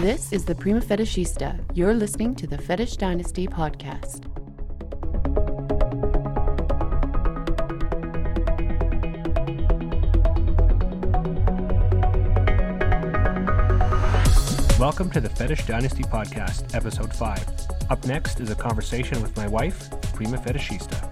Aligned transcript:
This 0.00 0.32
is 0.32 0.46
the 0.46 0.54
Prima 0.54 0.80
Fetishista. 0.80 1.60
You're 1.74 1.92
listening 1.92 2.34
to 2.36 2.46
the 2.46 2.56
Fetish 2.56 2.96
Dynasty 2.96 3.46
podcast. 3.46 4.24
Welcome 14.78 15.10
to 15.10 15.20
the 15.20 15.28
Fetish 15.28 15.66
Dynasty 15.66 16.04
Podcast, 16.04 16.74
Episode 16.74 17.12
5. 17.12 17.66
Up 17.90 18.02
next 18.06 18.40
is 18.40 18.48
a 18.48 18.54
conversation 18.54 19.20
with 19.20 19.36
my 19.36 19.48
wife, 19.48 19.90
Prima 20.14 20.38
Fetishista. 20.38 21.09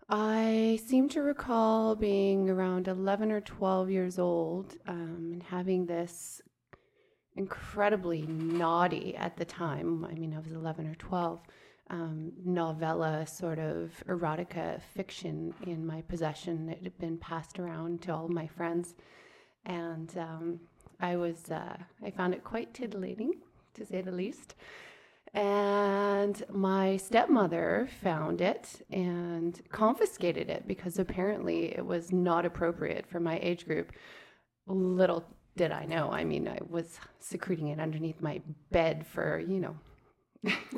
I 0.09 0.79
seem 0.87 1.09
to 1.11 1.23
recall 1.23 1.97
being 1.97 2.51
around 2.51 2.89
11 2.89 3.33
or 3.33 3.41
12 3.41 3.91
years 3.91 4.19
old 4.19 4.77
um, 4.87 5.31
and 5.33 5.43
having 5.43 5.87
this 5.87 6.43
incredibly 7.37 8.23
naughty 8.23 9.17
at 9.17 9.37
the 9.37 9.47
time. 9.47 10.05
I 10.05 10.13
mean, 10.15 10.35
I 10.35 10.39
was 10.41 10.53
11 10.53 10.87
or 10.87 10.95
12. 10.95 11.41
Um, 11.91 12.33
novella 12.45 13.27
sort 13.27 13.59
of 13.59 13.93
erotica 14.09 14.81
fiction 14.95 15.53
in 15.67 15.87
my 15.87 16.01
possession. 16.03 16.71
It 16.71 16.83
had 16.83 16.99
been 16.99 17.19
passed 17.19 17.59
around 17.59 18.01
to 18.03 18.15
all 18.15 18.29
my 18.29 18.47
friends. 18.47 18.95
And 19.67 20.11
um, 20.17 20.61
I 21.01 21.17
was, 21.17 21.51
uh, 21.51 21.77
I 22.03 22.11
found 22.11 22.35
it 22.35 22.43
quite 22.43 22.73
titillating, 22.73 23.35
to 23.75 23.85
say 23.85 24.01
the 24.01 24.13
least. 24.13 24.55
And 25.35 26.43
my 26.51 26.97
stepmother 26.97 27.89
found 28.03 28.41
it 28.41 28.83
and 28.91 29.61
confiscated 29.71 30.49
it 30.49 30.67
because 30.69 30.99
apparently 30.99 31.77
it 31.77 31.85
was 31.85 32.13
not 32.13 32.47
appropriate 32.47 33.05
for 33.07 33.19
my 33.19 33.39
age 33.43 33.67
group. 33.67 33.93
Little 34.67 35.25
did 35.57 35.73
I 35.73 35.87
know. 35.87 36.11
I 36.11 36.25
mean, 36.25 36.49
I 36.49 36.59
was 36.69 36.99
secreting 37.19 37.69
it 37.69 37.81
underneath 37.81 38.21
my 38.21 38.41
bed 38.71 39.07
for, 39.07 39.41
you 39.41 39.59
know. 39.61 39.77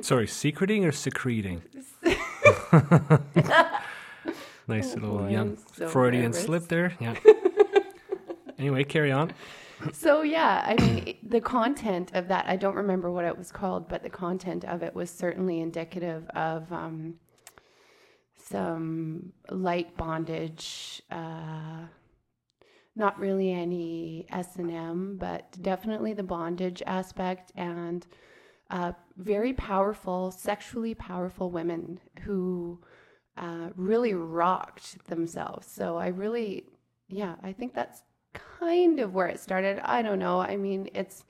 Sorry, 0.00 0.26
secreting 0.26 0.84
or 0.84 0.92
secreting? 0.92 1.62
nice 4.68 4.94
little 4.94 5.18
boy, 5.18 5.28
young 5.28 5.58
so 5.72 5.88
Freudian 5.88 6.24
nervous. 6.24 6.42
slip 6.44 6.68
there. 6.68 6.94
Yeah. 7.00 7.16
anyway, 8.58 8.84
carry 8.84 9.12
on. 9.12 9.32
So 9.92 10.22
yeah, 10.22 10.62
I 10.66 10.82
mean 10.82 11.16
the 11.28 11.40
content 11.40 12.12
of 12.14 12.28
that 12.28 12.46
I 12.48 12.56
don't 12.56 12.76
remember 12.76 13.10
what 13.10 13.24
it 13.24 13.36
was 13.36 13.52
called, 13.52 13.88
but 13.88 14.02
the 14.02 14.10
content 14.10 14.64
of 14.64 14.82
it 14.82 14.94
was 14.94 15.10
certainly 15.10 15.60
indicative 15.60 16.28
of 16.30 16.70
um, 16.72 17.14
some 18.36 19.32
light 19.50 19.96
bondage. 19.96 21.02
Uh, 21.10 21.86
not 22.98 23.18
really 23.18 23.52
any 23.52 24.26
S 24.30 24.56
and 24.56 24.70
M, 24.70 25.16
but 25.20 25.54
definitely 25.60 26.14
the 26.14 26.22
bondage 26.22 26.82
aspect 26.86 27.52
and 27.54 28.06
uh, 28.70 28.92
very 29.16 29.52
powerful, 29.52 30.30
sexually 30.30 30.94
powerful 30.94 31.50
women 31.50 32.00
who 32.22 32.80
uh, 33.36 33.70
really 33.76 34.14
rocked 34.14 35.06
themselves. 35.06 35.66
So 35.66 35.96
I 35.96 36.08
really, 36.08 36.64
yeah, 37.08 37.36
I 37.42 37.52
think 37.52 37.74
that's 37.74 38.02
kind 38.32 38.98
of 39.00 39.14
where 39.14 39.28
it 39.28 39.40
started. 39.40 39.80
I 39.84 40.02
don't 40.02 40.18
know. 40.18 40.40
I 40.40 40.56
mean, 40.56 40.88
it's 40.94 41.24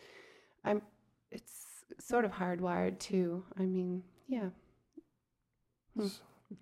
I'm 0.64 0.82
it's 1.30 1.66
sort 1.98 2.24
of 2.24 2.32
hardwired 2.32 2.98
too. 2.98 3.44
I 3.58 3.62
mean, 3.62 4.02
yeah. 4.28 4.48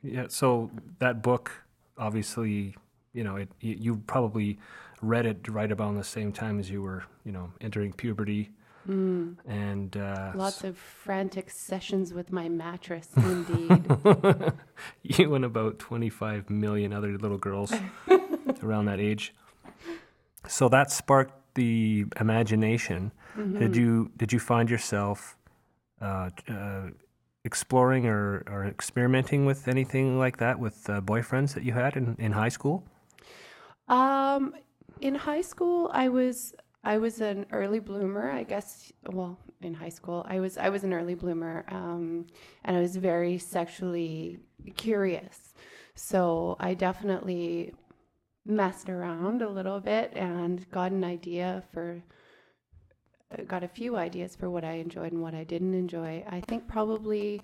Yeah. 0.02 0.26
So 0.28 0.70
that 0.98 1.22
book, 1.22 1.52
obviously, 1.98 2.76
you 3.12 3.24
know, 3.24 3.36
it 3.36 3.48
you 3.60 3.96
probably 4.06 4.58
read 5.02 5.26
it 5.26 5.46
right 5.48 5.70
about 5.70 5.94
the 5.96 6.04
same 6.04 6.32
time 6.32 6.58
as 6.58 6.70
you 6.70 6.82
were, 6.82 7.04
you 7.24 7.32
know, 7.32 7.52
entering 7.60 7.92
puberty, 7.92 8.50
Mm. 8.88 9.36
and 9.46 9.96
uh, 9.96 10.32
Lots 10.34 10.64
of 10.64 10.76
frantic 10.76 11.50
sessions 11.50 12.12
with 12.12 12.32
my 12.32 12.48
mattress, 12.48 13.08
indeed. 13.16 13.84
you 15.02 15.34
and 15.34 15.44
about 15.44 15.78
25 15.78 16.50
million 16.50 16.92
other 16.92 17.16
little 17.16 17.38
girls 17.38 17.72
around 18.62 18.86
that 18.86 19.00
age. 19.00 19.34
So 20.46 20.68
that 20.68 20.90
sparked 20.90 21.34
the 21.54 22.04
imagination. 22.20 23.12
Mm-hmm. 23.36 23.58
Did 23.58 23.76
you 23.76 24.10
did 24.16 24.32
you 24.32 24.38
find 24.38 24.68
yourself 24.68 25.36
uh, 26.00 26.30
uh, 26.48 26.88
exploring 27.44 28.06
or, 28.06 28.44
or 28.46 28.64
experimenting 28.64 29.46
with 29.46 29.68
anything 29.68 30.18
like 30.18 30.38
that 30.38 30.58
with 30.58 30.88
uh, 30.88 31.00
boyfriends 31.00 31.54
that 31.54 31.62
you 31.62 31.72
had 31.72 31.96
in, 31.96 32.16
in 32.18 32.32
high 32.32 32.48
school? 32.48 32.84
Um, 33.88 34.54
in 35.00 35.14
high 35.14 35.42
school, 35.42 35.90
I 35.92 36.08
was 36.08 36.54
I 36.84 36.98
was 36.98 37.20
an 37.20 37.46
early 37.52 37.80
bloomer. 37.80 38.30
I 38.30 38.44
guess. 38.44 38.92
Well, 39.10 39.38
in 39.62 39.74
high 39.74 39.90
school, 39.90 40.24
I 40.28 40.40
was 40.40 40.58
I 40.58 40.68
was 40.68 40.84
an 40.84 40.92
early 40.92 41.14
bloomer, 41.14 41.64
um, 41.68 42.26
and 42.64 42.76
I 42.76 42.80
was 42.80 42.96
very 42.96 43.38
sexually 43.38 44.38
curious. 44.76 45.54
So 45.94 46.56
I 46.60 46.74
definitely 46.74 47.74
messed 48.46 48.88
around 48.90 49.42
a 49.42 49.48
little 49.48 49.80
bit 49.80 50.12
and 50.14 50.68
got 50.70 50.92
an 50.92 51.04
idea 51.04 51.62
for. 51.72 52.02
uh, 53.32 53.42
Got 53.44 53.64
a 53.64 53.68
few 53.68 53.96
ideas 53.96 54.36
for 54.36 54.48
what 54.50 54.64
I 54.64 54.74
enjoyed 54.74 55.12
and 55.12 55.22
what 55.22 55.34
I 55.34 55.44
didn't 55.44 55.74
enjoy. 55.74 56.24
I 56.28 56.40
think 56.40 56.68
probably 56.68 57.42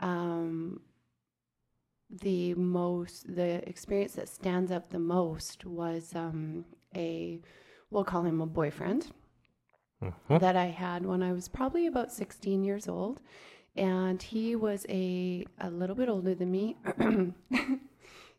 um, 0.00 0.80
the 2.10 2.54
most 2.54 3.34
the 3.34 3.68
experience 3.68 4.14
that 4.14 4.28
stands 4.28 4.70
up 4.72 4.88
the 4.90 4.98
most 4.98 5.64
was 5.66 6.14
um, 6.14 6.64
a 6.96 7.40
we'll 7.90 8.04
call 8.04 8.22
him 8.22 8.40
a 8.40 8.46
boyfriend 8.46 9.12
Mhm. 10.02 10.38
that 10.40 10.56
I 10.56 10.66
had 10.66 11.04
when 11.04 11.22
I 11.22 11.32
was 11.32 11.48
probably 11.48 11.86
about 11.86 12.12
16 12.12 12.62
years 12.62 12.86
old 12.88 13.20
and 13.76 14.22
he 14.22 14.54
was 14.54 14.86
a 14.88 15.44
a 15.60 15.70
little 15.70 15.96
bit 15.96 16.08
older 16.08 16.34
than 16.34 16.50
me 16.50 16.76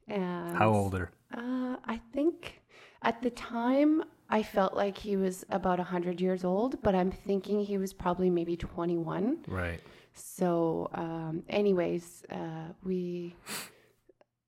And 0.07 0.57
How 0.57 0.69
older? 0.73 1.11
Uh, 1.33 1.75
I 1.85 1.97
think 2.13 2.61
at 3.03 3.21
the 3.21 3.29
time 3.29 4.03
I 4.29 4.41
felt 4.41 4.73
like 4.73 4.97
he 4.97 5.15
was 5.17 5.45
about 5.49 5.77
100 5.79 6.19
years 6.19 6.43
old, 6.43 6.81
but 6.81 6.95
I'm 6.95 7.11
thinking 7.11 7.59
he 7.63 7.77
was 7.77 7.93
probably 7.93 8.29
maybe 8.29 8.55
21. 8.57 9.39
Right. 9.47 9.79
So, 10.13 10.89
um, 10.93 11.43
anyways, 11.49 12.23
uh, 12.31 12.73
we 12.83 13.35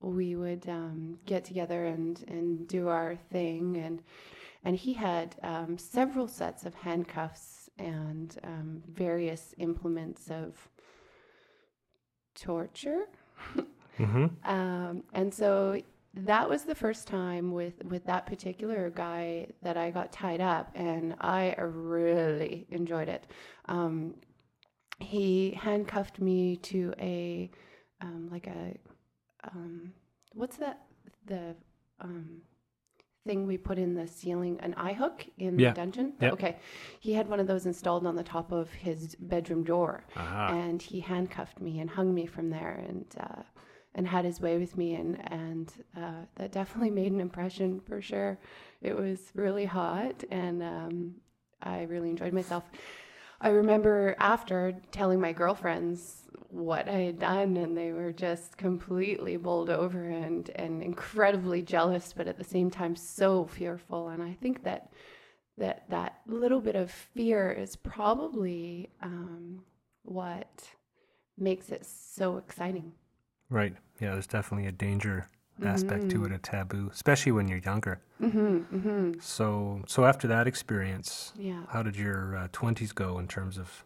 we 0.01 0.35
would 0.35 0.67
um, 0.67 1.19
get 1.27 1.45
together 1.45 1.85
and, 1.85 2.23
and 2.27 2.67
do 2.67 2.87
our 2.87 3.15
thing, 3.31 3.77
and 3.77 4.01
and 4.63 4.77
he 4.77 4.93
had 4.93 5.35
um, 5.43 5.77
several 5.77 6.27
sets 6.27 6.65
of 6.65 6.73
handcuffs 6.75 7.69
and 7.77 8.37
um, 8.43 8.83
various 8.87 9.53
implements 9.57 10.29
of 10.29 10.69
torture. 12.35 13.05
Mm-hmm. 13.99 14.25
Um, 14.45 15.03
and 15.13 15.31
so 15.31 15.79
that 16.13 16.49
was 16.49 16.63
the 16.63 16.75
first 16.75 17.07
time 17.07 17.51
with 17.51 17.83
with 17.85 18.05
that 18.05 18.25
particular 18.25 18.89
guy 18.89 19.47
that 19.61 19.77
I 19.77 19.91
got 19.91 20.11
tied 20.11 20.41
up, 20.41 20.71
and 20.73 21.15
I 21.21 21.55
really 21.59 22.65
enjoyed 22.69 23.09
it. 23.09 23.27
Um, 23.65 24.15
he 24.99 25.51
handcuffed 25.51 26.19
me 26.19 26.57
to 26.57 26.93
a 26.99 27.51
um, 28.01 28.29
like 28.31 28.47
a 28.47 28.75
um, 29.43 29.93
what's 30.33 30.57
that 30.57 30.81
the 31.25 31.55
um, 31.99 32.41
thing 33.25 33.45
we 33.45 33.57
put 33.57 33.77
in 33.77 33.93
the 33.93 34.07
ceiling 34.07 34.59
an 34.61 34.73
eye 34.75 34.93
hook 34.93 35.25
in 35.37 35.59
Yeah. 35.59 35.69
the 35.69 35.75
dungeon 35.75 36.13
Yep. 36.19 36.33
okay 36.33 36.57
he 36.99 37.13
had 37.13 37.27
one 37.29 37.39
of 37.39 37.47
those 37.47 37.65
installed 37.65 38.05
on 38.05 38.15
the 38.15 38.23
top 38.23 38.51
of 38.51 38.71
his 38.73 39.15
bedroom 39.15 39.63
door 39.63 40.03
Aha. 40.15 40.53
and 40.53 40.81
he 40.81 40.99
handcuffed 40.99 41.61
me 41.61 41.79
and 41.79 41.89
hung 41.89 42.13
me 42.13 42.25
from 42.25 42.49
there 42.49 42.83
and 42.87 43.05
uh, 43.19 43.43
and 43.93 44.07
had 44.07 44.23
his 44.25 44.39
way 44.41 44.57
with 44.57 44.75
me 44.77 44.95
and 44.95 45.19
and 45.31 45.71
uh, 45.95 46.25
that 46.35 46.51
definitely 46.51 46.89
made 47.01 47.11
an 47.11 47.19
impression 47.19 47.79
for 47.81 48.01
sure. 48.01 48.39
It 48.81 48.95
was 48.95 49.19
really 49.35 49.65
hot 49.65 50.23
and 50.31 50.63
um, 50.63 51.15
I 51.61 51.83
really 51.83 52.09
enjoyed 52.09 52.33
myself. 52.33 52.63
I 53.41 53.49
remember 53.49 54.15
after 54.19 54.73
telling 54.91 55.19
my 55.19 55.33
girlfriends 55.33 56.27
what 56.49 56.87
I 56.87 56.99
had 56.99 57.19
done 57.19 57.57
and 57.57 57.75
they 57.75 57.91
were 57.91 58.11
just 58.11 58.57
completely 58.57 59.37
bowled 59.37 59.69
over 59.69 60.03
and 60.03 60.49
and 60.55 60.83
incredibly 60.83 61.61
jealous 61.61 62.13
but 62.13 62.27
at 62.27 62.37
the 62.37 62.43
same 62.43 62.69
time 62.69 62.95
so 62.95 63.45
fearful 63.45 64.09
and 64.09 64.21
I 64.21 64.33
think 64.33 64.63
that 64.63 64.91
that 65.57 65.89
that 65.89 66.21
little 66.27 66.59
bit 66.61 66.75
of 66.75 66.91
fear 66.91 67.51
is 67.51 67.75
probably 67.75 68.89
um, 69.01 69.63
what 70.03 70.69
makes 71.37 71.69
it 71.69 71.85
so 71.85 72.37
exciting. 72.37 72.91
Right. 73.49 73.75
Yeah, 73.99 74.13
there's 74.13 74.27
definitely 74.27 74.67
a 74.67 74.71
danger 74.71 75.27
aspect 75.63 76.09
to 76.09 76.25
it, 76.25 76.31
a 76.31 76.37
taboo, 76.37 76.89
especially 76.91 77.31
when 77.31 77.47
you're 77.47 77.59
younger. 77.59 78.01
Mm-hmm, 78.21 78.57
mm-hmm. 78.75 79.19
So, 79.19 79.81
so 79.87 80.05
after 80.05 80.27
that 80.27 80.47
experience, 80.47 81.33
Yeah. 81.37 81.63
how 81.69 81.83
did 81.83 81.95
your 81.95 82.35
uh, 82.35 82.47
20s 82.49 82.93
go 82.93 83.19
in 83.19 83.27
terms 83.27 83.57
of 83.57 83.85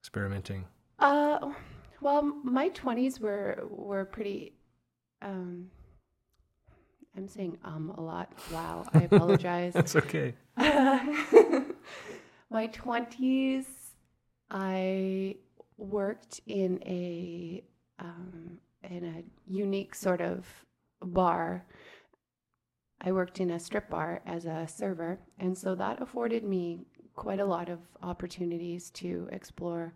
experimenting? 0.00 0.64
Uh, 0.98 1.52
well, 2.00 2.22
my 2.22 2.68
twenties 2.68 3.20
were 3.20 3.62
were 3.70 4.04
pretty. 4.04 4.54
Um, 5.22 5.70
I'm 7.16 7.28
saying 7.28 7.58
um 7.64 7.90
a 7.96 8.00
lot. 8.00 8.32
Wow, 8.52 8.86
I 8.94 9.02
apologize. 9.10 9.72
That's 9.74 9.96
okay. 9.96 10.34
my 12.50 12.66
twenties, 12.68 13.66
I 14.50 15.36
worked 15.76 16.40
in 16.46 16.82
a 16.86 17.62
um, 17.98 18.58
in 18.88 19.04
a 19.04 19.24
unique 19.52 19.94
sort 19.94 20.20
of 20.20 20.46
bar. 21.02 21.64
I 23.00 23.12
worked 23.12 23.40
in 23.40 23.50
a 23.50 23.60
strip 23.60 23.88
bar 23.88 24.20
as 24.26 24.44
a 24.44 24.66
server, 24.68 25.18
and 25.38 25.56
so 25.56 25.74
that 25.74 26.02
afforded 26.02 26.44
me 26.44 26.86
quite 27.16 27.40
a 27.40 27.44
lot 27.44 27.68
of 27.68 27.78
opportunities 28.02 28.90
to 28.90 29.28
explore 29.32 29.94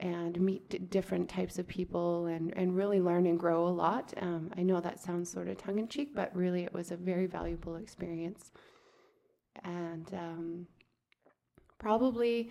and 0.00 0.38
meet 0.40 0.68
d- 0.68 0.78
different 0.78 1.28
types 1.28 1.58
of 1.58 1.66
people 1.66 2.26
and, 2.26 2.52
and 2.56 2.76
really 2.76 3.00
learn 3.00 3.26
and 3.26 3.38
grow 3.38 3.66
a 3.66 3.70
lot. 3.70 4.12
Um, 4.20 4.50
I 4.56 4.62
know 4.62 4.80
that 4.80 5.00
sounds 5.00 5.30
sort 5.30 5.48
of 5.48 5.56
tongue 5.56 5.78
in 5.78 5.88
cheek, 5.88 6.14
but 6.14 6.34
really 6.36 6.64
it 6.64 6.74
was 6.74 6.90
a 6.90 6.96
very 6.96 7.26
valuable 7.26 7.76
experience. 7.76 8.52
And 9.64 10.12
um, 10.12 10.66
probably 11.78 12.50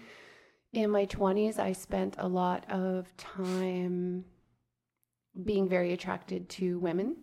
in 0.73 0.89
my 0.89 1.05
20s, 1.05 1.59
I 1.59 1.71
spent 1.71 2.15
a 2.17 2.27
lot 2.27 2.65
of 2.69 3.15
time 3.17 4.25
being 5.43 5.67
very 5.67 5.93
attracted 5.93 6.49
to 6.49 6.79
women. 6.79 7.17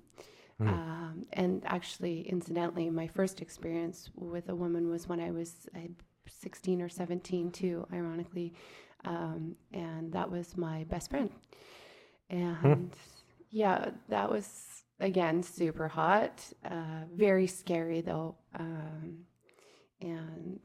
Mm. 0.61 0.69
Um, 0.69 1.27
and 1.33 1.63
actually, 1.65 2.23
incidentally, 2.23 2.91
my 2.91 3.07
first 3.07 3.41
experience 3.41 4.11
with 4.15 4.49
a 4.49 4.55
woman 4.55 4.89
was 4.89 5.09
when 5.09 5.21
I 5.21 5.31
was 5.31 5.69
uh, 5.75 5.81
16 6.29 6.83
or 6.83 6.89
17, 6.89 7.51
too, 7.51 7.87
ironically. 7.93 8.55
Um, 9.05 9.57
and 9.73 10.13
that 10.13 10.31
was 10.31 10.57
my 10.57 10.85
best 10.85 11.11
friend. 11.11 11.31
And 12.31 12.93
yeah, 13.51 13.91
that 14.09 14.31
was, 14.31 14.85
again, 15.01 15.43
super 15.43 15.89
hot, 15.89 16.41
uh, 16.65 17.05
very 17.15 17.47
scary, 17.47 18.01
though. 18.01 18.37
Um, 18.59 19.25
and 20.01 20.61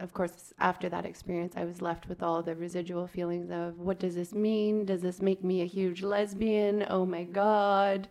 of 0.00 0.12
course, 0.12 0.52
after 0.58 0.88
that 0.88 1.06
experience, 1.06 1.54
I 1.56 1.64
was 1.64 1.80
left 1.80 2.08
with 2.08 2.22
all 2.22 2.42
the 2.42 2.56
residual 2.56 3.06
feelings 3.06 3.50
of 3.50 3.78
what 3.78 3.98
does 3.98 4.14
this 4.14 4.32
mean? 4.32 4.84
Does 4.84 5.02
this 5.02 5.20
make 5.20 5.44
me 5.44 5.62
a 5.62 5.66
huge 5.66 6.02
lesbian? 6.02 6.84
Oh 6.88 7.06
my 7.06 7.24
God. 7.24 8.08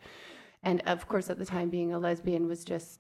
And 0.64 0.82
of 0.86 1.08
course, 1.08 1.30
at 1.30 1.38
the 1.38 1.46
time, 1.46 1.70
being 1.70 1.94
a 1.94 2.00
lesbian 2.00 2.48
was 2.48 2.64
just, 2.64 3.00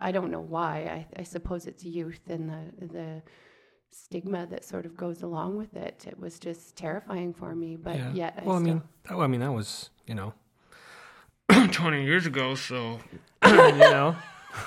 I 0.00 0.12
don't 0.12 0.30
know 0.30 0.40
why. 0.40 1.06
I, 1.16 1.20
I 1.20 1.22
suppose 1.22 1.66
it's 1.66 1.84
youth 1.84 2.20
and 2.28 2.48
the, 2.50 2.86
the 2.86 3.22
stigma 3.90 4.46
that 4.46 4.64
sort 4.64 4.86
of 4.86 4.96
goes 4.96 5.22
along 5.22 5.56
with 5.56 5.74
it. 5.74 6.04
It 6.08 6.18
was 6.18 6.38
just 6.38 6.76
terrifying 6.76 7.32
for 7.32 7.54
me, 7.54 7.76
but 7.76 7.96
yeah. 7.96 8.12
yet 8.12 8.34
I 8.38 8.44
well, 8.44 8.56
I 8.56 8.60
mean, 8.60 8.82
that, 9.04 9.16
I 9.16 9.26
mean, 9.26 9.40
that 9.40 9.52
was 9.52 9.90
you 10.06 10.14
know, 10.14 10.34
20 11.70 12.04
years 12.04 12.26
ago. 12.26 12.54
So, 12.54 13.00
you 13.44 13.78
know, 13.78 14.16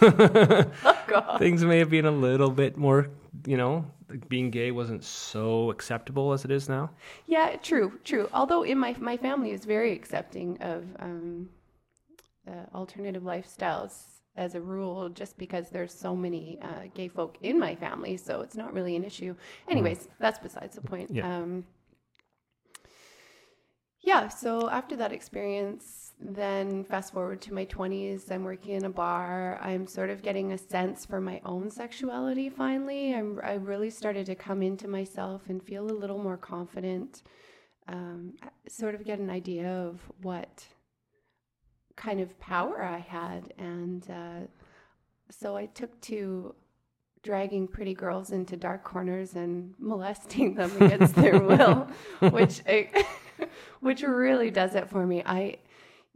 Oh, 1.12 1.38
things 1.39 1.63
may 1.63 1.79
have 1.79 1.89
been 1.89 2.05
a 2.05 2.12
little 2.12 2.51
bit 2.51 2.77
more. 2.77 3.09
You 3.45 3.57
know, 3.57 3.85
being 4.27 4.49
gay 4.49 4.71
wasn't 4.71 5.03
so 5.03 5.69
acceptable 5.71 6.33
as 6.33 6.45
it 6.45 6.51
is 6.51 6.67
now. 6.67 6.89
Yeah, 7.27 7.55
true, 7.57 7.99
true. 8.03 8.29
Although 8.33 8.63
in 8.63 8.77
my 8.77 8.95
my 9.00 9.17
family 9.17 9.51
is 9.51 9.65
very 9.65 9.93
accepting 9.93 10.57
of 10.62 10.83
um, 11.00 11.50
uh, 12.48 12.65
alternative 12.75 13.24
lifestyles 13.24 13.93
as 14.36 14.55
a 14.55 14.62
rule, 14.62 15.09
just 15.09 15.38
because 15.38 15.69
there's 15.69 15.93
so 15.93 16.15
many 16.15 16.59
uh, 16.62 16.88
gay 16.93 17.07
folk 17.07 17.38
in 17.41 17.59
my 17.59 17.75
family, 17.75 18.17
so 18.17 18.41
it's 18.41 18.55
not 18.55 18.74
really 18.74 18.95
an 18.95 19.03
issue. 19.03 19.36
Anyways, 19.67 20.07
that's 20.19 20.39
besides 20.39 20.75
the 20.75 20.81
point. 20.81 21.12
Yeah. 21.12 21.38
Um, 21.38 21.65
yeah. 24.01 24.29
So 24.29 24.69
after 24.69 24.95
that 24.95 25.12
experience, 25.12 25.99
then 26.21 26.83
fast 26.83 27.13
forward 27.13 27.41
to 27.41 27.53
my 27.53 27.65
20s, 27.65 28.29
I'm 28.29 28.43
working 28.43 28.75
in 28.75 28.85
a 28.85 28.89
bar. 28.89 29.57
I'm 29.61 29.88
sort 29.88 30.09
of 30.09 30.21
getting 30.21 30.51
a 30.51 30.57
sense 30.57 31.05
for 31.05 31.21
my 31.21 31.39
own 31.45 31.71
sexuality 31.71 32.49
finally. 32.49 33.15
I'm, 33.15 33.39
I 33.41 33.53
really 33.53 33.89
started 33.89 34.25
to 34.25 34.35
come 34.35 34.61
into 34.61 34.88
myself 34.88 35.43
and 35.47 35.63
feel 35.63 35.85
a 35.85 35.93
little 35.93 36.17
more 36.21 36.35
confident, 36.35 37.23
um, 37.88 38.33
sort 38.67 38.95
of 38.95 39.05
get 39.05 39.19
an 39.19 39.29
idea 39.29 39.69
of 39.69 40.01
what 40.21 40.65
kind 41.95 42.19
of 42.19 42.38
power 42.39 42.83
I 42.83 42.99
had. 42.99 43.53
And 43.57 44.05
uh, 44.09 44.47
so 45.31 45.55
I 45.55 45.67
took 45.67 45.99
to 46.01 46.53
dragging 47.23 47.67
pretty 47.67 47.93
girls 47.93 48.31
into 48.31 48.57
dark 48.57 48.83
corners 48.83 49.35
and 49.35 49.73
molesting 49.79 50.55
them 50.55 50.71
against 50.81 51.15
their 51.15 51.39
will, 51.41 51.88
which 52.29 52.61
I, 52.67 53.05
which 53.79 54.01
really 54.01 54.51
does 54.51 54.75
it 54.75 54.89
for 54.89 55.05
me. 55.05 55.23
I, 55.25 55.57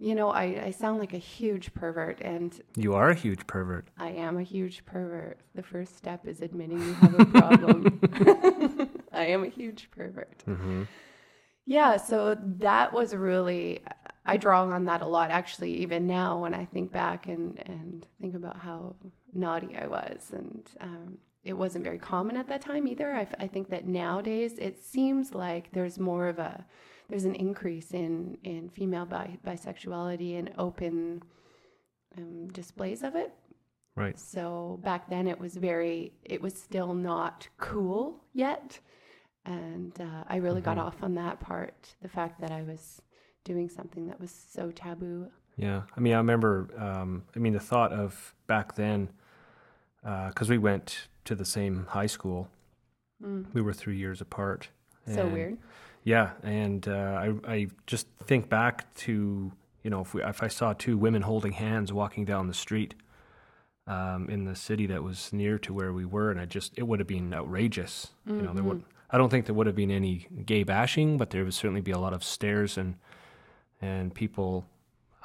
you 0.03 0.15
know, 0.15 0.31
I, 0.31 0.65
I 0.65 0.71
sound 0.71 0.99
like 0.99 1.13
a 1.13 1.17
huge 1.17 1.73
pervert, 1.73 2.19
and 2.19 2.59
You 2.75 2.93
are 2.93 3.09
a 3.09 3.15
huge 3.15 3.47
pervert. 3.47 3.87
I 3.97 4.09
am 4.09 4.37
a 4.37 4.43
huge 4.43 4.83
pervert. 4.85 5.39
The 5.55 5.63
first 5.63 5.95
step 5.95 6.27
is 6.27 6.41
admitting 6.41 6.79
you 6.79 6.93
have 6.95 7.19
a 7.19 7.25
problem. 7.39 8.01
I 9.13 9.27
am 9.27 9.45
a 9.45 9.47
huge 9.47 9.89
pervert. 9.91 10.43
Mm-hmm. 10.45 10.83
Yeah, 11.65 11.95
so 11.95 12.37
that 12.57 12.91
was 12.91 13.15
really 13.15 13.81
I 14.25 14.35
draw 14.35 14.65
on 14.65 14.83
that 14.85 15.01
a 15.01 15.05
lot 15.07 15.31
actually 15.31 15.73
even 15.75 16.05
now 16.05 16.37
when 16.41 16.53
I 16.53 16.65
think 16.65 16.91
back 16.91 17.27
and 17.27 17.57
and 17.65 18.05
think 18.19 18.35
about 18.35 18.57
how 18.57 18.95
naughty 19.33 19.73
I 19.77 19.87
was 19.87 20.31
and 20.33 20.69
um, 20.81 21.17
it 21.45 21.53
wasn't 21.53 21.85
very 21.85 21.97
common 21.97 22.35
at 22.35 22.49
that 22.49 22.61
time 22.61 22.87
either. 22.87 23.15
I, 23.15 23.27
I 23.39 23.47
think 23.47 23.69
that 23.69 23.87
nowadays 23.87 24.57
it 24.57 24.83
seems 24.83 25.33
like 25.33 25.71
there's 25.71 25.97
more 25.97 26.27
of 26.27 26.39
a 26.39 26.65
there's 27.09 27.25
an 27.25 27.35
increase 27.35 27.91
in 27.93 28.37
in 28.43 28.69
female 28.69 29.05
bi- 29.05 29.37
bisexuality 29.45 30.37
and 30.39 30.51
open 30.57 31.21
um, 32.17 32.47
displays 32.49 33.03
of 33.03 33.15
it. 33.15 33.33
Right. 33.95 34.19
So 34.19 34.79
back 34.83 35.09
then 35.09 35.27
it 35.27 35.39
was 35.39 35.55
very, 35.55 36.13
it 36.23 36.41
was 36.41 36.55
still 36.55 36.93
not 36.95 37.47
cool 37.59 38.23
yet. 38.33 38.79
And 39.45 39.93
uh, 39.99 40.23
I 40.27 40.37
really 40.37 40.61
got 40.61 40.77
Mhm. 40.77 40.81
off 40.85 41.03
on 41.03 41.13
that 41.15 41.39
part. 41.39 41.95
The 42.01 42.07
fact 42.07 42.39
that 42.41 42.49
I 42.51 42.63
was 42.63 43.01
doing 43.43 43.69
something 43.69 44.07
that 44.07 44.19
was 44.19 44.31
so 44.31 44.71
taboo 44.71 45.29
Yeah, 45.57 45.83
I 45.95 45.99
mean, 45.99 46.13
I 46.13 46.17
remember. 46.17 46.69
Um, 46.77 47.25
I 47.35 47.39
mean, 47.39 47.53
the 47.53 47.59
thought 47.59 47.91
of 47.93 48.33
back 48.47 48.73
then, 48.75 49.09
because 50.01 50.49
we 50.49 50.57
went 50.57 51.07
to 51.25 51.35
the 51.35 51.45
same 51.45 51.85
high 51.89 52.07
school. 52.07 52.49
Mm. 53.21 53.45
We 53.53 53.61
were 53.61 53.73
three 53.73 53.97
years 53.97 54.19
apart. 54.21 54.69
So 55.05 55.27
weird. 55.27 55.57
Yeah, 56.03 56.31
and 56.43 56.87
uh, 56.87 56.91
I 56.91 57.33
I 57.47 57.67
just 57.87 58.07
think 58.25 58.49
back 58.49 58.93
to 58.95 59.51
you 59.83 59.89
know 59.89 60.01
if 60.01 60.13
we 60.13 60.23
if 60.23 60.43
I 60.43 60.47
saw 60.47 60.73
two 60.73 60.97
women 60.97 61.21
holding 61.21 61.53
hands 61.53 61.93
walking 61.93 62.25
down 62.25 62.47
the 62.47 62.53
street, 62.53 62.93
um, 63.87 64.29
in 64.29 64.45
the 64.45 64.55
city 64.55 64.85
that 64.87 65.03
was 65.03 65.31
near 65.33 65.57
to 65.59 65.73
where 65.73 65.93
we 65.93 66.05
were, 66.05 66.31
and 66.31 66.39
I 66.39 66.45
just 66.45 66.73
it 66.77 66.83
would 66.83 66.99
have 66.99 67.07
been 67.07 67.33
outrageous. 67.33 68.11
You 68.25 68.41
know, 68.41 68.53
there 68.53 68.63
would 68.63 68.83
I 69.09 69.17
don't 69.17 69.29
think 69.29 69.45
there 69.45 69.55
would 69.55 69.67
have 69.67 69.75
been 69.75 69.91
any 69.91 70.27
gay 70.45 70.63
bashing, 70.63 71.17
but 71.17 71.29
there 71.29 71.43
would 71.43 71.53
certainly 71.53 71.81
be 71.81 71.91
a 71.91 71.99
lot 71.99 72.13
of 72.13 72.23
stares 72.23 72.77
and 72.77 72.95
and 73.81 74.13
people, 74.13 74.65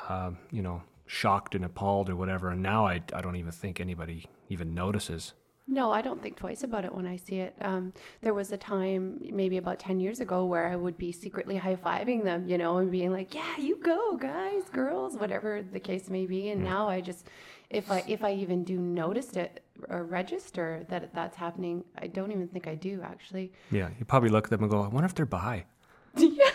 um, 0.09 0.39
you 0.51 0.63
know, 0.63 0.83
shocked 1.07 1.55
and 1.55 1.65
appalled 1.65 2.11
or 2.11 2.17
whatever. 2.17 2.51
And 2.51 2.63
now 2.63 2.87
I 2.87 3.03
I 3.13 3.21
don't 3.21 3.37
even 3.37 3.53
think 3.53 3.81
anybody 3.81 4.27
even 4.49 4.75
notices. 4.75 5.35
No, 5.71 5.93
I 5.93 6.01
don't 6.01 6.23
think 6.23 6.37
twice 6.37 6.63
about 6.63 6.87
it 6.87 6.95
when 6.95 7.07
I 7.07 7.17
see 7.17 7.41
it. 7.41 7.55
Um, 7.61 7.93
there 8.23 8.33
was 8.33 8.51
a 8.53 8.57
time, 8.57 9.21
maybe 9.31 9.59
about 9.59 9.79
10 9.79 10.01
years 10.01 10.19
ago, 10.21 10.47
where 10.47 10.69
I 10.69 10.77
would 10.77 10.97
be 10.97 11.13
secretly 11.13 11.57
high 11.57 11.77
fiving 11.77 12.25
them, 12.25 12.49
you 12.49 12.57
know, 12.57 12.79
and 12.79 12.91
being 12.91 13.13
like, 13.13 13.35
yeah, 13.35 13.57
you 13.59 13.77
go, 13.77 14.17
guys, 14.17 14.63
girls, 14.73 15.19
whatever 15.19 15.63
the 15.63 15.79
case 15.79 16.09
may 16.09 16.25
be. 16.25 16.49
And 16.49 16.65
now 16.65 16.89
I 16.89 17.03
just, 17.03 17.27
if 17.69 17.91
I, 17.91 18.03
if 18.09 18.25
I 18.25 18.33
even 18.33 18.65
do 18.65 18.79
notice 18.79 19.35
it 19.37 19.63
or 19.91 20.05
register 20.05 20.87
that 20.89 21.15
that's 21.15 21.37
happening, 21.37 21.85
I 21.99 22.07
don't 22.07 22.33
even 22.33 22.49
think 22.49 22.67
I 22.67 22.75
do 22.75 23.03
actually. 23.03 23.53
Yeah, 23.71 23.91
you 23.99 24.07
probably 24.07 24.31
look 24.31 24.45
at 24.45 24.51
them 24.51 24.63
and 24.63 24.71
go, 24.71 24.81
I 24.83 24.89
wonder 24.89 25.05
if 25.07 25.15
they're 25.15 25.27
bi. 25.27 25.65
yeah. 26.17 26.51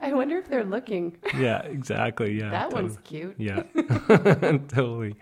I 0.00 0.12
wonder 0.12 0.38
if 0.38 0.48
they're 0.48 0.64
looking. 0.64 1.16
Yeah, 1.36 1.62
exactly. 1.62 2.38
Yeah, 2.38 2.50
that 2.50 2.70
totally. 2.70 2.82
one's 2.82 2.98
cute. 3.04 3.34
Yeah, 3.38 3.62
totally. 4.68 5.16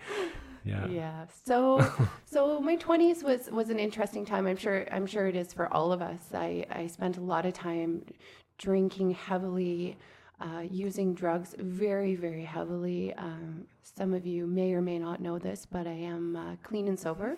Yeah. 0.69 0.87
Yeah. 0.87 1.25
So 1.45 1.85
so 2.25 2.59
my 2.59 2.77
20s 2.77 3.23
was 3.23 3.49
was 3.51 3.69
an 3.69 3.79
interesting 3.79 4.25
time. 4.25 4.47
I'm 4.47 4.57
sure 4.57 4.85
I'm 4.91 5.05
sure 5.05 5.27
it 5.27 5.35
is 5.35 5.53
for 5.53 5.71
all 5.73 5.91
of 5.91 6.01
us. 6.01 6.19
I 6.33 6.65
I 6.71 6.87
spent 6.87 7.17
a 7.17 7.21
lot 7.21 7.45
of 7.45 7.53
time 7.53 8.05
drinking 8.57 9.11
heavily, 9.11 9.97
uh, 10.41 10.63
using 10.69 11.13
drugs 11.13 11.55
very 11.57 12.15
very 12.15 12.43
heavily. 12.43 13.13
Um, 13.15 13.65
some 13.81 14.13
of 14.13 14.25
you 14.25 14.47
may 14.47 14.73
or 14.73 14.81
may 14.81 14.99
not 14.99 15.21
know 15.21 15.39
this, 15.39 15.65
but 15.65 15.87
I 15.87 15.97
am 16.13 16.35
uh, 16.35 16.55
clean 16.63 16.87
and 16.87 16.99
sober. 16.99 17.37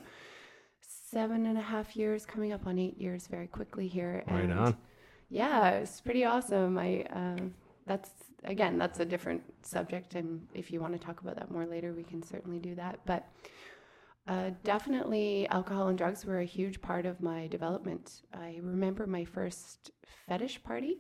Seven 0.82 1.46
and 1.46 1.58
a 1.58 1.62
half 1.62 1.96
years, 1.96 2.26
coming 2.26 2.54
up 2.54 2.66
on 2.66 2.80
eight 2.80 2.98
years, 2.98 3.28
very 3.28 3.48
quickly 3.48 3.88
here. 3.88 4.24
Right 4.28 4.46
and 4.46 4.54
on. 4.54 4.78
Yeah, 5.30 5.72
it's 5.72 6.02
pretty 6.02 6.26
awesome. 6.26 6.78
I 6.78 7.06
um 7.12 7.54
that's 7.86 8.12
again 8.44 8.78
that's 8.78 9.00
a 9.00 9.06
different 9.06 9.42
subject, 9.64 10.16
and 10.16 10.48
if 10.54 10.72
you 10.72 10.80
want 10.80 10.94
to 10.94 11.00
talk 11.00 11.22
about 11.22 11.36
that 11.36 11.52
more 11.52 11.66
later, 11.66 11.94
we 11.94 12.04
can 12.04 12.24
certainly 12.24 12.60
do 12.60 12.76
that. 12.76 13.00
But 13.06 13.28
uh, 14.28 14.52
definitely, 14.64 15.48
alcohol 15.50 15.88
and 15.88 15.98
drugs 15.98 16.26
were 16.26 16.40
a 16.40 16.46
huge 16.46 16.82
part 16.82 17.06
of 17.06 17.22
my 17.22 17.48
development. 17.48 18.22
I 18.34 18.60
remember 18.62 19.08
my 19.08 19.26
first 19.26 19.92
fetish 20.28 20.64
party, 20.64 20.98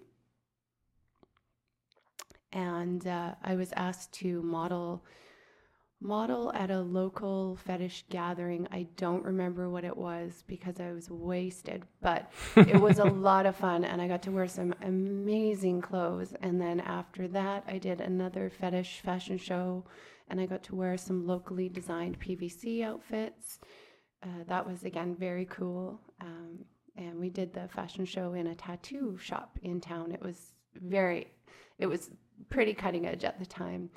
and 2.51 3.05
uh, 3.07 3.35
I 3.43 3.55
was 3.55 3.71
asked 3.75 4.11
to 4.13 4.41
model 4.41 5.05
model 6.01 6.51
at 6.53 6.71
a 6.71 6.81
local 6.81 7.55
fetish 7.55 8.05
gathering. 8.09 8.67
I 8.71 8.87
don't 8.97 9.23
remember 9.23 9.69
what 9.69 9.83
it 9.83 9.95
was 9.95 10.43
because 10.47 10.79
I 10.79 10.91
was 10.91 11.09
wasted, 11.09 11.83
but 12.01 12.31
it 12.55 12.79
was 12.79 12.99
a 12.99 13.03
lot 13.05 13.45
of 13.45 13.55
fun 13.55 13.83
and 13.83 14.01
I 14.01 14.07
got 14.07 14.23
to 14.23 14.31
wear 14.31 14.47
some 14.47 14.73
amazing 14.81 15.81
clothes. 15.81 16.33
And 16.41 16.59
then 16.59 16.79
after 16.79 17.27
that, 17.29 17.63
I 17.67 17.77
did 17.77 18.01
another 18.01 18.49
fetish 18.49 19.01
fashion 19.01 19.37
show 19.37 19.85
and 20.29 20.39
I 20.39 20.45
got 20.45 20.63
to 20.63 20.75
wear 20.75 20.97
some 20.97 21.27
locally 21.27 21.69
designed 21.69 22.19
PVC 22.19 22.83
outfits. 22.83 23.59
Uh, 24.23 24.43
that 24.47 24.67
was 24.67 24.83
again 24.83 25.15
very 25.15 25.45
cool. 25.45 25.99
Um, 26.19 26.65
and 26.97 27.19
we 27.19 27.29
did 27.29 27.53
the 27.53 27.67
fashion 27.67 28.05
show 28.05 28.33
in 28.33 28.47
a 28.47 28.55
tattoo 28.55 29.17
shop 29.21 29.59
in 29.61 29.79
town. 29.79 30.11
It 30.11 30.21
was 30.21 30.53
very, 30.75 31.27
it 31.79 31.85
was 31.85 32.09
pretty 32.49 32.73
cutting 32.73 33.05
edge 33.05 33.23
at 33.23 33.39
the 33.39 33.45
time. 33.45 33.89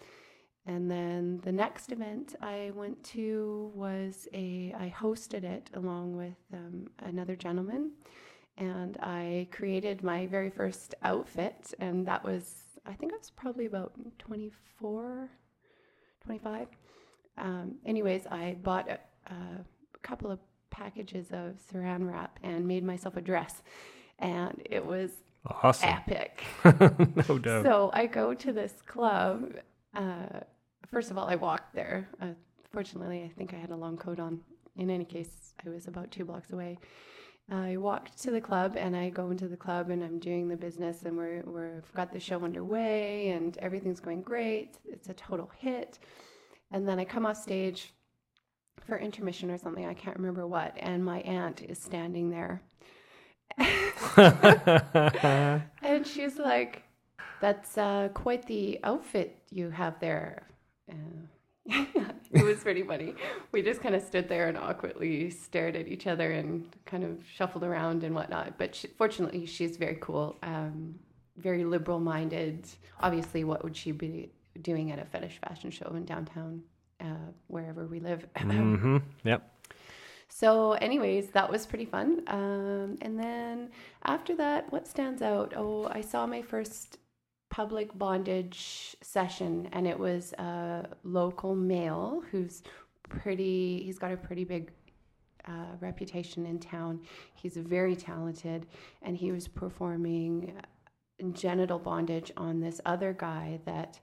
And 0.66 0.90
then 0.90 1.40
the 1.44 1.52
next 1.52 1.92
event 1.92 2.34
I 2.40 2.72
went 2.74 3.02
to 3.04 3.70
was 3.74 4.26
a, 4.32 4.74
I 4.78 4.94
hosted 4.96 5.44
it 5.44 5.68
along 5.74 6.16
with 6.16 6.36
um, 6.54 6.88
another 7.00 7.36
gentleman. 7.36 7.92
And 8.56 8.96
I 9.02 9.48
created 9.50 10.02
my 10.02 10.26
very 10.26 10.48
first 10.48 10.94
outfit. 11.02 11.74
And 11.80 12.06
that 12.06 12.24
was, 12.24 12.62
I 12.86 12.94
think 12.94 13.12
I 13.12 13.16
was 13.16 13.30
probably 13.30 13.66
about 13.66 13.92
24, 14.18 15.28
25. 16.24 16.68
Um, 17.36 17.74
anyways, 17.84 18.26
I 18.28 18.56
bought 18.62 18.88
a, 18.88 18.98
a 19.26 19.64
couple 20.02 20.30
of 20.30 20.38
packages 20.70 21.26
of 21.30 21.56
saran 21.70 22.10
wrap 22.10 22.38
and 22.42 22.66
made 22.66 22.84
myself 22.84 23.16
a 23.16 23.20
dress. 23.20 23.62
And 24.18 24.62
it 24.70 24.84
was 24.86 25.10
Awesome. 25.62 25.90
epic. 25.90 26.42
no 26.64 27.38
doubt. 27.38 27.64
So 27.64 27.90
I 27.92 28.06
go 28.06 28.32
to 28.32 28.52
this 28.52 28.72
club. 28.86 29.56
Uh, 29.94 30.40
first 30.94 31.10
of 31.10 31.18
all, 31.18 31.28
I 31.28 31.34
walked 31.34 31.74
there. 31.74 32.08
Uh, 32.22 32.28
fortunately, 32.72 33.24
I 33.24 33.28
think 33.36 33.52
I 33.52 33.56
had 33.56 33.70
a 33.70 33.76
long 33.76 33.96
coat 33.96 34.20
on. 34.20 34.40
In 34.76 34.90
any 34.90 35.04
case, 35.04 35.52
I 35.66 35.68
was 35.68 35.88
about 35.88 36.12
two 36.12 36.24
blocks 36.24 36.52
away. 36.52 36.78
I 37.50 37.78
walked 37.78 38.16
to 38.22 38.30
the 38.30 38.40
club 38.40 38.76
and 38.76 38.96
I 38.96 39.10
go 39.10 39.32
into 39.32 39.48
the 39.48 39.56
club 39.56 39.90
and 39.90 40.04
I'm 40.04 40.20
doing 40.20 40.46
the 40.46 40.56
business 40.56 41.02
and 41.02 41.16
we're, 41.16 41.42
we're 41.46 41.74
we've 41.74 41.94
got 41.94 42.12
the 42.12 42.20
show 42.20 42.44
underway 42.44 43.30
and 43.30 43.58
everything's 43.58 43.98
going 43.98 44.22
great. 44.22 44.78
It's 44.84 45.08
a 45.08 45.14
total 45.14 45.50
hit. 45.58 45.98
And 46.70 46.88
then 46.88 47.00
I 47.00 47.04
come 47.04 47.26
off 47.26 47.42
stage 47.42 47.92
for 48.86 48.96
intermission 48.96 49.50
or 49.50 49.58
something, 49.58 49.84
I 49.84 49.94
can't 49.94 50.16
remember 50.16 50.46
what, 50.46 50.76
and 50.78 51.04
my 51.04 51.22
aunt 51.22 51.62
is 51.62 51.80
standing 51.80 52.30
there. 52.30 52.62
and 55.82 56.06
she's 56.06 56.38
like, 56.38 56.84
That's 57.40 57.76
uh, 57.78 58.10
quite 58.14 58.46
the 58.46 58.78
outfit 58.84 59.40
you 59.50 59.70
have 59.70 59.98
there. 59.98 60.46
Uh, 60.90 60.94
it 62.30 62.44
was 62.44 62.58
pretty 62.60 62.82
funny. 62.82 63.14
We 63.52 63.62
just 63.62 63.80
kind 63.80 63.94
of 63.94 64.02
stood 64.02 64.28
there 64.28 64.48
and 64.48 64.58
awkwardly 64.58 65.30
stared 65.30 65.76
at 65.76 65.88
each 65.88 66.06
other 66.06 66.32
and 66.32 66.68
kind 66.84 67.04
of 67.04 67.24
shuffled 67.32 67.64
around 67.64 68.04
and 68.04 68.14
whatnot. 68.14 68.58
But 68.58 68.74
she, 68.74 68.88
fortunately, 68.88 69.46
she's 69.46 69.76
very 69.76 69.96
cool, 70.00 70.36
um, 70.42 70.96
very 71.36 71.64
liberal 71.64 72.00
minded. 72.00 72.66
Obviously, 73.00 73.44
what 73.44 73.64
would 73.64 73.76
she 73.76 73.92
be 73.92 74.30
doing 74.60 74.92
at 74.92 74.98
a 74.98 75.04
fetish 75.04 75.40
fashion 75.46 75.70
show 75.70 75.90
in 75.94 76.04
downtown, 76.04 76.62
uh, 77.00 77.30
wherever 77.46 77.86
we 77.86 78.00
live? 78.00 78.26
mm-hmm. 78.36 78.98
Yep. 79.24 79.50
So, 80.28 80.72
anyways, 80.72 81.30
that 81.30 81.50
was 81.50 81.64
pretty 81.64 81.84
fun. 81.84 82.24
Um, 82.26 82.98
and 83.00 83.18
then 83.18 83.70
after 84.04 84.34
that, 84.36 84.70
what 84.72 84.86
stands 84.86 85.22
out? 85.22 85.54
Oh, 85.56 85.88
I 85.90 86.00
saw 86.00 86.26
my 86.26 86.42
first 86.42 86.98
public 87.54 87.96
bondage 87.96 88.96
session, 89.00 89.68
and 89.70 89.86
it 89.86 89.96
was 89.96 90.32
a 90.32 90.88
local 91.04 91.54
male 91.54 92.20
who's 92.28 92.64
pretty, 93.08 93.80
he's 93.84 93.96
got 93.96 94.10
a 94.10 94.16
pretty 94.16 94.42
big 94.42 94.72
uh, 95.46 95.76
reputation 95.78 96.46
in 96.46 96.58
town. 96.58 96.98
He's 97.36 97.56
very 97.56 97.94
talented, 97.94 98.66
and 99.02 99.16
he 99.16 99.30
was 99.30 99.46
performing 99.46 100.52
genital 101.32 101.78
bondage 101.78 102.32
on 102.36 102.58
this 102.58 102.80
other 102.86 103.12
guy 103.12 103.60
that 103.66 104.00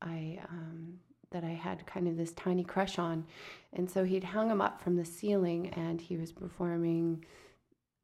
I 0.00 0.38
um, 0.48 1.00
that 1.32 1.42
I 1.42 1.54
had 1.66 1.84
kind 1.86 2.06
of 2.06 2.16
this 2.16 2.32
tiny 2.34 2.62
crush 2.62 3.00
on, 3.00 3.26
and 3.72 3.90
so 3.90 4.04
he'd 4.04 4.22
hung 4.22 4.48
him 4.48 4.60
up 4.60 4.80
from 4.80 4.94
the 4.94 5.04
ceiling, 5.04 5.70
and 5.70 6.00
he 6.00 6.16
was 6.16 6.30
performing 6.30 7.24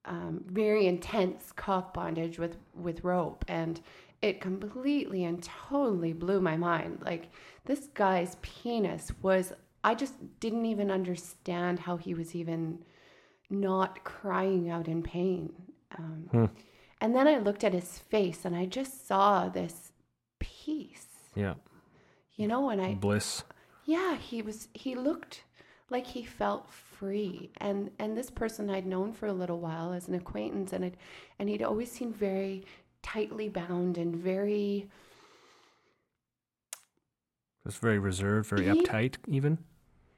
um, 0.04 0.42
very 0.46 0.88
intense 0.88 1.52
cock 1.52 1.94
bondage 1.94 2.40
with 2.40 2.56
with 2.74 3.04
rope, 3.04 3.44
and 3.46 3.80
it 4.22 4.40
completely 4.40 5.24
and 5.24 5.42
totally 5.42 6.12
blew 6.12 6.40
my 6.40 6.56
mind. 6.56 7.02
Like 7.04 7.30
this 7.64 7.88
guy's 7.94 8.36
penis 8.42 9.12
was, 9.22 9.52
I 9.82 9.94
just 9.94 10.14
didn't 10.40 10.66
even 10.66 10.90
understand 10.90 11.78
how 11.80 11.96
he 11.96 12.14
was 12.14 12.34
even 12.34 12.84
not 13.48 14.04
crying 14.04 14.68
out 14.70 14.88
in 14.88 15.02
pain. 15.02 15.52
Um, 15.98 16.28
Hmm. 16.30 16.44
And 17.02 17.16
then 17.16 17.26
I 17.26 17.38
looked 17.38 17.64
at 17.64 17.72
his 17.72 17.98
face, 17.98 18.44
and 18.44 18.54
I 18.54 18.66
just 18.66 19.06
saw 19.08 19.48
this 19.48 19.92
peace, 20.38 21.06
Yeah. 21.34 21.54
you 22.36 22.46
know, 22.46 22.68
and 22.68 22.80
I 22.80 22.94
Bliss. 22.94 23.42
yeah, 23.84 24.16
he 24.16 24.42
was 24.42 24.68
he 24.74 24.94
looked 24.94 25.44
like 25.88 26.06
he 26.06 26.22
felt 26.22 26.68
free. 26.70 27.50
And 27.56 27.90
and 27.98 28.16
this 28.16 28.30
person 28.30 28.68
I'd 28.68 28.86
known 28.86 29.12
for 29.14 29.26
a 29.26 29.32
little 29.32 29.60
while 29.60 29.92
as 29.94 30.08
an 30.08 30.14
acquaintance 30.14 30.74
and 30.74 30.84
it 30.84 30.94
and 31.38 31.48
he'd 31.48 31.62
always 31.62 31.90
seemed 31.90 32.14
very 32.16 32.66
tightly 33.02 33.48
bound 33.48 33.98
and 33.98 34.14
very 34.14 34.88
It's 37.66 37.76
very 37.76 37.98
reserved, 37.98 38.48
very 38.48 38.66
uptight, 38.66 39.16
even. 39.28 39.58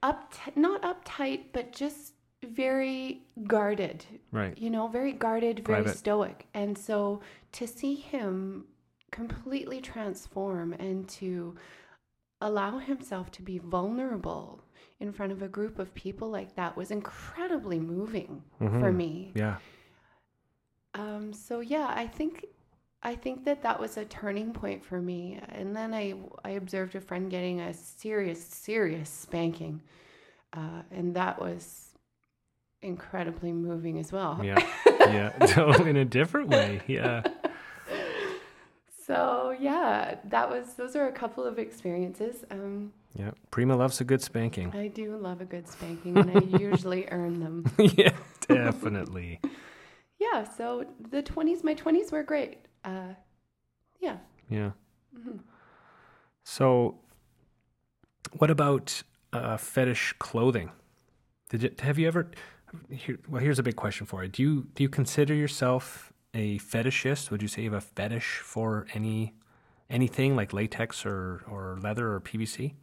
up 0.03 0.33
not 0.57 0.83
uptight 0.83 1.47
but 1.53 1.73
just 1.73 2.15
very 2.45 3.23
guarded. 3.47 4.05
Right. 4.33 4.57
You 4.59 4.71
know, 4.71 4.89
very 4.89 5.13
guarded, 5.13 5.65
very 5.65 5.83
Private. 5.83 5.99
stoic. 5.99 6.47
And 6.55 6.77
so 6.77 7.21
to 7.53 7.67
see 7.67 7.95
him 7.95 8.65
completely 9.11 9.81
transform 9.81 10.73
into 10.75 11.55
allow 12.41 12.79
himself 12.79 13.31
to 13.31 13.43
be 13.43 13.59
vulnerable 13.59 14.61
in 14.99 15.13
front 15.13 15.31
of 15.33 15.43
a 15.43 15.49
group 15.49 15.79
of 15.79 15.95
people 15.95 16.29
like 16.31 16.57
that 16.57 16.77
was 16.77 16.91
incredibly 16.91 17.79
moving 17.79 18.43
for 18.59 18.93
me. 18.93 19.33
Yeah. 19.35 19.57
Um, 20.95 21.33
so 21.33 21.61
yeah, 21.61 21.93
I 21.95 22.07
think 22.07 22.47
I 23.03 23.17
think 23.17 23.45
that 23.47 23.63
that 23.63 23.81
was 23.81 23.97
a 23.97 24.05
turning 24.05 24.53
point 24.53 24.85
for 24.85 25.01
me. 25.01 25.41
And 25.49 25.75
then 25.75 25.93
I 25.93 26.15
I 26.45 26.51
observed 26.51 26.95
a 26.95 27.01
friend 27.01 27.31
getting 27.31 27.61
a 27.61 27.75
serious 27.75 28.45
serious 28.45 29.09
spanking, 29.11 29.81
uh, 30.53 30.83
and 30.91 31.15
that 31.17 31.41
was 31.41 31.89
incredibly 32.81 33.53
moving 33.53 33.99
as 33.99 34.13
well. 34.13 34.41
Yeah. 34.43 34.59
Yeah. 35.03 35.47
so 35.55 35.73
in 35.85 35.97
a 35.97 36.05
different 36.05 36.49
way. 36.51 36.81
Yeah. 36.87 37.23
So 39.05 39.55
yeah, 39.59 40.17
that 40.27 40.49
was 40.49 40.75
those 40.75 40.95
are 40.95 41.09
a 41.09 41.13
couple 41.13 41.45
of 41.45 41.59
experiences. 41.59 42.45
Um, 42.51 42.93
Yeah. 43.19 43.33
Prima 43.51 43.77
loves 43.77 44.01
a 44.01 44.05
good 44.05 44.23
spanking. 44.23 44.73
I 44.75 44.87
do 44.89 45.17
love 45.17 45.41
a 45.41 45.45
good 45.45 45.69
spanking, 45.69 46.17
and 46.17 46.31
I 46.31 46.41
usually 46.59 47.09
earn 47.11 47.41
them. 47.41 47.67
yeah, 47.79 48.15
definitely. 48.49 49.41
Yeah, 50.21 50.45
so 50.45 50.85
the 51.11 51.21
twenties, 51.21 51.65
my 51.65 51.75
twenties 51.75 52.13
were 52.13 52.23
great. 52.23 52.59
Uh, 52.85 53.15
yeah. 54.01 54.17
Yeah. 54.49 54.71
So, 56.45 56.99
what 58.39 58.51
about 58.51 59.03
uh, 59.33 59.57
fetish 59.57 60.15
clothing? 60.19 60.71
Did 61.49 61.63
you 61.63 61.71
have 61.81 61.99
you 61.99 62.09
ever? 62.09 62.31
Here, 62.91 63.19
well, 63.29 63.43
here's 63.43 63.59
a 63.59 63.63
big 63.63 63.77
question 63.77 64.07
for 64.07 64.23
you. 64.23 64.29
Do 64.29 64.43
you 64.43 64.67
do 64.75 64.83
you 64.83 64.89
consider 64.89 65.35
yourself 65.35 66.13
a 66.35 66.59
fetishist? 66.59 67.31
Would 67.31 67.43
you 67.43 67.49
say 67.49 67.63
you 67.63 67.71
have 67.73 67.83
a 67.83 67.87
fetish 67.87 68.39
for 68.39 68.87
any 68.95 69.35
anything 69.91 70.35
like 70.35 70.53
latex 70.53 71.07
or 71.07 71.43
or 71.49 71.79
leather 71.81 72.13
or 72.13 72.21
PVC? 72.21 72.75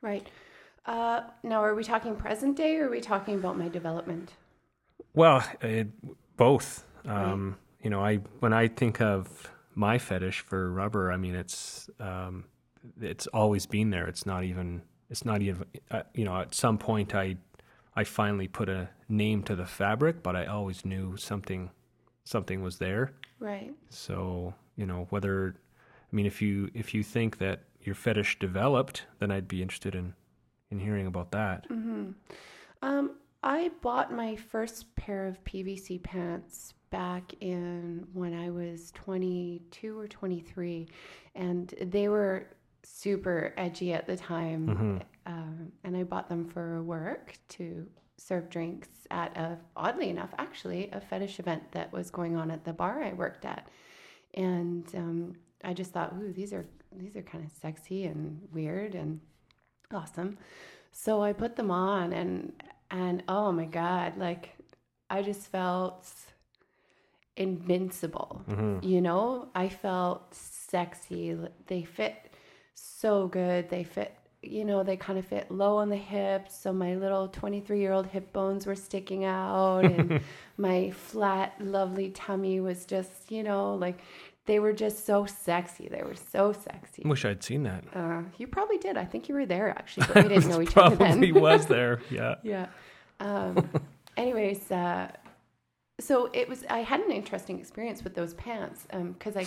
Right. 0.00 0.26
Uh, 0.86 1.22
now, 1.42 1.62
are 1.62 1.74
we 1.74 1.84
talking 1.84 2.16
present 2.16 2.56
day 2.56 2.76
or 2.76 2.86
are 2.86 2.90
we 2.90 3.00
talking 3.00 3.34
about 3.34 3.58
my 3.58 3.68
development? 3.68 4.32
Well, 5.12 5.44
it, 5.60 5.88
both. 6.36 6.84
Um, 7.04 7.56
You 7.82 7.90
know, 7.90 8.04
I 8.04 8.16
when 8.40 8.52
I 8.52 8.68
think 8.68 9.00
of 9.00 9.50
my 9.74 9.98
fetish 9.98 10.40
for 10.40 10.70
rubber, 10.70 11.12
I 11.12 11.16
mean 11.16 11.34
it's 11.34 11.88
um, 12.00 12.44
it's 13.00 13.26
always 13.28 13.66
been 13.66 13.90
there. 13.90 14.06
It's 14.06 14.26
not 14.26 14.44
even 14.44 14.82
it's 15.10 15.24
not 15.24 15.42
even 15.42 15.64
uh, 15.90 16.02
you 16.14 16.24
know 16.24 16.40
at 16.40 16.54
some 16.54 16.78
point 16.78 17.14
I 17.14 17.36
I 17.94 18.04
finally 18.04 18.48
put 18.48 18.68
a 18.68 18.88
name 19.08 19.42
to 19.44 19.56
the 19.56 19.66
fabric, 19.66 20.22
but 20.22 20.36
I 20.36 20.46
always 20.46 20.84
knew 20.84 21.16
something 21.16 21.70
something 22.24 22.62
was 22.62 22.78
there. 22.78 23.12
Right. 23.38 23.72
So 23.90 24.54
you 24.76 24.86
know 24.86 25.06
whether 25.10 25.54
I 26.12 26.16
mean 26.16 26.26
if 26.26 26.42
you 26.42 26.70
if 26.74 26.94
you 26.94 27.02
think 27.02 27.38
that 27.38 27.62
your 27.82 27.94
fetish 27.94 28.38
developed, 28.38 29.04
then 29.18 29.30
I'd 29.30 29.48
be 29.48 29.62
interested 29.62 29.94
in 29.94 30.14
in 30.70 30.80
hearing 30.80 31.06
about 31.06 31.30
that. 31.32 31.66
Hmm. 31.66 32.10
Um, 32.82 33.12
I 33.42 33.70
bought 33.82 34.12
my 34.12 34.36
first 34.36 34.94
pair 34.96 35.26
of 35.26 35.42
PVC 35.44 36.02
pants 36.02 36.74
back 36.90 37.34
in 37.40 38.06
when 38.12 38.34
I 38.34 38.50
was 38.50 38.90
22 38.92 39.98
or 39.98 40.08
23, 40.08 40.88
and 41.34 41.74
they 41.80 42.08
were 42.08 42.48
super 42.82 43.54
edgy 43.56 43.92
at 43.92 44.06
the 44.06 44.16
time. 44.16 45.02
Um, 45.26 45.72
and 45.84 45.96
I 45.96 46.04
bought 46.04 46.28
them 46.28 46.48
for 46.48 46.82
work 46.82 47.36
to 47.50 47.86
serve 48.16 48.50
drinks 48.50 48.88
at 49.10 49.36
a, 49.36 49.58
oddly 49.76 50.08
enough, 50.08 50.30
actually, 50.38 50.90
a 50.92 51.00
fetish 51.00 51.38
event 51.38 51.70
that 51.72 51.92
was 51.92 52.10
going 52.10 52.36
on 52.36 52.50
at 52.50 52.64
the 52.64 52.72
bar 52.72 53.02
I 53.02 53.12
worked 53.12 53.44
at. 53.44 53.68
And 54.34 54.86
um, 54.96 55.34
I 55.64 55.74
just 55.74 55.92
thought, 55.92 56.14
ooh, 56.18 56.32
these 56.32 56.52
are 56.52 56.66
these 56.96 57.14
are 57.16 57.22
kind 57.22 57.44
of 57.44 57.50
sexy 57.52 58.04
and 58.04 58.40
weird 58.52 58.94
and 58.94 59.20
awesome. 59.92 60.38
So 60.90 61.22
I 61.22 61.32
put 61.32 61.56
them 61.56 61.70
on 61.70 62.12
and 62.12 62.52
and 62.90 63.22
oh 63.28 63.52
my 63.52 63.64
god, 63.64 64.18
like 64.18 64.50
I 65.10 65.22
just 65.22 65.50
felt 65.50 66.06
invincible. 67.36 68.42
Mm-hmm. 68.50 68.86
You 68.86 69.00
know, 69.00 69.48
I 69.54 69.68
felt 69.68 70.34
sexy. 70.34 71.36
They 71.66 71.84
fit 71.84 72.32
so 72.74 73.28
good. 73.28 73.70
They 73.70 73.84
fit, 73.84 74.14
you 74.42 74.64
know, 74.64 74.82
they 74.82 74.96
kind 74.96 75.18
of 75.18 75.26
fit 75.26 75.50
low 75.50 75.76
on 75.78 75.88
the 75.88 75.96
hips. 75.96 76.58
So 76.58 76.72
my 76.72 76.96
little 76.96 77.28
23 77.28 77.80
year 77.80 77.92
old 77.92 78.06
hip 78.06 78.32
bones 78.32 78.66
were 78.66 78.74
sticking 78.74 79.24
out, 79.24 79.84
and 79.84 80.20
my 80.56 80.90
flat, 80.90 81.54
lovely 81.60 82.10
tummy 82.10 82.60
was 82.60 82.84
just, 82.84 83.30
you 83.30 83.42
know, 83.42 83.74
like 83.74 84.00
they 84.48 84.58
were 84.58 84.72
just 84.72 85.04
so 85.04 85.26
sexy. 85.26 85.88
They 85.88 86.02
were 86.02 86.16
so 86.16 86.52
sexy. 86.52 87.02
Wish 87.04 87.26
I'd 87.26 87.44
seen 87.44 87.64
that. 87.64 87.84
Uh, 87.94 88.22
you 88.38 88.46
probably 88.46 88.78
did. 88.78 88.96
I 88.96 89.04
think 89.04 89.28
you 89.28 89.34
were 89.34 89.44
there 89.44 89.68
actually, 89.68 90.06
but 90.06 90.24
we 90.24 90.28
didn't 90.34 90.48
know 90.48 90.62
each 90.62 90.76
other 90.76 90.96
then. 90.96 91.10
Probably 91.10 91.32
was 91.32 91.66
there. 91.76 92.00
Yeah. 92.10 92.36
Yeah. 92.42 92.66
Um, 93.20 93.68
anyways, 94.16 94.72
uh, 94.72 95.12
so 96.00 96.30
it 96.32 96.48
was. 96.48 96.64
I 96.70 96.78
had 96.78 97.00
an 97.00 97.12
interesting 97.12 97.60
experience 97.60 98.02
with 98.02 98.14
those 98.14 98.32
pants 98.34 98.86
because 98.90 99.36
I, 99.36 99.46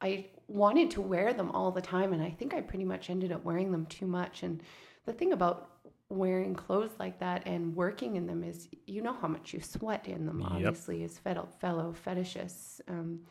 I 0.00 0.26
wanted 0.46 0.92
to 0.92 1.00
wear 1.00 1.34
them 1.34 1.50
all 1.50 1.72
the 1.72 1.82
time, 1.82 2.12
and 2.12 2.22
I 2.22 2.30
think 2.30 2.54
I 2.54 2.60
pretty 2.60 2.84
much 2.84 3.10
ended 3.10 3.32
up 3.32 3.44
wearing 3.44 3.72
them 3.72 3.84
too 3.86 4.06
much. 4.06 4.44
And 4.44 4.62
the 5.06 5.12
thing 5.12 5.32
about 5.32 5.70
wearing 6.08 6.54
clothes 6.54 6.92
like 7.00 7.18
that 7.18 7.42
and 7.46 7.74
working 7.74 8.14
in 8.14 8.28
them 8.28 8.44
is, 8.44 8.68
you 8.86 9.02
know 9.02 9.16
how 9.20 9.26
much 9.26 9.52
you 9.52 9.60
sweat 9.60 10.06
in 10.06 10.24
them. 10.24 10.38
Yep. 10.40 10.50
Obviously, 10.52 11.02
as 11.02 11.18
fellow 11.18 11.48
fellow 11.58 11.92
fetishists. 12.06 12.80
Um, 12.86 13.22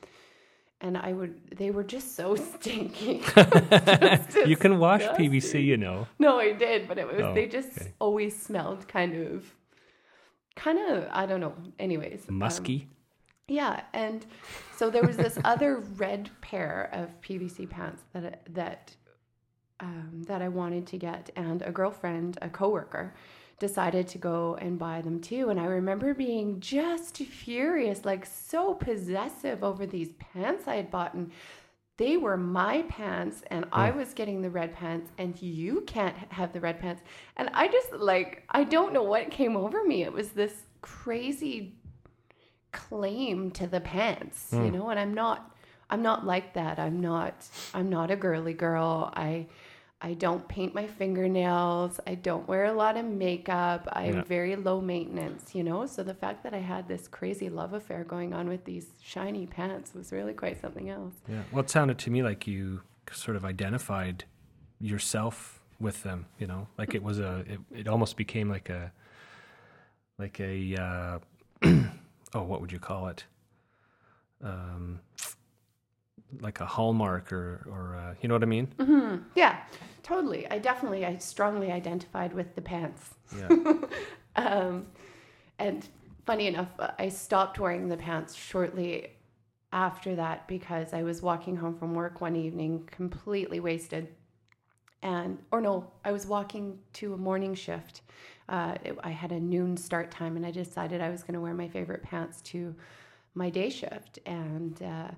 and 0.86 0.98
I 0.98 1.12
would, 1.14 1.34
they 1.62 1.70
were 1.72 1.84
just 1.96 2.16
so 2.16 2.36
stinky. 2.52 3.14
Just 3.36 4.48
you 4.52 4.58
can 4.64 4.74
wash 4.86 5.02
disgusting. 5.02 5.32
PVC, 5.32 5.64
you 5.72 5.78
know. 5.86 5.98
No, 6.26 6.32
I 6.40 6.52
did, 6.66 6.88
but 6.90 6.98
it 7.02 7.08
was 7.08 7.22
Oh, 7.22 7.34
they 7.34 7.48
just 7.48 7.74
okay. 7.78 7.94
always 8.00 8.34
smelled 8.48 8.82
kind 8.88 9.14
of 9.28 9.34
kind 10.56 10.78
of 10.90 11.08
I 11.12 11.26
don't 11.26 11.42
know. 11.46 11.54
Anyways. 11.80 12.22
um, 12.30 12.36
Musky. 12.44 12.88
yeah, 13.48 13.82
and 13.94 14.26
so 14.78 14.90
there 14.90 15.04
was 15.10 15.18
this 15.18 15.38
other 15.54 15.72
red 16.06 16.30
pair 16.42 16.90
of 17.00 17.06
PVC 17.26 17.58
pants 17.70 18.02
that 18.14 18.34
that 18.54 18.96
um, 19.80 20.24
that 20.30 20.42
I 20.42 20.50
wanted 20.62 20.86
to 20.88 20.98
get, 20.98 21.24
and 21.36 21.62
a 21.62 21.72
girlfriend, 21.80 22.38
a 22.42 22.50
coworker, 22.50 23.14
decided 23.60 24.08
to 24.10 24.18
go 24.18 24.58
and 24.60 24.78
buy 24.78 25.02
them 25.02 25.20
too. 25.22 25.50
And 25.50 25.60
I 25.60 25.66
remember 25.66 26.14
being 26.14 26.60
just 26.60 27.18
furious, 27.18 28.06
like 28.06 28.26
so 28.26 28.74
possessive 28.74 29.64
over 29.64 29.86
these 29.86 30.10
pants 30.20 30.68
I 30.68 30.76
had 30.76 30.92
bought, 30.92 31.14
and 31.14 31.32
they 31.98 32.18
were 32.18 32.36
my 32.36 32.82
pants, 32.84 33.42
and 33.48 33.66
I 33.72 33.92
hmm. 33.92 34.00
was 34.00 34.14
getting 34.14 34.42
the 34.42 34.50
red 34.50 34.74
pants, 34.74 35.12
and 35.18 35.42
you 35.42 35.82
can't 35.88 36.16
have 36.30 36.52
the 36.52 36.60
red 36.60 36.80
pants. 36.80 37.02
And 37.38 37.50
I 37.54 37.68
just 37.68 37.94
like 37.94 38.44
I 38.50 38.64
don't 38.66 38.94
know 38.94 39.04
what 39.04 39.32
came 39.32 39.56
over 39.56 39.84
me. 39.84 40.04
It 40.04 40.12
was 40.12 40.30
this 40.30 40.64
crazy 40.82 41.76
claim 42.72 43.52
to 43.52 43.68
the 43.68 43.80
pants, 43.80 44.50
you 44.52 44.60
hmm. 44.60 44.72
know, 44.72 44.90
and 44.90 45.00
I'm 45.00 45.14
not 45.14 45.56
I'm 45.90 46.02
not 46.02 46.26
like 46.26 46.54
that. 46.56 46.80
I'm 46.80 47.00
not 47.00 47.48
I'm 47.74 47.90
not 47.90 48.12
a 48.12 48.16
girly 48.18 48.54
girl. 48.54 49.14
I 49.16 49.48
I 50.02 50.14
don't 50.14 50.48
paint 50.48 50.76
my 50.76 50.88
fingernails. 50.88 52.00
I 52.06 52.16
don't 52.16 52.48
wear 52.48 52.66
a 52.66 52.74
lot 52.74 52.98
of 52.98 53.06
makeup. 53.06 53.88
I'm 53.92 54.16
Yeah. 54.16 54.24
very 54.24 54.56
low 54.56 54.82
maintenance, 54.82 55.56
you 55.56 55.64
know? 55.64 55.86
So 55.86 56.04
the 56.04 56.14
fact 56.14 56.44
that 56.44 56.54
I 56.54 56.60
had 56.60 56.88
this 56.88 57.08
crazy 57.08 57.50
love 57.50 57.74
affair 57.74 58.04
going 58.04 58.34
on 58.34 58.48
with 58.50 58.66
these 58.66 58.92
shiny 59.02 59.48
pants 59.48 59.94
was 59.94 60.12
really 60.12 60.34
quite 60.34 60.60
something 60.60 60.90
else. 60.90 61.14
Yeah. 61.28 61.44
Well, 61.52 61.64
it 61.64 61.70
sounded 61.70 61.98
to 62.00 62.10
me 62.12 62.24
like 62.24 62.46
you 62.46 62.82
sort 63.12 63.38
of 63.38 63.46
identified 63.46 64.26
yourself 64.80 65.62
with 65.80 66.04
them. 66.04 66.26
You 66.40 66.48
know, 66.48 66.68
like 66.78 66.94
it 66.94 67.02
was 67.02 67.20
a. 67.20 67.40
It, 67.48 67.60
it 67.72 67.88
almost 67.88 68.18
became 68.18 68.50
like 68.50 68.70
a, 68.70 68.92
like 70.20 70.40
a. 70.40 70.76
Uh, 70.76 71.20
oh, 72.34 72.44
what 72.44 72.62
would 72.62 72.72
you 72.72 72.80
call 72.80 73.08
it? 73.08 73.26
Um, 74.44 75.00
like 76.42 76.60
a 76.60 76.66
hallmark 76.66 77.32
or 77.32 77.66
or 77.70 77.96
uh, 77.96 78.14
you 78.22 78.28
know 78.30 78.36
what 78.36 78.44
I 78.44 78.48
mean? 78.48 78.68
Yeah, 79.36 79.58
totally. 80.04 80.50
I 80.50 80.60
definitely 80.60 81.06
I 81.06 81.18
strongly 81.18 81.72
identified 81.72 82.34
with 82.34 82.56
the 82.56 82.62
pants. 82.62 83.16
Yeah. 83.38 83.50
Um, 84.38 84.88
and 85.60 85.88
funny 86.26 86.48
enough, 86.48 86.68
uh, 86.78 86.92
I 87.00 87.08
stopped 87.08 87.58
wearing 87.58 87.88
the 87.88 87.96
pants 87.96 88.36
shortly 88.36 89.12
after 89.72 90.14
that 90.16 90.46
because 90.50 90.94
I 90.94 91.04
was 91.04 91.22
walking 91.22 91.56
home 91.56 91.78
from 91.78 91.94
work 91.96 92.20
one 92.20 92.36
evening 92.36 92.86
completely 92.92 93.62
wasted. 93.62 94.10
And, 95.02 95.38
or 95.52 95.62
no, 95.62 95.90
I 96.04 96.12
was 96.12 96.26
walking 96.28 96.80
to 96.94 97.14
a 97.14 97.18
morning 97.18 97.56
shift. 97.56 98.02
Uh, 98.50 98.76
it- 98.84 98.98
I 99.04 99.12
had 99.12 99.32
a 99.32 99.40
noon 99.40 99.78
start 99.78 100.12
time 100.12 100.36
and 100.36 100.46
I 100.46 100.52
decided 100.52 101.00
I 101.00 101.10
was 101.10 101.22
going 101.24 101.36
to 101.36 101.40
wear 101.42 101.54
my 101.54 101.70
favorite 101.70 102.04
pants 102.04 102.42
to 102.52 102.76
my 103.36 103.50
day 103.50 103.70
shift. 103.70 104.20
And 104.26 104.82
uh, 104.84 105.12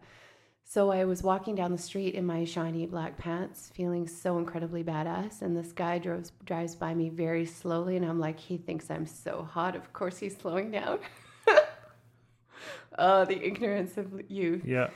so 0.69 0.91
I 0.91 1.05
was 1.05 1.23
walking 1.23 1.55
down 1.55 1.71
the 1.71 1.77
street 1.77 2.13
in 2.13 2.25
my 2.25 2.43
shiny 2.43 2.85
black 2.85 3.17
pants, 3.17 3.71
feeling 3.73 4.05
so 4.05 4.37
incredibly 4.37 4.83
badass. 4.83 5.41
And 5.41 5.55
this 5.55 5.71
guy 5.71 5.97
drives 5.97 6.33
drives 6.43 6.75
by 6.75 6.93
me 6.93 7.07
very 7.07 7.45
slowly, 7.45 7.95
and 7.95 8.05
I'm 8.05 8.19
like, 8.19 8.37
he 8.37 8.57
thinks 8.57 8.91
I'm 8.91 9.05
so 9.05 9.47
hot. 9.49 9.77
Of 9.77 9.93
course, 9.93 10.17
he's 10.17 10.35
slowing 10.35 10.69
down. 10.71 10.99
oh, 12.99 13.23
the 13.23 13.41
ignorance 13.45 13.97
of 13.97 14.29
youth. 14.29 14.65
yeah. 14.65 14.89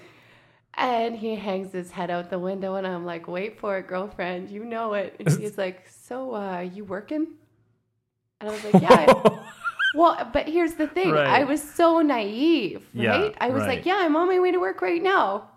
And 0.73 1.15
he 1.17 1.35
hangs 1.35 1.73
his 1.73 1.91
head 1.91 2.09
out 2.09 2.29
the 2.29 2.39
window, 2.39 2.75
and 2.75 2.85
I'm 2.87 3.05
like, 3.05 3.27
"Wait 3.27 3.57
for 3.59 3.77
it, 3.77 3.87
girlfriend. 3.87 4.49
You 4.49 4.63
know 4.65 4.93
it." 4.93 5.15
And 5.19 5.29
he's 5.39 5.57
like, 5.57 5.87
"So, 5.89 6.33
uh, 6.35 6.59
you 6.61 6.83
working?" 6.85 7.27
And 8.39 8.49
I 8.49 8.53
was 8.53 8.63
like, 8.65 8.81
"Yeah." 8.81 9.37
Well, 9.93 10.29
but 10.31 10.47
here's 10.47 10.75
the 10.75 10.87
thing. 10.87 11.11
Right. 11.11 11.27
I 11.27 11.43
was 11.43 11.61
so 11.61 11.99
naive, 11.99 12.87
Yeah, 12.93 13.09
right? 13.09 13.35
I 13.41 13.49
was 13.49 13.63
right. 13.63 13.75
like, 13.75 13.85
"Yeah, 13.85 13.97
I'm 13.99 14.15
on 14.15 14.29
my 14.29 14.39
way 14.39 14.49
to 14.53 14.57
work 14.57 14.81
right 14.81 15.03
now." 15.03 15.50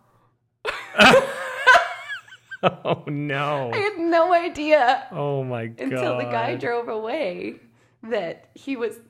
oh 2.62 3.04
no. 3.07 3.70
I 3.72 3.76
had 3.76 3.98
no 3.98 4.33
idea 4.33 5.07
Oh 5.12 5.44
my 5.44 5.66
god. 5.66 5.85
until 5.92 6.16
the 6.18 6.24
guy 6.24 6.57
drove 6.57 6.88
away 6.88 7.57
that 8.04 8.48
he 8.54 8.76
was 8.76 9.00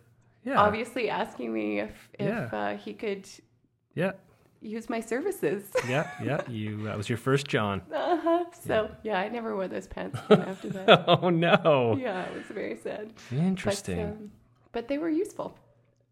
Yeah. 0.44 0.58
obviously 0.60 1.08
asking 1.10 1.52
me 1.52 1.80
if 1.80 2.08
if 2.18 2.26
Yeah. 2.28 2.48
uh, 2.52 2.76
he 2.76 2.94
could 2.94 3.28
Yeah. 3.94 4.12
use 4.60 4.88
my 4.90 5.00
services. 5.00 5.70
Yeah. 5.88 6.10
Yeah. 6.22 6.40
You. 6.48 6.82
That 6.84 6.96
was 6.96 7.08
your 7.08 7.18
first 7.18 7.46
John. 7.46 7.82
uh-huh. 7.92 8.44
So 8.66 8.90
yeah, 9.02 9.18
I 9.20 9.28
never 9.28 9.54
wore 9.54 9.68
those 9.68 9.86
pants 9.86 10.18
after 10.30 10.68
that. 10.70 11.04
Oh 11.06 11.30
no. 11.30 11.96
yeah, 12.00 12.22
it 12.24 12.34
was 12.34 12.46
very 12.46 12.76
sad. 12.76 13.12
Interesting. 13.30 13.96
But, 13.96 14.12
um, 14.12 14.30
but 14.72 14.88
they 14.88 14.98
were 14.98 15.10
useful. 15.10 15.56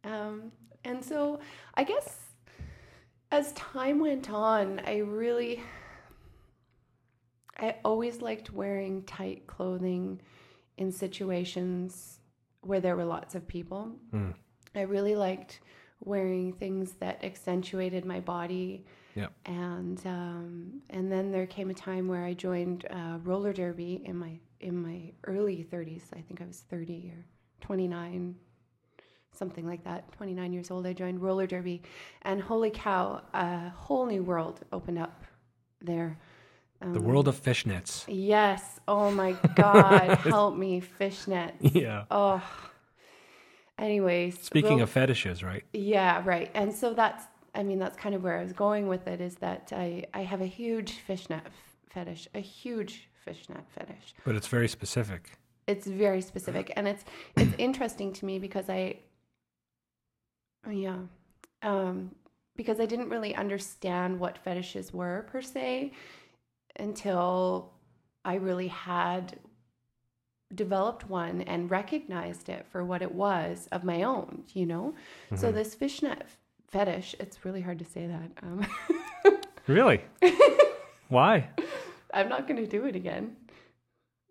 Um, 0.05 0.53
and 0.85 1.05
so 1.05 1.41
I 1.75 1.85
guess 1.85 2.19
as 3.33 3.53
time 3.53 3.99
went 3.99 4.31
on, 4.31 4.81
I 4.87 4.99
really, 4.99 5.62
I 7.59 7.77
always 7.85 8.21
liked 8.21 8.53
wearing 8.53 9.03
tight 9.05 9.47
clothing 9.47 10.21
in 10.77 10.92
situations 10.92 12.21
where 12.61 12.81
there 12.81 12.95
were 12.95 13.07
lots 13.07 13.35
of 13.35 13.49
people. 13.49 13.90
Mm. 14.14 14.35
I 14.75 14.83
really 14.83 15.16
liked 15.16 15.61
wearing 16.05 16.53
things 16.53 16.92
that 17.01 17.25
accentuated 17.25 18.05
my 18.05 18.21
body. 18.21 18.85
Yeah. 19.14 19.29
And 19.47 20.01
um, 20.07 20.83
and 20.90 21.11
then 21.11 21.31
there 21.33 21.47
came 21.47 21.71
a 21.71 21.75
time 21.75 22.09
where 22.09 22.25
I 22.25 22.35
joined 22.35 22.87
uh, 22.90 23.18
roller 23.23 23.53
derby 23.53 24.03
in 24.05 24.16
my 24.16 24.38
in 24.61 24.81
my 24.81 25.12
early 25.25 25.66
30s. 25.71 26.05
I 26.14 26.21
think 26.21 26.40
I 26.40 26.47
was 26.47 26.61
30 26.71 27.12
or 27.14 27.27
29, 27.61 28.35
something 29.33 29.66
like 29.66 29.85
that. 29.85 30.11
29 30.12 30.53
years 30.53 30.71
old. 30.71 30.87
I 30.87 30.92
joined 30.92 31.21
roller 31.23 31.47
derby, 31.47 31.83
and 32.23 32.40
holy 32.40 32.71
cow, 32.71 33.23
a 33.35 33.71
whole 33.71 34.07
new 34.07 34.23
world 34.23 34.61
opened 34.73 34.99
up 34.99 35.23
there. 35.81 36.18
The 36.81 36.99
um, 36.99 37.05
world 37.05 37.29
of 37.29 37.40
fishnets. 37.40 38.05
Yes. 38.09 38.81
Oh 38.88 39.11
my 39.11 39.37
God, 39.55 40.18
help 40.18 40.57
me, 40.57 40.81
fishnet. 40.81 41.55
Yeah. 41.61 42.05
Oh. 42.11 42.42
Anyways, 43.79 44.40
Speaking 44.40 44.81
of 44.81 44.90
fetishes, 44.90 45.42
right? 45.42 45.64
yeah, 45.73 46.23
right. 46.25 46.51
And 46.55 46.73
so 46.73 46.92
that's, 46.95 47.25
I 47.55 47.62
mean, 47.62 47.79
that's 47.79 47.97
kind 47.97 48.14
of 48.14 48.23
where 48.23 48.38
I 48.38 48.42
was 48.42 48.53
going 48.53 48.87
with 48.87 49.07
it 49.09 49.21
is 49.21 49.37
that 49.37 49.73
I, 49.75 50.05
I 50.14 50.23
have 50.23 50.40
a 50.40 50.47
huge 50.47 50.92
fishnet 50.92 51.42
f- 51.47 51.53
fetish, 51.90 52.29
a 52.35 52.40
huge 52.40 53.09
fishnet 53.25 53.64
fetish. 53.75 54.14
But 54.25 54.37
it's 54.37 54.47
very 54.47 54.68
specific. 54.68 55.31
It's 55.66 55.87
very 55.87 56.21
specific. 56.21 56.73
And 56.77 56.87
it's, 56.87 57.05
it's 57.37 57.55
interesting 57.59 58.12
to 58.14 58.27
me 58.27 58.38
because 58.38 58.68
I, 58.68 58.97
yeah, 60.70 60.98
um, 61.62 62.14
because 62.57 62.81
I 62.81 62.87
didn't 62.87 63.09
really 63.09 63.35
understand 63.35 64.18
what 64.20 64.38
fetishes 64.38 64.92
were 64.92 65.27
per 65.31 65.42
se 65.42 65.92
until 66.79 67.72
I 68.25 68.35
really 68.35 68.68
had 68.68 69.38
developed 70.55 71.09
one 71.09 71.40
and 71.42 71.70
recognized 71.70 72.48
it 72.48 72.66
for 72.70 72.85
what 72.85 73.01
it 73.03 73.12
was 73.14 73.68
of 73.72 73.85
my 73.85 74.03
own, 74.03 74.44
you 74.53 74.66
know? 74.66 74.94
So 75.35 75.48
Mm-hmm. 75.48 75.57
this 75.57 75.75
fishnet 75.75 76.27
fetish, 76.68 77.14
it's 77.18 77.44
really 77.44 77.61
hard 77.62 77.79
to 77.79 77.85
say 77.85 78.07
that. 78.07 78.31
Um, 78.42 78.66
Really? 79.68 80.01
Why? 81.09 81.48
I'm 82.12 82.29
not 82.29 82.48
going 82.48 82.57
to 82.61 82.66
do 82.66 82.85
it 82.85 82.96
again. 82.96 83.37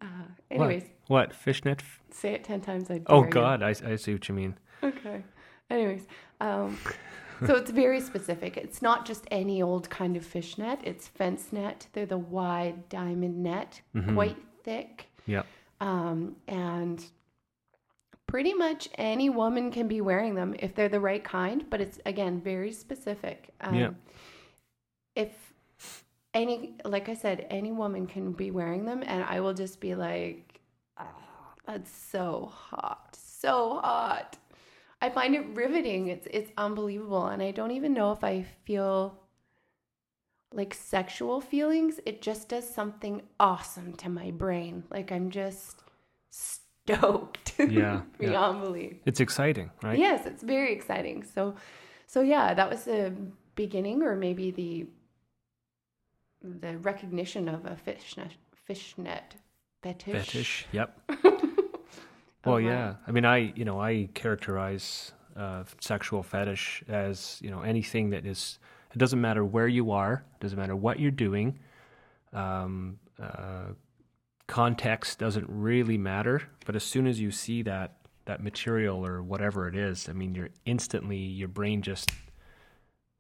Uh, 0.02 0.06
anyways, 0.52 0.84
What? 1.08 1.34
Fishnet? 1.34 1.80
f- 1.80 2.02
say 2.12 2.34
it 2.34 2.44
10 2.44 2.60
times. 2.62 2.92
I 2.92 3.02
Oh 3.08 3.22
dare 3.22 3.28
you. 3.28 3.32
God, 3.32 3.64
I, 3.64 3.70
I 3.86 3.96
see 3.96 4.12
what 4.14 4.28
you 4.28 4.36
mean. 4.36 4.58
Okay. 4.84 5.24
Anyways, 5.72 6.06
um, 6.42 6.78
so 7.46 7.56
it's 7.56 7.72
very 7.72 8.00
specific. 8.02 8.58
It's 8.58 8.82
not 8.82 9.06
just 9.06 9.24
any 9.32 9.62
old 9.62 9.90
kind 9.90 10.16
of 10.18 10.26
fishnet. 10.26 10.80
It's 10.84 11.08
fence 11.08 11.52
net. 11.52 11.88
They're 11.94 12.06
the 12.06 12.18
wide 12.18 12.90
diamond 12.90 13.42
net, 13.42 13.82
Mm-hmm. 13.96 14.14
quite 14.14 14.38
thick. 14.64 15.08
Yep. 15.26 15.46
Um, 15.80 16.36
and 16.48 17.04
pretty 18.28 18.54
much 18.54 18.90
any 18.96 19.30
woman 19.30 19.72
can 19.72 19.88
be 19.88 20.02
wearing 20.02 20.36
them 20.36 20.56
if 20.60 20.76
they're 20.76 20.90
the 20.90 21.00
right 21.00 21.24
kind, 21.24 21.66
but 21.70 21.82
it's 21.82 22.00
again 22.06 22.40
very 22.42 22.72
specific. 22.72 23.54
Um, 23.62 23.76
Yeah. 23.76 23.90
If 25.16 25.54
any, 26.34 26.76
like 26.86 27.10
I 27.10 27.14
said, 27.14 27.46
any 27.50 27.72
woman 27.72 28.08
can 28.08 28.32
be 28.34 28.52
wearing 28.52 28.86
them, 28.86 29.04
and 29.06 29.24
I 29.24 29.40
will 29.42 29.54
just 29.54 29.80
be 29.82 29.96
like, 29.96 30.62
oh, 30.98 31.06
that's 31.68 31.92
so 31.92 32.52
hot, 32.54 33.18
so 33.22 33.80
hot. 33.84 34.38
I 35.02 35.10
find 35.10 35.36
it 35.36 35.46
riveting. 35.56 36.08
It's 36.08 36.28
it's 36.30 36.52
unbelievable, 36.58 37.28
and 37.28 37.42
I 37.42 37.52
don't 37.52 37.72
even 37.72 37.94
know 37.94 38.12
if 38.12 38.24
I 38.24 38.46
feel 38.66 39.20
like 40.54 40.74
sexual 40.74 41.42
feelings. 41.42 42.00
It 42.06 42.22
just 42.22 42.50
does 42.50 42.68
something 42.70 43.24
awesome 43.40 43.94
to 43.96 44.10
my 44.10 44.32
brain. 44.32 44.84
Like 44.92 45.12
I'm 45.12 45.30
just 45.30 45.82
stoked. 46.30 47.54
Yeah, 47.62 47.68
yeah. 47.68 48.02
beyond 48.18 48.62
belief. 48.62 48.98
It's 49.06 49.20
exciting, 49.20 49.70
right? 49.84 50.00
Yes, 50.00 50.26
it's 50.26 50.42
very 50.42 50.74
exciting. 50.74 51.24
So, 51.24 51.54
so 52.08 52.22
yeah, 52.22 52.56
that 52.56 52.70
was 52.72 52.86
the 52.86 53.14
beginning, 53.54 54.02
or 54.02 54.16
maybe 54.16 54.50
the 54.50 54.88
the 56.42 56.78
recognition 56.80 57.48
of 57.48 57.66
a 57.66 57.76
fishnet 57.76 58.32
fishnet 58.56 59.36
fetish. 59.84 60.26
Fetish. 60.26 60.66
Yep. 60.72 61.12
Oh, 62.46 62.52
Well, 62.54 62.62
wow. 62.62 62.70
yeah. 62.70 62.94
I 63.08 63.12
mean, 63.12 63.26
I 63.26 63.54
you 63.56 63.66
know 63.66 63.80
I 63.82 64.10
characterize 64.14 65.12
uh, 65.36 65.64
sexual 65.80 66.24
fetish 66.24 66.84
as 66.88 67.40
you 67.42 67.50
know 67.52 67.62
anything 67.62 68.10
that 68.12 68.26
is. 68.26 68.60
It 68.94 68.98
doesn't 68.98 69.22
matter 69.22 69.46
where 69.46 69.68
you 69.68 69.92
are. 69.92 70.26
It 70.36 70.40
doesn't 70.42 70.60
matter 70.60 70.76
what 70.76 71.00
you're 71.00 71.12
doing. 71.12 71.60
Um, 72.34 73.00
uh, 73.22 73.74
context 74.48 75.20
doesn't 75.20 75.46
really 75.48 75.98
matter. 75.98 76.42
But 76.66 76.76
as 76.76 76.84
soon 76.84 77.08
as 77.08 77.20
you 77.20 77.32
see 77.32 77.62
that 77.64 77.96
that 78.26 78.44
material 78.44 79.06
or 79.06 79.24
whatever 79.24 79.68
it 79.70 79.76
is, 79.76 80.10
I 80.10 80.14
mean, 80.14 80.36
you're 80.36 80.50
instantly 80.66 81.18
your 81.18 81.48
brain 81.48 81.82
just 81.82 82.12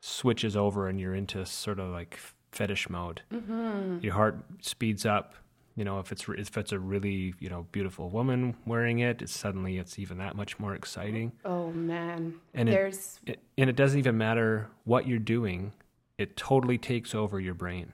switches 0.02 0.56
over 0.58 0.88
and 0.88 1.00
you're 1.00 1.16
into 1.16 1.46
sort 1.46 1.80
of 1.80 1.92
like 1.92 2.20
fetish 2.52 2.90
mode. 2.90 3.22
Mm-hmm. 3.34 4.00
Your 4.02 4.14
heart 4.14 4.38
speeds 4.62 5.06
up. 5.06 5.36
You 5.76 5.86
know, 5.86 6.00
if 6.00 6.12
it's 6.12 6.28
if 6.28 6.58
it's 6.58 6.72
a 6.74 6.80
really 6.80 7.34
you 7.40 7.50
know 7.50 7.66
beautiful 7.72 8.10
woman 8.10 8.56
wearing 8.66 9.00
it, 9.00 9.22
it's 9.22 9.32
suddenly 9.38 9.78
it's 9.78 9.98
even 9.98 10.18
that 10.18 10.36
much 10.36 10.60
more 10.60 10.76
exciting. 10.76 11.32
Oh 11.46 11.72
man, 11.72 12.36
And 12.54 12.68
it- 12.68 12.74
there's 12.74 13.20
It, 13.26 13.40
and 13.58 13.70
it 13.70 13.76
doesn't 13.78 13.98
even 14.00 14.18
matter 14.18 14.68
what 14.84 15.08
you're 15.08 15.18
doing; 15.20 15.72
it 16.18 16.36
totally 16.36 16.78
takes 16.78 17.16
over 17.16 17.40
your 17.40 17.54
brain. 17.54 17.94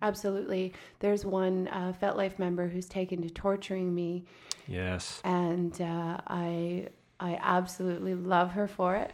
absolutely 0.00 0.72
there's 1.00 1.24
one 1.24 1.68
uh, 1.68 1.92
FetLife 2.00 2.38
member 2.38 2.68
who's 2.68 2.86
taken 2.88 3.22
to 3.22 3.30
torturing 3.30 3.94
me, 3.94 4.24
Yes. 4.68 5.20
and 5.24 5.80
uh, 5.80 6.18
I 6.26 6.88
I 7.18 7.38
absolutely 7.42 8.14
love 8.14 8.50
her 8.52 8.68
for 8.68 8.94
it. 8.96 9.12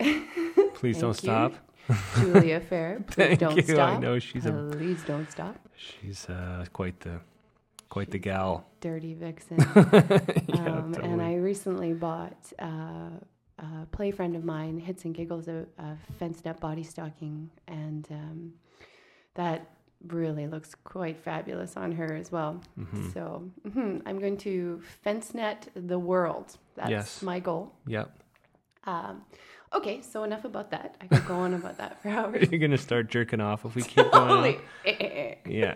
Please 0.74 0.98
don't 1.00 1.08
you. 1.10 1.14
stop. 1.14 1.54
Julia 2.18 2.60
Fair, 2.60 3.00
please 3.06 3.14
Thank 3.16 3.40
don't 3.40 3.56
you. 3.56 3.62
stop. 3.62 3.96
I 3.96 3.98
know 3.98 4.18
she's 4.18 4.46
a 4.46 4.68
Please 4.72 5.02
don't 5.04 5.30
stop. 5.30 5.56
she's 5.76 6.28
uh, 6.28 6.64
quite 6.72 7.00
the 7.00 7.20
quite 7.88 8.10
the 8.10 8.18
gal. 8.18 8.66
Dirty 8.80 9.14
vixen. 9.14 9.58
yeah, 9.58 10.66
um, 10.66 10.92
totally. 10.92 11.08
And 11.12 11.22
I 11.22 11.34
recently 11.36 11.92
bought 11.92 12.52
uh, 12.58 13.10
a 13.58 13.86
play 13.92 14.10
friend 14.10 14.34
of 14.36 14.44
mine, 14.44 14.78
Hits 14.78 15.04
and 15.04 15.14
Giggles, 15.14 15.48
a, 15.48 15.66
a 15.78 15.96
fenced 16.18 16.46
up 16.46 16.60
body 16.60 16.82
stocking, 16.82 17.50
and 17.68 18.06
um, 18.10 18.52
that 19.34 19.70
really 20.08 20.46
looks 20.46 20.74
quite 20.84 21.16
fabulous 21.18 21.76
on 21.76 21.92
her 21.92 22.14
as 22.14 22.30
well. 22.32 22.60
Mm-hmm. 22.78 23.10
So 23.10 23.48
mhm, 23.66 24.02
I'm 24.04 24.18
going 24.18 24.36
to 24.38 24.82
fence 25.02 25.32
net 25.34 25.68
the 25.74 25.98
world. 25.98 26.56
That's 26.76 26.90
Yes. 26.90 27.22
my 27.22 27.38
goal. 27.40 27.72
Yep. 27.86 28.10
Um, 28.84 29.22
okay, 29.74 30.00
so 30.00 30.24
enough 30.24 30.44
about 30.44 30.70
that. 30.70 30.96
I 31.00 31.06
could 31.06 31.26
go 31.26 31.36
on 31.36 31.54
about 31.54 31.78
that 31.78 32.00
for 32.02 32.08
hours. 32.10 32.48
You're 32.50 32.60
gonna 32.60 32.78
start 32.78 33.08
jerking 33.08 33.40
off 33.40 33.64
if 33.64 33.74
we 33.74 33.82
keep 33.82 34.10
going. 34.10 34.14
on. 34.14 34.44
Eh, 34.44 34.56
eh, 34.84 34.94
eh, 35.00 35.34
yeah. 35.46 35.74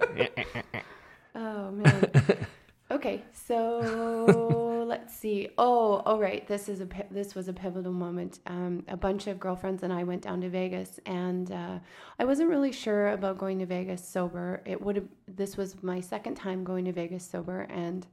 Oh 1.34 1.70
man. 1.70 2.10
okay, 2.90 3.22
so 3.32 4.84
let's 4.86 5.14
see. 5.14 5.50
Oh, 5.58 6.02
oh 6.06 6.18
right. 6.18 6.46
This 6.48 6.68
is 6.68 6.80
a 6.80 6.88
this 7.10 7.34
was 7.34 7.48
a 7.48 7.52
pivotal 7.52 7.92
moment. 7.92 8.40
Um, 8.46 8.84
a 8.88 8.96
bunch 8.96 9.26
of 9.26 9.38
girlfriends 9.38 9.82
and 9.82 9.92
I 9.92 10.04
went 10.04 10.22
down 10.22 10.40
to 10.40 10.48
Vegas, 10.48 10.98
and 11.06 11.52
uh, 11.52 11.78
I 12.18 12.24
wasn't 12.24 12.50
really 12.50 12.72
sure 12.72 13.10
about 13.10 13.38
going 13.38 13.58
to 13.60 13.66
Vegas 13.66 14.06
sober. 14.06 14.62
It 14.64 14.80
would 14.80 14.96
have. 14.96 15.08
This 15.26 15.56
was 15.56 15.82
my 15.82 16.00
second 16.00 16.34
time 16.34 16.64
going 16.64 16.84
to 16.86 16.92
Vegas 16.92 17.24
sober, 17.24 17.62
and 17.70 18.06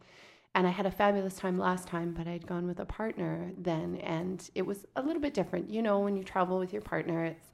and 0.56 0.66
I 0.66 0.72
had 0.72 0.86
a 0.88 0.92
fabulous 0.92 1.36
time 1.36 1.60
last 1.60 1.88
time, 1.88 2.14
but 2.18 2.28
I'd 2.28 2.48
gone 2.48 2.66
with 2.66 2.80
a 2.80 2.86
partner 2.86 3.52
then, 3.58 3.98
and 3.98 4.50
it 4.56 4.64
was 4.66 4.86
a 4.96 5.02
little 5.04 5.22
bit 5.22 5.34
different. 5.36 5.70
You 5.70 5.82
know, 5.84 6.00
when 6.00 6.16
you 6.18 6.24
travel 6.24 6.58
with 6.58 6.74
your 6.74 6.82
partner, 6.82 7.26
it's 7.26 7.52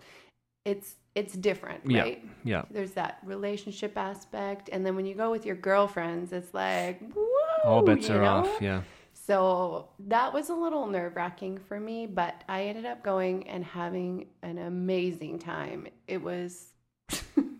it's 0.64 0.96
it's 1.16 1.34
different, 1.34 1.82
Yeah. 1.90 2.02
right? 2.04 2.26
Yeah. 2.46 2.62
There's 2.72 2.92
that 2.92 3.18
relationship 3.26 3.98
aspect, 3.98 4.70
and 4.72 4.86
then 4.86 4.96
when 4.96 5.06
you 5.06 5.16
go 5.16 5.32
with 5.32 5.46
your 5.46 5.56
girlfriends, 5.58 6.32
it's 6.32 6.54
like 6.54 7.02
whoa, 7.12 7.28
All 7.66 7.82
bets 7.82 8.10
are 8.10 8.22
know? 8.22 8.28
off. 8.28 8.62
Yeah. 8.62 8.84
So 9.14 9.90
that 10.08 10.34
was 10.34 10.50
a 10.50 10.56
little 10.56 10.88
nerve 10.88 11.16
wracking 11.16 11.58
for 11.58 11.80
me, 11.80 12.06
but 12.08 12.44
I 12.48 12.64
ended 12.64 12.86
up 12.86 13.04
going 13.04 13.48
and 13.48 13.64
having 13.64 14.28
an 14.42 14.58
amazing 14.58 15.40
time. 15.40 15.88
It 16.08 16.22
was, 16.22 16.74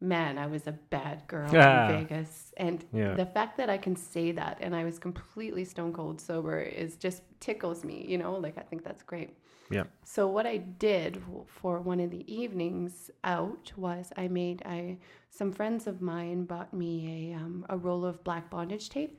man, 0.00 0.38
I 0.38 0.46
was 0.46 0.66
a 0.66 0.72
bad 0.72 1.26
girl 1.26 1.50
Ah. 1.54 1.88
in 1.88 2.06
Vegas. 2.06 2.52
And 2.56 2.84
Yeah. 2.92 3.14
the 3.14 3.26
fact 3.26 3.56
that 3.56 3.68
I 3.68 3.78
can 3.78 3.96
say 3.96 4.32
that 4.32 4.58
and 4.60 4.74
I 4.74 4.84
was 4.84 4.98
completely 4.98 5.64
stone 5.64 5.92
cold 5.92 6.20
sober 6.20 6.60
is 6.60 6.96
just 6.96 7.22
tickles 7.40 7.84
me, 7.84 8.04
you 8.06 8.18
know, 8.18 8.34
like 8.36 8.56
I 8.58 8.62
think 8.62 8.84
that's 8.84 9.02
great. 9.02 9.36
Yeah. 9.70 9.84
So 10.04 10.28
what 10.28 10.46
I 10.46 10.56
did 10.58 11.22
for 11.46 11.80
one 11.80 12.00
of 12.00 12.10
the 12.10 12.24
evenings 12.32 13.10
out 13.24 13.72
was 13.76 14.12
I 14.16 14.28
made 14.28 14.62
I 14.64 14.98
some 15.30 15.52
friends 15.52 15.86
of 15.86 16.00
mine 16.00 16.44
bought 16.44 16.72
me 16.72 17.32
a 17.32 17.36
um, 17.36 17.66
a 17.68 17.76
roll 17.76 18.04
of 18.06 18.24
black 18.24 18.48
bondage 18.50 18.88
tape, 18.88 19.18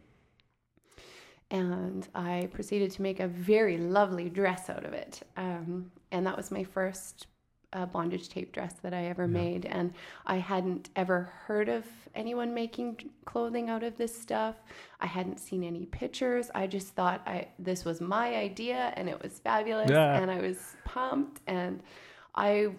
and 1.51 2.07
I 2.15 2.47
proceeded 2.51 2.91
to 2.91 3.01
make 3.01 3.19
a 3.19 3.27
very 3.27 3.77
lovely 3.77 4.29
dress 4.29 4.69
out 4.69 4.85
of 4.85 4.93
it. 4.93 5.21
Um, 5.37 5.91
and 6.11 6.25
that 6.25 6.37
was 6.37 6.51
my 6.51 6.63
first 6.63 7.27
uh, 7.73 7.85
bondage 7.85 8.29
tape 8.29 8.51
dress 8.51 8.73
that 8.81 8.93
I 8.93 9.05
ever 9.05 9.27
made, 9.27 9.65
and 9.65 9.93
I 10.25 10.37
hadn't 10.37 10.89
ever 10.95 11.31
heard 11.45 11.69
of 11.69 11.85
anyone 12.15 12.53
making 12.53 12.97
clothing 13.25 13.69
out 13.69 13.83
of 13.83 13.95
this 13.97 14.19
stuff. 14.19 14.55
I 14.99 15.05
hadn't 15.05 15.39
seen 15.39 15.63
any 15.63 15.85
pictures. 15.85 16.49
I 16.55 16.65
just 16.67 16.89
thought 16.95 17.21
I 17.27 17.47
this 17.59 17.85
was 17.85 18.01
my 18.01 18.35
idea, 18.35 18.93
and 18.95 19.07
it 19.07 19.21
was 19.21 19.39
fabulous, 19.39 19.89
Yeah. 19.89 20.19
and 20.19 20.31
I 20.31 20.39
was 20.41 20.57
pumped, 20.85 21.41
and 21.47 21.81
I 22.35 22.69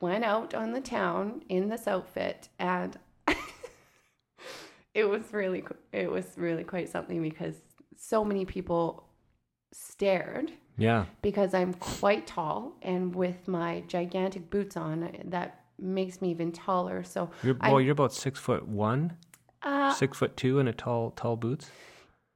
went 0.00 0.24
out 0.24 0.54
on 0.54 0.72
the 0.72 0.80
town 0.80 1.42
in 1.48 1.68
this 1.68 1.88
outfit, 1.88 2.48
and 2.58 2.96
it 4.94 5.04
was 5.04 5.22
really 5.32 5.64
it 5.92 6.10
was 6.10 6.26
really 6.36 6.64
quite 6.64 6.88
something 6.88 7.20
because 7.22 7.54
so 7.96 8.24
many 8.24 8.44
people 8.44 9.08
stared 9.74 10.52
Yeah. 10.76 11.06
because 11.22 11.52
I'm 11.54 11.74
quite 11.74 12.26
tall 12.26 12.76
and 12.82 13.14
with 13.14 13.48
my 13.48 13.82
gigantic 13.88 14.48
boots 14.50 14.76
on 14.76 15.10
that 15.24 15.64
makes 15.78 16.22
me 16.22 16.30
even 16.30 16.52
taller 16.52 17.02
so 17.02 17.30
You're 17.42 17.56
I'm- 17.60 17.80
You're 17.80 17.92
about 17.92 18.12
six 18.12 18.38
foot 18.38 18.66
one, 18.68 19.16
uh, 19.62 19.92
six 19.92 20.18
foot 20.18 20.36
two, 20.36 20.58
and 20.60 20.68
a 20.68 20.72
tall, 20.72 21.10
tall 21.12 21.36
boots. 21.36 21.70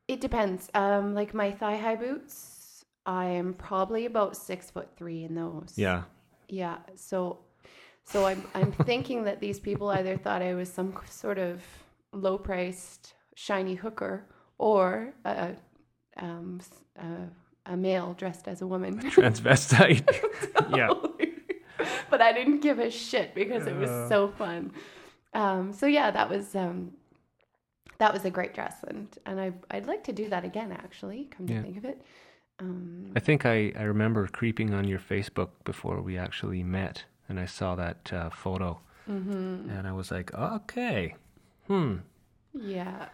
it 0.09 0.21
depends 0.21 0.69
um 0.75 1.15
like 1.15 1.33
my 1.35 1.51
thigh 1.53 1.77
high 1.77 1.97
boots 1.97 2.85
I 3.07 3.27
am 3.27 3.55
probably 3.55 4.05
about 4.07 4.37
six 4.37 4.71
foot 4.71 4.89
three 4.97 5.23
in 5.25 5.35
those 5.35 5.73
Yeah. 5.77 6.03
Yeah. 6.49 6.79
So, 6.97 7.39
so 8.05 8.27
I'm 8.27 8.43
I'm 8.55 8.73
thinking 8.91 9.25
that 9.25 9.39
these 9.41 9.61
people 9.61 9.89
either 9.91 10.17
thought 10.17 10.43
I 10.43 10.55
was 10.55 10.69
some 10.73 10.93
sort 11.09 11.39
of 11.39 11.63
low 12.13 12.37
priced 12.39 13.15
shiny 13.35 13.75
hooker 13.77 14.27
or 14.59 15.15
a 15.25 15.55
um 16.19 16.61
a, 16.97 17.73
a 17.73 17.77
male 17.77 18.15
dressed 18.15 18.49
as 18.49 18.63
a 18.63 18.67
woman. 18.67 18.99
Transvestite. 19.11 20.09
yeah. 20.77 20.93
but 22.11 22.21
I 22.21 22.33
didn't 22.33 22.61
give 22.61 22.79
a 22.79 22.91
shit 22.91 23.35
because 23.35 23.67
it 23.67 23.77
was 23.77 23.91
Uh. 23.91 24.09
so 24.09 24.29
fun. 24.29 24.73
Um, 25.35 25.73
so 25.73 25.87
yeah, 25.87 26.11
that 26.11 26.29
was 26.31 26.55
um, 26.55 26.93
that 27.99 28.13
was 28.13 28.25
a 28.25 28.31
great 28.31 28.55
dress, 28.55 28.77
and 28.89 29.09
and 29.27 29.41
I 29.41 29.53
I'd 29.71 29.87
like 29.87 30.05
to 30.05 30.13
do 30.13 30.29
that 30.31 30.45
again. 30.45 30.73
Actually, 30.73 31.25
come 31.31 31.47
to 31.47 31.53
Yeah. 31.55 31.63
think 31.63 31.77
of 31.77 31.85
it. 31.85 32.01
Um, 32.61 33.13
I 33.15 33.21
think 33.21 33.47
I, 33.47 33.73
I 33.79 33.83
remember 33.83 34.27
creeping 34.27 34.75
on 34.75 34.85
your 34.89 34.99
Facebook 34.99 35.51
before 35.65 36.01
we 36.03 36.19
actually 36.19 36.65
met, 36.65 37.05
and 37.29 37.39
I 37.39 37.47
saw 37.47 37.77
that 37.77 38.13
uh, 38.13 38.31
photo, 38.31 38.81
mhm. 39.09 39.71
and 39.79 39.87
I 39.87 39.93
was 39.93 40.11
like, 40.11 40.35
okay, 40.35 41.15
hmm. 41.69 41.97
Yeah. 42.53 43.09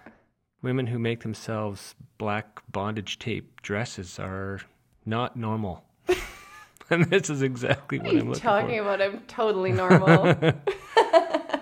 Women 0.64 0.86
who 0.86 0.98
make 0.98 1.20
themselves 1.20 1.94
black 2.16 2.62
bondage 2.72 3.18
tape 3.18 3.60
dresses 3.60 4.18
are 4.18 4.60
not 5.04 5.36
normal. 5.36 5.84
and 6.90 7.04
this 7.10 7.28
is 7.28 7.42
exactly 7.42 7.98
what 7.98 8.14
What 8.14 8.22
I'm 8.24 8.32
talking 8.32 8.78
for. 8.78 8.94
about? 8.94 9.02
I'm 9.02 9.20
totally 9.28 9.72
normal. 9.72 10.34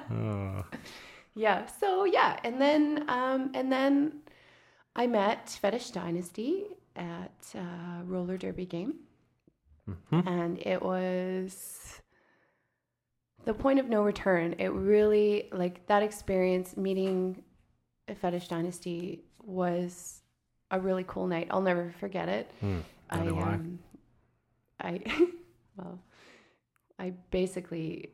Oh, 0.09 0.65
yeah. 1.35 1.67
So 1.67 2.05
yeah, 2.05 2.39
and 2.45 2.61
then 2.61 3.05
um, 3.09 3.51
and 3.55 3.73
then 3.73 4.21
I 4.95 5.09
met 5.09 5.49
Fetish 5.61 5.91
Dynasty 5.91 6.67
at 6.95 7.55
uh, 7.57 8.05
roller 8.05 8.37
derby 8.39 8.67
game, 8.67 8.95
mhm. 9.91 10.25
and 10.29 10.59
it 10.61 10.81
was 10.81 12.01
the 13.45 13.53
point 13.53 13.81
of 13.81 13.89
no 13.89 14.03
return. 14.05 14.55
It 14.61 14.69
really 14.69 15.49
like 15.51 15.89
that 15.89 16.05
experience 16.05 16.77
meeting 16.77 17.43
Fetish 18.15 18.49
Dynasty 18.49 19.25
was 19.43 20.21
a 20.71 20.81
really 20.81 21.05
cool 21.07 21.27
night. 21.27 21.49
I'll 21.51 21.61
never 21.61 21.93
forget 21.99 22.29
it. 22.29 22.51
Hmm. 22.61 22.79
I 23.11 23.23
will 23.23 23.39
I. 23.39 23.53
um, 23.53 23.79
I 24.81 25.01
well, 25.77 25.99
I 26.99 27.11
basically 27.31 28.11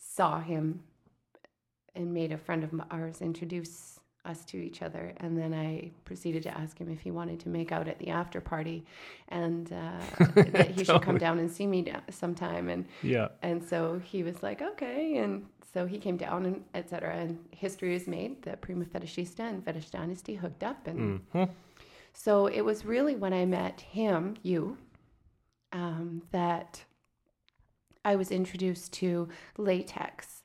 saw 0.00 0.40
him 0.40 0.82
and 1.94 2.12
made 2.12 2.32
a 2.32 2.38
friend 2.38 2.64
of 2.64 2.80
ours 2.90 3.20
introduce 3.20 3.97
us 4.28 4.44
to 4.46 4.56
each 4.58 4.82
other, 4.82 5.12
and 5.18 5.36
then 5.38 5.52
I 5.54 5.90
proceeded 6.04 6.42
to 6.44 6.56
ask 6.56 6.78
him 6.78 6.90
if 6.90 7.00
he 7.00 7.10
wanted 7.10 7.40
to 7.40 7.48
make 7.48 7.72
out 7.72 7.88
at 7.88 7.98
the 7.98 8.08
after 8.10 8.40
party, 8.40 8.84
and 9.28 9.72
uh, 9.72 10.00
that 10.34 10.70
he 10.70 10.84
should 10.84 11.02
come 11.02 11.18
down 11.18 11.38
and 11.38 11.50
see 11.50 11.66
me 11.66 11.90
sometime, 12.10 12.68
and 12.68 12.84
Yeah. 13.02 13.28
and 13.42 13.62
so 13.64 13.98
he 13.98 14.22
was 14.22 14.42
like, 14.42 14.60
okay. 14.62 15.16
And 15.16 15.46
so 15.72 15.86
he 15.86 15.98
came 15.98 16.16
down 16.16 16.46
and 16.46 16.64
et 16.74 16.88
cetera. 16.88 17.14
And 17.14 17.38
history 17.50 17.94
is 17.94 18.06
made 18.06 18.42
that 18.42 18.60
Prima 18.60 18.84
Fetishista 18.84 19.40
and 19.40 19.64
Fetish 19.64 19.90
Dynasty 19.90 20.34
hooked 20.34 20.62
up. 20.64 20.86
And 20.86 21.20
Mhm. 21.34 21.48
so 22.12 22.46
it 22.46 22.62
was 22.62 22.84
really 22.84 23.14
when 23.16 23.32
I 23.32 23.44
met 23.46 23.80
him, 23.82 24.34
you, 24.42 24.78
um, 25.72 26.22
that 26.30 26.84
I 28.04 28.16
was 28.16 28.30
introduced 28.30 28.92
to 28.94 29.28
latex. 29.58 30.37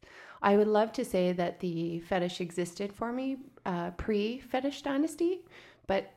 I 0.43 0.58
would 0.58 0.67
love 0.67 0.91
to 0.93 1.06
say 1.06 1.32
that 1.32 1.60
the 1.62 2.01
fetish 2.01 2.41
existed 2.41 2.93
for 2.93 3.12
me 3.13 3.38
uh, 3.65 3.91
pre 3.91 4.39
Fetish 4.39 4.82
Dynasty, 4.82 5.39
but 5.88 6.12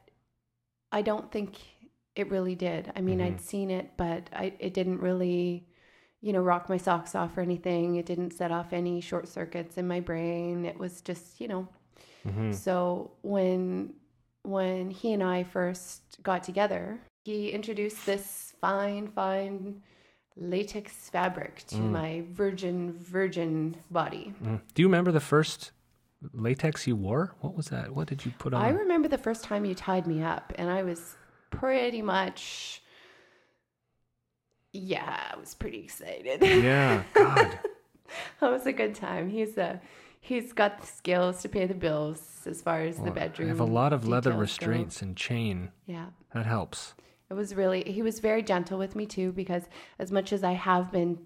I 0.92 1.02
don't 1.02 1.30
think 1.30 1.56
it 2.16 2.30
really 2.30 2.54
did. 2.56 2.92
I 2.96 3.00
mean, 3.02 3.20
I'd 3.20 3.40
seen 3.40 3.70
it, 3.70 3.92
but 3.96 4.28
I, 4.32 4.52
it 4.58 4.74
didn't 4.74 5.00
really, 5.00 5.66
you 6.22 6.32
know, 6.32 6.40
rock 6.40 6.68
my 6.68 6.76
socks 6.76 7.14
off 7.14 7.36
or 7.38 7.40
anything. 7.42 7.96
It 7.96 8.06
didn't 8.06 8.32
set 8.32 8.50
off 8.50 8.72
any 8.72 9.00
short 9.00 9.28
circuits 9.28 9.78
in 9.78 9.86
my 9.86 10.00
brain. 10.00 10.64
It 10.64 10.78
was 10.78 11.00
just, 11.02 11.40
you 11.40 11.48
know, 11.48 11.68
Mhm. 12.26 12.52
so 12.54 13.12
when 13.22 13.94
when 14.42 14.90
he 14.90 15.12
and 15.12 15.22
I 15.22 15.42
first 15.44 16.22
got 16.22 16.42
together, 16.44 17.00
he 17.24 17.50
introduced 17.50 18.06
this 18.06 18.54
fine, 18.60 19.08
fine 19.08 19.82
latex 20.36 20.92
fabric 21.08 21.64
to 21.68 21.78
my 21.78 22.22
virgin, 22.32 22.92
virgin 22.92 23.76
body. 23.90 24.34
Mm. 24.42 24.60
Do 24.74 24.82
you 24.82 24.88
remember 24.88 25.12
the 25.12 25.20
first 25.20 25.72
latex 26.32 26.86
you 26.86 26.96
wore? 26.96 27.34
What 27.40 27.56
was 27.56 27.68
that? 27.68 27.94
What 27.94 28.08
did 28.08 28.24
you 28.24 28.32
put 28.38 28.54
on? 28.54 28.62
I 28.62 28.68
remember 28.68 29.08
the 29.08 29.18
first 29.18 29.44
time 29.44 29.64
you 29.64 29.74
tied 29.74 30.06
me 30.06 30.22
up, 30.22 30.52
and 30.56 30.70
I 30.70 30.82
was 30.82 31.16
pretty 31.50 32.02
much, 32.02 32.82
yeah, 34.72 35.32
I 35.32 35.38
was 35.38 35.54
pretty 35.54 35.80
excited. 35.80 36.42
yeah. 36.42 37.02
God. 37.14 37.58
that 38.40 38.50
was 38.50 38.66
a 38.66 38.72
good 38.72 38.94
time. 38.94 39.30
He's 39.30 39.56
a 39.56 39.80
he's 40.20 40.52
got 40.52 40.80
the 40.80 40.86
skills 40.86 41.40
to 41.42 41.48
pay 41.48 41.66
the 41.66 41.74
bills 41.74 42.42
as 42.46 42.60
far 42.60 42.80
as 42.82 42.98
the 42.98 43.10
bedroom. 43.10 43.48
I 43.48 43.50
have 43.50 43.60
a 43.60 43.64
lot 43.64 43.92
of 43.92 44.06
leather 44.06 44.30
details 44.30 44.36
go. 44.36 44.40
restraints 44.40 45.02
and 45.02 45.16
chain. 45.16 45.70
Yeah. 45.86 46.06
That 46.34 46.46
helps. 46.46 46.94
It 47.30 47.34
was 47.34 47.54
really, 47.54 47.82
he 47.84 48.02
was 48.02 48.20
very 48.20 48.42
gentle 48.42 48.78
with 48.78 48.94
me 48.94 49.06
too, 49.06 49.32
because 49.32 49.64
as 49.98 50.12
much 50.12 50.32
as 50.32 50.44
I 50.44 50.52
have 50.52 50.92
been 50.92 51.18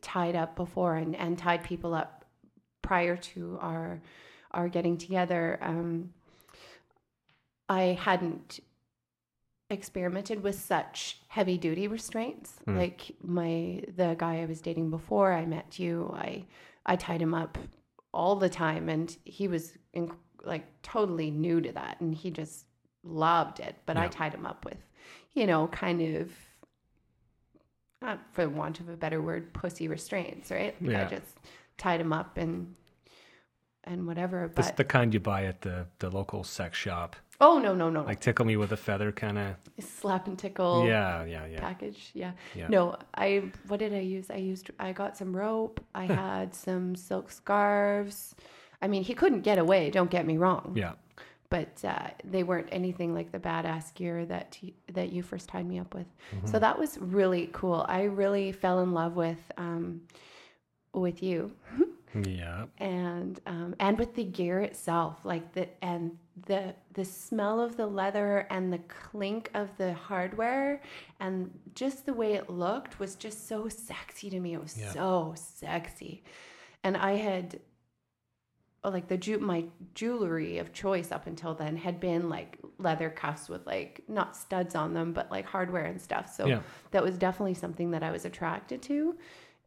tied 0.00 0.36
up 0.36 0.56
before 0.56 0.96
and, 0.96 1.16
and 1.16 1.36
tied 1.36 1.64
people 1.64 1.94
up 1.94 2.24
prior 2.82 3.16
to 3.16 3.58
our, 3.60 4.02
our 4.52 4.68
getting 4.68 4.96
together, 4.96 5.58
um, 5.60 6.10
I 7.68 7.98
hadn't 8.00 8.60
experimented 9.68 10.42
with 10.42 10.60
such 10.60 11.20
heavy 11.28 11.56
duty 11.56 11.86
restraints. 11.86 12.54
Hmm. 12.64 12.76
Like 12.76 13.14
my, 13.22 13.82
the 13.96 14.16
guy 14.18 14.40
I 14.40 14.46
was 14.46 14.60
dating 14.60 14.90
before 14.90 15.32
I 15.32 15.46
met 15.46 15.78
you, 15.78 16.12
I, 16.16 16.44
I 16.86 16.96
tied 16.96 17.22
him 17.22 17.34
up 17.34 17.58
all 18.12 18.36
the 18.36 18.48
time 18.48 18.88
and 18.88 19.16
he 19.24 19.46
was 19.46 19.72
in, 19.92 20.10
like 20.44 20.66
totally 20.82 21.30
new 21.30 21.60
to 21.60 21.72
that 21.72 22.00
and 22.00 22.14
he 22.14 22.30
just 22.30 22.66
loved 23.04 23.60
it. 23.60 23.76
But 23.86 23.96
I 23.96 24.08
tied 24.08 24.34
him 24.34 24.46
up 24.46 24.64
with, 24.64 24.78
you 25.34 25.46
know, 25.46 25.68
kind 25.68 26.16
of, 26.16 26.30
not 28.02 28.20
for 28.32 28.48
want 28.48 28.80
of 28.80 28.88
a 28.88 28.96
better 28.96 29.20
word, 29.20 29.52
pussy 29.52 29.88
restraints, 29.88 30.50
right? 30.50 30.74
Like 30.80 30.90
Yeah. 30.90 31.06
I 31.06 31.10
just 31.10 31.38
tied 31.78 32.00
him 32.00 32.12
up 32.12 32.36
and 32.36 32.74
and 33.84 34.06
whatever. 34.06 34.48
But 34.48 34.76
the 34.76 34.84
kind 34.84 35.12
you 35.14 35.20
buy 35.20 35.44
at 35.44 35.62
the, 35.62 35.86
the 35.98 36.10
local 36.10 36.44
sex 36.44 36.78
shop. 36.78 37.16
Oh 37.42 37.58
no 37.58 37.74
no 37.74 37.88
no! 37.88 38.02
Like 38.02 38.20
tickle 38.20 38.44
me 38.44 38.58
with 38.58 38.70
a 38.72 38.76
feather, 38.76 39.12
kind 39.12 39.38
of. 39.38 39.56
slap 39.82 40.26
and 40.26 40.38
tickle. 40.38 40.86
Yeah, 40.86 41.24
yeah, 41.24 41.46
yeah. 41.46 41.58
package. 41.58 42.10
Yeah. 42.12 42.32
Yeah. 42.54 42.68
No, 42.68 42.96
I 43.14 43.50
what 43.66 43.78
did 43.80 43.94
I 43.94 44.00
use? 44.00 44.30
I 44.30 44.36
used 44.36 44.70
I 44.78 44.92
got 44.92 45.16
some 45.16 45.34
rope. 45.34 45.82
I 45.94 46.04
had 46.24 46.54
some 46.54 46.94
silk 46.94 47.30
scarves. 47.30 48.34
I 48.82 48.88
mean, 48.88 49.02
he 49.04 49.14
couldn't 49.14 49.40
get 49.40 49.58
away. 49.58 49.90
Don't 49.90 50.10
get 50.10 50.26
me 50.26 50.36
wrong. 50.36 50.74
Yeah. 50.76 50.92
But 51.50 51.84
uh, 51.84 52.08
they 52.24 52.42
weren't 52.44 52.68
anything 52.70 53.12
like 53.12 53.32
the 53.32 53.38
badass 53.40 53.92
gear 53.94 54.24
that 54.26 54.56
he, 54.60 54.74
that 54.92 55.10
you 55.12 55.22
first 55.22 55.48
tied 55.48 55.66
me 55.66 55.78
up 55.80 55.92
with. 55.94 56.06
Mm-hmm. 56.34 56.46
So 56.46 56.58
that 56.60 56.78
was 56.78 56.96
really 56.98 57.50
cool. 57.52 57.84
I 57.88 58.02
really 58.04 58.52
fell 58.52 58.80
in 58.80 58.92
love 58.92 59.16
with 59.16 59.38
um, 59.58 60.02
with 60.94 61.22
you 61.22 61.52
Yeah. 62.14 62.66
and 62.78 63.40
um, 63.46 63.74
and 63.80 63.98
with 63.98 64.14
the 64.14 64.24
gear 64.24 64.60
itself, 64.60 65.24
like 65.24 65.52
the 65.52 65.68
and 65.84 66.16
the 66.46 66.74
the 66.94 67.04
smell 67.04 67.60
of 67.60 67.76
the 67.76 67.86
leather 67.86 68.46
and 68.50 68.72
the 68.72 68.78
clink 68.78 69.50
of 69.54 69.68
the 69.76 69.92
hardware 69.92 70.80
and 71.20 71.50
just 71.74 72.06
the 72.06 72.14
way 72.14 72.34
it 72.34 72.48
looked 72.48 72.98
was 73.00 73.14
just 73.16 73.48
so 73.48 73.68
sexy 73.68 74.30
to 74.30 74.38
me. 74.40 74.54
It 74.54 74.62
was 74.62 74.78
Yeah. 74.78 74.92
so 74.92 75.34
sexy, 75.36 76.22
and 76.84 76.96
I 76.96 77.12
had 77.16 77.60
like 78.82 79.08
the 79.08 79.16
ju- 79.18 79.38
my 79.38 79.64
jewelry 79.94 80.58
of 80.58 80.72
choice 80.72 81.12
up 81.12 81.26
until 81.26 81.54
then 81.54 81.76
had 81.76 82.00
been 82.00 82.28
like 82.30 82.58
leather 82.78 83.10
cuffs 83.10 83.48
with 83.48 83.66
like 83.66 84.02
not 84.08 84.34
studs 84.36 84.74
on 84.74 84.94
them, 84.94 85.12
but 85.12 85.30
like 85.30 85.44
hardware 85.44 85.84
and 85.84 86.00
stuff. 86.00 86.34
So 86.34 86.46
Yeah. 86.46 86.60
that 86.92 87.02
was 87.02 87.18
definitely 87.18 87.54
something 87.54 87.90
that 87.90 88.02
I 88.02 88.10
was 88.10 88.24
attracted 88.24 88.80
to. 88.82 89.16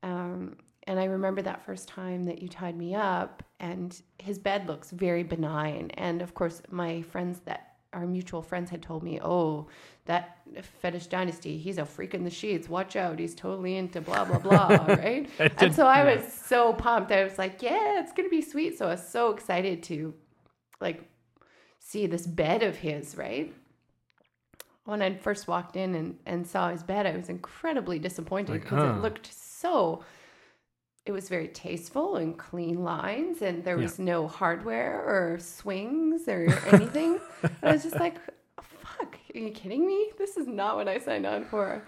Um, 0.01 0.57
and 0.87 0.99
I 0.99 1.05
remember 1.05 1.41
that 1.43 1.63
first 1.63 1.87
time 1.87 2.23
that 2.23 2.41
you 2.41 2.49
tied 2.49 2.75
me 2.75 2.93
up, 2.93 3.41
and 3.59 3.99
his 4.19 4.37
bed 4.37 4.67
looks 4.67 4.91
very 4.91 5.23
benign. 5.23 5.91
And 5.91 6.21
of 6.21 6.33
course, 6.33 6.61
my 6.69 7.03
friends 7.03 7.39
that 7.45 7.72
our 7.93 8.05
mutual 8.05 8.41
friends 8.41 8.69
had 8.69 8.81
told 8.81 9.03
me, 9.03 9.19
"Oh, 9.21 9.67
that 10.05 10.37
fetish 10.81 11.07
dynasty, 11.07 11.57
he's 11.57 11.77
a 11.77 11.85
freak 11.85 12.13
in 12.13 12.23
the 12.23 12.29
sheets. 12.29 12.67
Watch 12.69 12.95
out, 12.95 13.19
he's 13.19 13.35
totally 13.35 13.77
into 13.77 14.01
blah 14.01 14.25
blah 14.25 14.39
blah." 14.39 14.67
right? 14.87 15.29
And 15.39 15.57
did- 15.57 15.75
so 15.75 15.85
I 15.85 16.03
yeah. 16.03 16.15
was 16.15 16.33
so 16.33 16.73
pumped. 16.73 17.11
I 17.11 17.23
was 17.23 17.37
like, 17.37 17.61
"Yeah, 17.61 17.99
it's 18.01 18.11
gonna 18.13 18.29
be 18.29 18.41
sweet." 18.41 18.77
So 18.77 18.87
I 18.87 18.91
was 18.91 19.07
so 19.07 19.31
excited 19.31 19.83
to, 19.83 20.13
like, 20.81 21.03
see 21.79 22.07
this 22.07 22.25
bed 22.27 22.63
of 22.63 22.75
his. 22.77 23.15
Right? 23.17 23.53
When 24.85 25.01
I 25.01 25.15
first 25.15 25.47
walked 25.47 25.77
in 25.77 25.95
and, 25.95 26.17
and 26.25 26.45
saw 26.45 26.69
his 26.69 26.83
bed, 26.83 27.05
I 27.05 27.15
was 27.15 27.29
incredibly 27.29 27.99
disappointed 27.99 28.51
Like, 28.51 28.61
because 28.63 28.79
huh. 28.79 28.95
it 28.97 29.01
looked 29.01 29.33
so 29.33 30.03
it 31.05 31.11
was 31.11 31.27
very 31.29 31.49
tasteful 31.49 32.15
and 32.15 32.37
clean 32.37 32.83
lines 32.83 33.41
and 33.41 33.63
there 33.63 33.77
Yeah. 33.77 33.83
was 33.83 33.99
no 33.99 34.27
hardware 34.27 35.01
or 35.05 35.37
swings 35.39 36.27
or 36.27 36.45
anything. 36.65 37.19
I 37.61 37.71
was 37.71 37.83
just 37.83 37.99
like 37.99 38.17
fuck 38.61 39.17
are 39.35 39.39
you 39.39 39.51
kidding 39.51 39.85
me? 39.85 40.11
This 40.17 40.37
is 40.37 40.47
not 40.47 40.75
what 40.77 40.87
i 40.87 40.97
signed 40.99 41.25
on 41.25 41.45
for. 41.45 41.83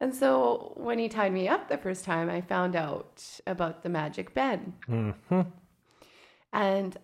And 0.00 0.14
so 0.14 0.72
when 0.76 0.98
he 0.98 1.08
tied 1.08 1.32
me 1.32 1.48
up 1.48 1.68
the 1.68 1.78
first 1.78 2.04
time 2.04 2.28
i 2.28 2.40
found 2.40 2.74
out 2.76 3.22
about 3.46 3.82
the 3.82 3.88
magic 3.88 4.34
bed 4.34 4.72
hmm 4.86 5.42
and 6.52 6.96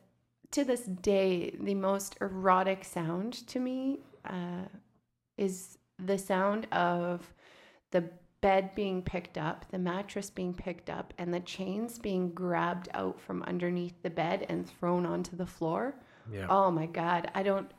to 0.51 0.64
this 0.64 0.83
day 0.83 1.57
the 1.61 1.75
most 1.75 2.16
erotic 2.21 2.85
sound 2.85 3.33
to 3.49 3.61
me 3.61 4.01
uh, 4.25 4.64
is 5.37 5.79
the 5.99 6.18
sound 6.18 6.66
of 6.73 7.33
the 7.90 8.05
bed 8.40 8.74
being 8.74 9.03
picked 9.03 9.37
up, 9.37 9.64
the 9.70 9.79
mattress 9.79 10.31
being 10.31 10.55
picked 10.55 10.88
up, 10.90 11.12
and 11.18 11.33
the 11.35 11.40
chains 11.40 11.98
being 11.98 12.31
grabbed 12.31 12.88
out 12.94 13.20
from 13.20 13.42
underneath 13.44 14.01
the 14.03 14.11
bed 14.11 14.46
and 14.48 14.68
thrown 14.68 15.05
onto 15.07 15.37
the 15.37 15.46
floor. 15.46 15.94
Yeah. 16.33 16.46
Oh 16.48 16.70
my 16.70 16.87
God. 16.87 17.31
I 17.35 17.42
don't, 17.42 17.70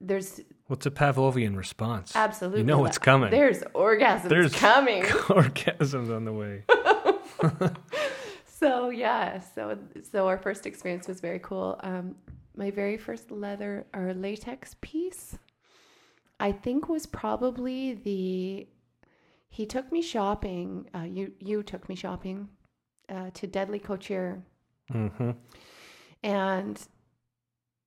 there's 0.00 0.40
What's 0.66 0.86
a 0.86 0.90
Pavlovian 0.90 1.56
response? 1.56 2.14
absolutely. 2.16 2.60
You 2.60 2.66
know 2.66 2.84
it's 2.84 2.98
coming. 2.98 3.30
There's 3.30 3.60
orgasms 3.74 4.28
There's- 4.28 4.54
coming. 4.54 5.02
Orgasms 5.04 6.14
on 6.14 6.24
the 6.24 6.32
way. 6.32 6.64
so 8.46 8.90
yeah, 8.90 9.40
so 9.40 9.78
so 10.10 10.26
our 10.26 10.38
first 10.38 10.66
experience 10.66 11.06
was 11.08 11.20
very 11.20 11.38
cool. 11.38 11.78
Um, 11.82 12.16
my 12.56 12.70
very 12.70 12.96
first 12.96 13.30
leather 13.30 13.86
or 13.94 14.12
latex 14.14 14.74
piece, 14.80 15.38
I 16.40 16.52
think, 16.52 16.88
was 16.88 17.06
probably 17.06 17.94
the. 17.94 18.66
He 19.50 19.66
took 19.66 19.90
me 19.90 20.02
shopping. 20.02 20.88
Uh, 20.94 21.02
you 21.02 21.32
you 21.40 21.62
took 21.62 21.88
me 21.88 21.94
shopping 21.94 22.48
uh, 23.08 23.30
to 23.34 23.46
Deadly 23.46 23.78
Couture, 23.78 24.42
hmm 24.90 25.30
and 26.22 26.80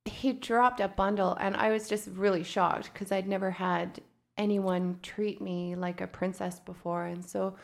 he 0.04 0.32
dropped 0.32 0.80
a 0.80 0.88
bundle, 0.88 1.34
and 1.40 1.56
I 1.56 1.70
was 1.70 1.88
just 1.88 2.08
really 2.08 2.42
shocked 2.42 2.90
because 2.92 3.12
I'd 3.12 3.28
never 3.28 3.50
had 3.52 4.00
anyone 4.36 4.98
treat 5.02 5.40
me 5.40 5.74
like 5.76 6.00
a 6.00 6.06
princess 6.06 6.58
before, 6.60 7.04
and 7.06 7.24
so 7.24 7.54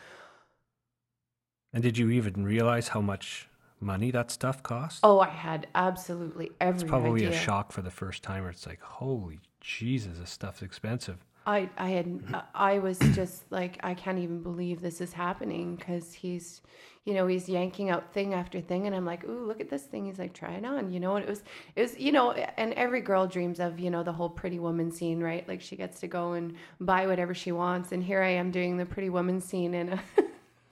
And 1.73 1.83
did 1.83 1.97
you 1.97 2.09
even 2.09 2.43
realize 2.45 2.89
how 2.89 3.01
much 3.01 3.47
money 3.79 4.11
that 4.11 4.31
stuff 4.31 4.63
cost? 4.63 4.99
oh, 5.03 5.19
I 5.19 5.29
had 5.29 5.67
absolutely 5.75 6.51
every 6.59 6.75
it's 6.81 6.89
probably 6.89 7.25
idea. 7.25 7.29
a 7.29 7.41
shock 7.41 7.71
for 7.71 7.81
the 7.81 7.91
first 7.91 8.23
timer. 8.23 8.49
It's 8.49 8.65
like, 8.67 8.81
holy 8.81 9.39
Jesus, 9.61 10.17
this 10.19 10.29
stuff's 10.31 10.61
expensive. 10.61 11.25
I 11.49 11.67
I 11.77 11.89
had 11.89 12.21
I 12.53 12.77
was 12.77 12.99
just 12.99 13.51
like 13.51 13.79
I 13.81 13.95
can't 13.95 14.19
even 14.19 14.43
believe 14.43 14.81
this 14.81 15.01
is 15.01 15.13
happening 15.13 15.75
because 15.75 16.13
he's 16.13 16.61
you 17.05 17.15
know 17.15 17.25
he's 17.25 17.49
yanking 17.49 17.89
out 17.89 18.13
thing 18.13 18.35
after 18.35 18.61
thing 18.61 18.85
and 18.85 18.95
I'm 18.95 19.05
like 19.05 19.23
ooh 19.23 19.45
look 19.47 19.59
at 19.59 19.67
this 19.67 19.81
thing. 19.81 20.05
He's 20.05 20.19
like 20.19 20.33
try 20.33 20.51
it 20.51 20.63
on. 20.63 20.91
You 20.91 20.99
know 20.99 21.15
and 21.15 21.25
it 21.25 21.29
was 21.29 21.43
it 21.75 21.81
was 21.81 21.97
you 21.97 22.11
know 22.11 22.33
and 22.33 22.73
every 22.73 23.01
girl 23.01 23.25
dreams 23.25 23.59
of 23.59 23.79
you 23.79 23.89
know 23.89 24.03
the 24.03 24.13
whole 24.13 24.29
pretty 24.29 24.59
woman 24.59 24.91
scene 24.91 25.21
right? 25.21 25.47
Like 25.47 25.61
she 25.61 25.75
gets 25.75 25.99
to 26.01 26.07
go 26.07 26.33
and 26.33 26.53
buy 26.79 27.07
whatever 27.07 27.33
she 27.33 27.51
wants 27.51 27.91
and 27.91 28.03
here 28.03 28.21
I 28.21 28.29
am 28.29 28.51
doing 28.51 28.77
the 28.77 28.85
pretty 28.85 29.09
woman 29.09 29.41
scene 29.41 29.73
in 29.73 29.89
a 29.89 29.99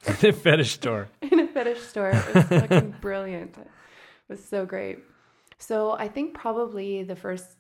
the 0.21 0.31
fetish 0.31 0.73
store. 0.73 1.09
in 1.23 1.39
a 1.39 1.47
fetish 1.47 1.81
store. 1.81 2.11
It 2.11 2.35
was 2.35 2.43
fucking 2.45 2.95
brilliant. 3.01 3.57
It 3.57 3.67
was 4.29 4.45
so 4.45 4.63
great. 4.63 4.99
So 5.57 5.93
I 5.93 6.07
think 6.07 6.35
probably 6.35 7.01
the 7.01 7.15
first 7.15 7.56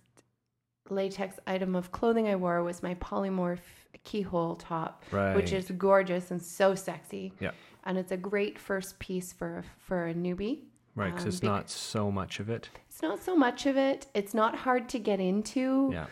latex 0.89 1.37
item 1.47 1.75
of 1.75 1.91
clothing 1.91 2.27
I 2.27 2.35
wore 2.35 2.63
was 2.63 2.81
my 2.83 2.95
polymorph 2.95 3.59
keyhole 4.03 4.55
top 4.55 5.03
Right. 5.11 5.35
which 5.35 5.51
is 5.51 5.69
gorgeous 5.71 6.31
and 6.31 6.41
so 6.41 6.75
sexy. 6.75 7.33
Yeah. 7.39 7.51
And 7.85 7.97
it's 7.97 8.11
a 8.11 8.17
great 8.17 8.57
first 8.59 8.99
piece 8.99 9.33
for 9.33 9.63
for 9.79 10.07
a 10.07 10.13
newbie. 10.13 10.63
Right, 10.95 11.11
because 11.11 11.25
um, 11.25 11.29
it's 11.29 11.43
not 11.43 11.69
so 11.69 12.11
much 12.11 12.39
of 12.39 12.49
it. 12.49 12.69
It's 12.89 13.01
not 13.03 13.21
so 13.23 13.35
much 13.35 13.65
of 13.67 13.77
it. 13.77 14.07
It's 14.15 14.33
not 14.33 14.55
hard 14.55 14.89
to 14.89 14.99
get 14.99 15.19
into. 15.19 15.91
Yeah. 15.93 16.05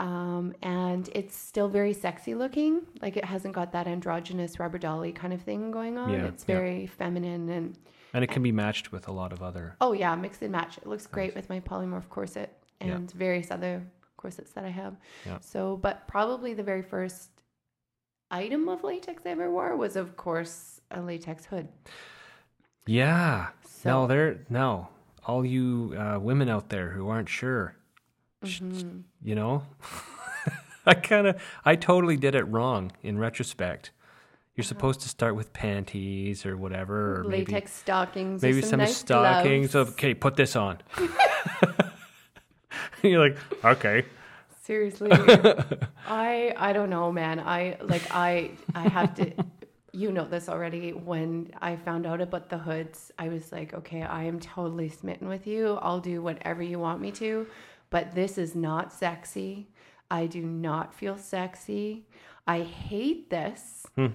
Um, 0.00 0.54
and 0.62 1.08
it's 1.12 1.36
still 1.36 1.68
very 1.68 1.92
sexy 1.92 2.34
looking. 2.36 2.82
Like 3.02 3.16
it 3.16 3.24
hasn't 3.24 3.54
got 3.54 3.72
that 3.72 3.88
androgynous 3.88 4.60
rubber 4.60 4.78
dolly 4.78 5.10
kind 5.12 5.32
of 5.32 5.42
thing 5.42 5.72
going 5.72 5.98
on. 5.98 6.10
Yeah, 6.12 6.26
it's 6.26 6.44
yeah. 6.46 6.54
very 6.54 6.86
feminine 6.86 7.48
and 7.48 7.76
And 8.14 8.22
it 8.22 8.28
can 8.30 8.42
be 8.44 8.52
matched 8.52 8.92
with 8.92 9.08
a 9.08 9.12
lot 9.12 9.32
of 9.32 9.42
other. 9.42 9.74
oh 9.80 9.92
yeah, 9.92 10.14
mix 10.14 10.40
and 10.42 10.52
match. 10.52 10.78
It 10.78 10.86
looks 10.86 11.06
great 11.08 11.34
with 11.34 11.48
my 11.48 11.58
polymorph 11.60 12.08
corset 12.08 12.62
Yeah. 12.80 12.92
and 12.94 13.10
various 13.10 13.50
other 13.50 13.82
corsets 14.18 14.50
that 14.52 14.64
I 14.64 14.68
have. 14.70 14.94
Yeah. 15.24 15.38
So, 15.40 15.78
but 15.78 16.06
probably 16.06 16.52
the 16.52 16.62
very 16.62 16.82
first 16.82 17.30
item 18.30 18.68
of 18.68 18.84
latex 18.84 19.24
I 19.24 19.30
ever 19.30 19.50
wore 19.50 19.74
was, 19.76 19.96
of 19.96 20.16
course, 20.16 20.82
a 20.90 21.00
latex 21.00 21.46
hood. 21.46 21.68
Yeah. 22.86 23.48
So, 23.66 23.90
no, 23.90 24.06
there. 24.06 24.40
No, 24.50 24.88
all 25.26 25.44
you 25.46 25.94
uh, 25.98 26.18
women 26.18 26.48
out 26.50 26.68
there 26.68 26.90
who 26.90 27.08
aren't 27.08 27.28
sure, 27.30 27.74
Mm-hmm. 28.44 29.00
you 29.22 29.34
know, 29.34 29.64
I 30.86 30.94
kind 30.94 31.26
of, 31.26 31.42
I 31.64 31.74
totally 31.74 32.16
did 32.16 32.34
it 32.36 32.44
wrong 32.44 32.92
in 33.02 33.18
retrospect. 33.18 33.90
You're 34.54 34.62
Uh-huh. 34.64 34.68
supposed 34.68 35.00
to 35.02 35.08
start 35.08 35.34
with 35.36 35.52
panties 35.52 36.46
or 36.46 36.56
whatever, 36.56 37.20
or 37.20 37.24
maybe 37.24 37.52
latex 37.52 37.72
stockings, 37.72 38.42
or 38.42 38.46
maybe 38.46 38.60
some, 38.60 38.70
some, 38.70 38.78
nice 38.80 38.96
stockings. 38.96 39.72
gloves. 39.72 39.90
Okay, 39.92 40.14
put 40.14 40.36
this 40.36 40.54
on. 40.56 40.78
You're 43.10 43.28
like, 43.28 43.38
okay. 43.64 44.04
Seriously, 44.62 45.10
I 46.06 46.54
I 46.56 46.72
don't 46.74 46.90
know, 46.90 47.10
man. 47.10 47.40
I 47.40 47.78
like 47.80 48.02
I 48.10 48.50
I 48.74 48.88
have 48.88 49.14
to. 49.16 49.32
You 49.92 50.12
know 50.12 50.26
this 50.26 50.48
already. 50.48 50.92
When 50.92 51.50
I 51.60 51.74
found 51.76 52.06
out 52.06 52.20
about 52.20 52.50
the 52.50 52.58
hoods, 52.58 53.10
I 53.18 53.30
was 53.30 53.50
like, 53.50 53.72
okay, 53.72 54.02
I 54.02 54.24
am 54.24 54.38
totally 54.38 54.90
smitten 54.90 55.26
with 55.26 55.46
you. 55.46 55.78
I'll 55.80 56.00
do 56.00 56.20
whatever 56.22 56.62
you 56.62 56.78
want 56.78 57.00
me 57.00 57.10
to, 57.12 57.46
but 57.88 58.14
this 58.14 58.36
is 58.36 58.54
not 58.54 58.92
sexy. 58.92 59.70
I 60.10 60.26
do 60.26 60.42
not 60.42 60.94
feel 60.94 61.16
sexy. 61.16 62.06
I 62.46 62.60
hate 62.60 63.30
this, 63.30 63.86
hmm. 63.96 64.08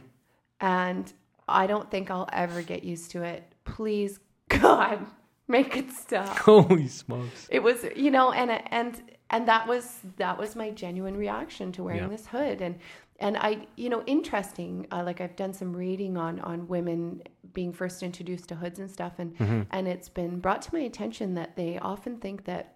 and 0.62 1.12
I 1.48 1.68
don't 1.68 1.89
think 1.89 2.12
I'll 2.12 2.30
ever 2.32 2.62
get 2.62 2.84
used 2.84 3.12
to 3.12 3.24
it. 3.24 3.44
Please, 3.66 4.20
God, 4.50 5.06
make 5.48 5.76
it 5.76 5.91
stop 5.91 6.38
Holy 6.39 6.88
smokes. 6.88 7.48
it 7.50 7.62
was 7.62 7.86
you 7.96 8.12
know 8.12 8.32
and 8.32 8.52
and 8.72 9.02
and 9.30 9.48
that 9.48 9.68
was 9.68 10.00
that 10.18 10.38
was 10.38 10.56
my 10.56 10.70
genuine 10.72 11.18
reaction 11.18 11.72
to 11.74 11.84
wearing 11.84 12.04
Yeah. 12.04 12.08
this 12.10 12.28
hood 12.28 12.62
and 12.62 12.80
and 13.20 13.38
i 13.38 13.68
you 13.76 13.89
know 13.89 14.04
interesting 14.06 14.88
uh, 14.91 15.04
like 15.04 15.20
i've 15.22 15.36
done 15.36 15.54
some 15.54 15.76
reading 15.76 16.18
on 16.18 16.39
on 16.39 16.68
women 16.68 17.22
being 17.54 17.72
first 17.74 18.02
introduced 18.04 18.50
to 18.50 18.56
hoods 18.56 18.80
and 18.80 18.89
stuff 18.89 19.14
and 19.20 19.38
Mm-hmm. 19.38 19.62
and 19.72 19.88
it's 19.88 20.10
been 20.10 20.39
brought 20.39 20.62
to 20.64 20.74
my 20.74 20.82
attention 20.82 21.34
that 21.36 21.56
they 21.56 21.78
often 21.80 22.18
think 22.18 22.46
that 22.46 22.76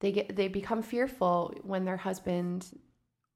they 0.00 0.12
get 0.12 0.34
they 0.36 0.48
become 0.48 0.82
fearful 0.82 1.54
when 1.62 1.84
their 1.84 1.96
husband 1.98 2.66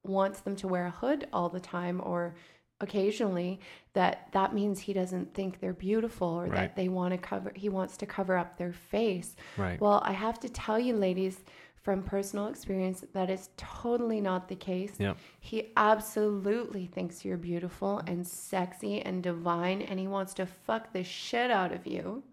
wants 0.03 0.41
them 0.41 0.55
to 0.55 0.67
wear 0.67 0.85
a 0.87 0.91
hood 0.91 1.27
all 1.33 1.49
the 1.49 1.59
time 1.59 2.01
or 2.03 2.35
occasionally 2.81 3.59
that 3.93 4.27
that 4.33 4.53
means 4.53 4.79
he 4.79 4.91
doesn't 4.93 5.33
think 5.33 5.59
they're 5.59 5.71
beautiful 5.73 6.27
or 6.27 6.43
Right. 6.43 6.53
that 6.55 6.75
they 6.75 6.89
want 6.89 7.13
to 7.13 7.17
cover 7.17 7.51
he 7.55 7.69
wants 7.69 7.95
to 7.97 8.05
cover 8.05 8.37
up 8.37 8.57
their 8.57 8.73
face 8.73 9.35
Right. 9.57 9.79
well 9.79 10.01
i 10.05 10.11
have 10.11 10.39
to 10.41 10.49
tell 10.49 10.77
you 10.77 10.95
ladies 10.95 11.43
from 11.81 12.03
personal 12.03 12.47
experience 12.47 13.05
that 13.13 13.29
is 13.29 13.49
totally 13.55 14.19
not 14.19 14.49
the 14.49 14.55
case 14.55 14.93
Yep. 14.99 15.17
he 15.39 15.71
absolutely 15.77 16.87
thinks 16.87 17.23
you're 17.23 17.37
beautiful 17.37 18.01
and 18.07 18.27
sexy 18.27 19.01
and 19.01 19.23
divine 19.23 19.81
and 19.81 19.97
he 19.99 20.07
wants 20.07 20.33
to 20.33 20.45
fuck 20.45 20.91
the 20.91 21.03
shit 21.03 21.51
out 21.51 21.71
of 21.71 21.87
you 21.87 22.23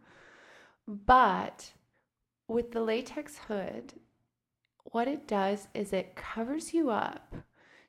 but 0.87 1.73
with 2.49 2.73
the 2.73 2.81
latex 2.83 3.39
hood 3.49 3.93
what 4.85 5.07
it 5.07 5.29
does 5.29 5.69
is 5.75 5.93
it 5.93 6.17
covers 6.17 6.75
you 6.75 6.91
up 6.91 7.35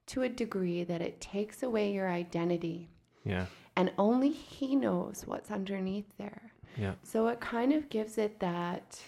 to 0.08 0.22
a 0.22 0.30
degree 0.30 0.84
that 0.84 1.02
it 1.02 1.22
takes 1.22 1.64
away 1.64 1.92
your 1.94 2.10
identity 2.10 2.90
Yeah. 3.24 3.46
and 3.76 3.92
only 3.98 4.30
he 4.32 4.76
knows 4.76 5.24
what's 5.26 5.50
underneath 5.52 6.06
there. 6.18 6.52
Yeah. 6.78 6.94
So 7.04 7.28
it 7.28 7.40
kind 7.40 7.72
of 7.74 7.90
gives 7.90 8.18
it 8.18 8.40
that 8.40 9.02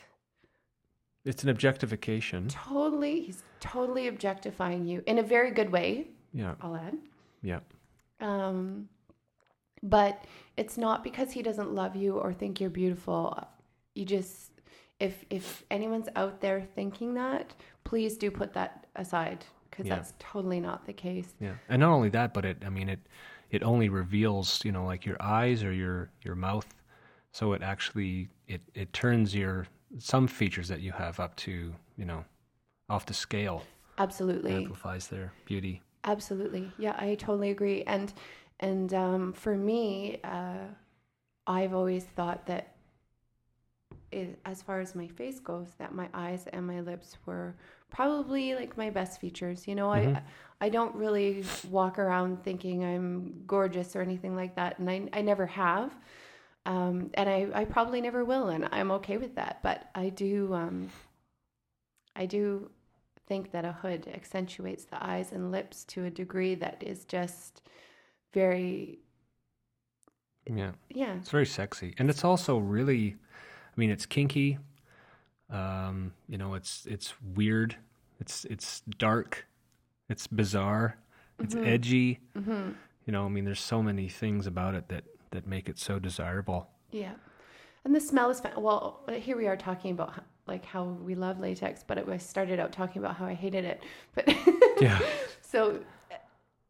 It's 1.23 1.43
an 1.43 1.49
objectification. 1.49 2.47
totally, 2.47 3.21
he's 3.21 3.43
totally 3.59 4.07
objectifying 4.07 4.85
you 4.85 5.03
in 5.07 5.17
a 5.17 5.23
very 5.23 5.51
good 5.51 5.71
way, 5.71 6.07
Yeah. 6.33 6.55
I'll 6.61 6.75
add. 6.75 6.97
Yeah. 7.41 7.59
Um, 8.19 8.89
but 9.83 10.23
it's 10.57 10.77
not 10.77 11.03
because 11.03 11.31
he 11.31 11.41
doesn't 11.41 11.71
love 11.73 11.95
you 11.95 12.17
or 12.17 12.33
think 12.33 12.59
you're 12.61 12.69
beautiful. 12.69 13.37
You 13.93 14.05
just, 14.05 14.51
if 14.99 15.25
if 15.29 15.63
anyone's 15.69 16.07
out 16.15 16.41
there 16.41 16.61
thinking 16.61 17.13
that, 17.15 17.53
please 17.83 18.17
do 18.17 18.31
put 18.31 18.53
that 18.53 18.87
aside 18.95 19.45
because 19.75 19.87
Yeah. 19.89 19.95
that's 19.95 20.13
totally 20.19 20.59
not 20.59 20.85
the 20.85 20.93
case. 20.93 21.33
Yeah. 21.39 21.55
And 21.67 21.81
not 21.81 21.91
only 21.91 22.09
that, 22.09 22.33
but 22.33 22.45
it 22.45 22.63
I 22.65 22.69
mean 22.69 22.89
it 22.89 22.99
it 23.51 23.61
only 23.63 23.89
reveals, 23.89 24.63
you 24.63 24.71
know, 24.71 24.85
like 24.85 25.05
your 25.05 25.21
eyes 25.21 25.63
or 25.63 25.71
your 25.73 26.09
your 26.23 26.35
mouth. 26.35 26.73
So 27.31 27.53
it 27.53 27.61
actually 27.61 28.29
it 28.47 28.61
it 28.73 28.93
turns 28.93 29.35
your 29.35 29.67
some 29.99 30.27
features 30.27 30.67
that 30.69 30.81
you 30.81 30.91
have 30.91 31.19
up 31.19 31.35
to, 31.37 31.73
you 31.97 32.05
know, 32.05 32.23
off 32.89 33.05
the 33.05 33.13
scale. 33.13 33.63
Absolutely. 33.97 34.53
Amplifies 34.53 35.07
their 35.07 35.33
beauty. 35.45 35.81
Absolutely. 36.03 36.71
Yeah, 36.77 36.95
I 36.97 37.15
totally 37.15 37.49
agree. 37.49 37.83
And 37.83 38.13
and 38.59 38.93
um, 38.93 39.33
for 39.33 39.57
me, 39.57 40.19
uh, 40.23 40.67
I've 41.47 41.73
always 41.73 42.05
thought 42.05 42.45
that 42.47 42.74
as 44.45 44.61
far 44.61 44.79
as 44.79 44.95
my 44.95 45.07
face 45.07 45.39
goes, 45.39 45.69
that 45.77 45.93
my 45.93 46.09
eyes 46.13 46.47
and 46.53 46.65
my 46.67 46.81
lips 46.81 47.17
were 47.25 47.55
probably 47.89 48.55
like 48.55 48.77
my 48.77 48.89
best 48.89 49.19
features. 49.21 49.67
You 49.67 49.75
know, 49.75 49.89
Mhm. 49.89 50.15
I 50.17 50.23
I 50.61 50.69
don't 50.69 50.95
really 50.95 51.43
walk 51.69 51.99
around 51.99 52.43
thinking 52.43 52.83
I'm 52.83 53.43
gorgeous 53.45 53.95
or 53.95 54.01
anything 54.01 54.35
like 54.35 54.55
that, 54.55 54.79
and 54.79 54.89
I 54.89 55.07
I 55.13 55.21
never 55.21 55.45
have. 55.45 55.95
Um, 56.67 57.11
and 57.13 57.29
I, 57.29 57.47
I 57.53 57.65
probably 57.65 58.01
never 58.01 58.25
will, 58.25 58.49
and 58.49 58.67
I'm 58.71 58.89
okay 58.91 59.17
with 59.17 59.35
that. 59.35 59.59
But 59.61 59.89
I 59.93 60.09
do, 60.09 60.51
um, 60.53 60.89
I 62.15 62.25
do 62.25 62.71
think 63.27 63.51
that 63.51 63.65
a 63.65 63.71
hood 63.73 64.07
accentuates 64.07 64.85
the 64.85 65.03
eyes 65.03 65.31
and 65.31 65.51
lips 65.51 65.83
to 65.85 66.05
a 66.05 66.09
degree 66.09 66.55
that 66.55 66.81
is 66.81 67.05
just 67.05 67.61
very, 68.33 68.99
Yeah. 70.47 70.71
yeah, 70.89 71.15
It's 71.17 71.29
very 71.31 71.45
sexy. 71.45 71.93
And 71.97 72.09
it's 72.09 72.23
also 72.23 72.57
really 72.57 73.15
I 73.75 73.79
mean 73.79 73.89
it's 73.91 74.05
kinky. 74.05 74.57
Um, 75.49 76.13
you 76.27 76.37
know, 76.37 76.53
it's 76.55 76.85
it's 76.85 77.13
weird. 77.35 77.75
It's 78.19 78.45
it's 78.45 78.81
dark. 78.97 79.45
It's 80.09 80.27
bizarre. 80.27 80.97
It's 81.39 81.55
Mhm. 81.55 81.65
edgy. 81.67 82.19
hmm 82.33 82.71
You 83.05 83.11
know, 83.13 83.25
I 83.25 83.29
mean 83.29 83.45
there's 83.45 83.59
so 83.61 83.83
many 83.83 84.07
things 84.09 84.47
about 84.47 84.75
it 84.75 84.87
that 84.89 85.03
that 85.31 85.45
make 85.47 85.67
it 85.69 85.77
so 85.77 85.99
desirable. 85.99 86.69
yeah. 86.91 87.13
And 87.83 87.93
the 87.93 87.99
smell 87.99 88.31
is 88.31 88.39
fa- 88.39 88.53
well. 88.57 89.03
Here 89.11 89.37
we 89.37 89.45
are 89.47 89.57
talking 89.57 89.91
about 89.91 90.23
like 90.47 90.65
how 90.65 90.83
we 90.85 91.13
love 91.13 91.39
latex, 91.39 91.83
but 91.83 91.97
it, 91.99 92.07
I 92.09 92.17
started 92.17 92.59
out 92.59 92.71
talking 92.71 92.99
about 92.99 93.15
how 93.17 93.25
I 93.25 93.33
hated 93.35 93.63
it. 93.65 93.83
But 94.15 94.27
Yeah. 94.81 94.99
So 95.41 95.79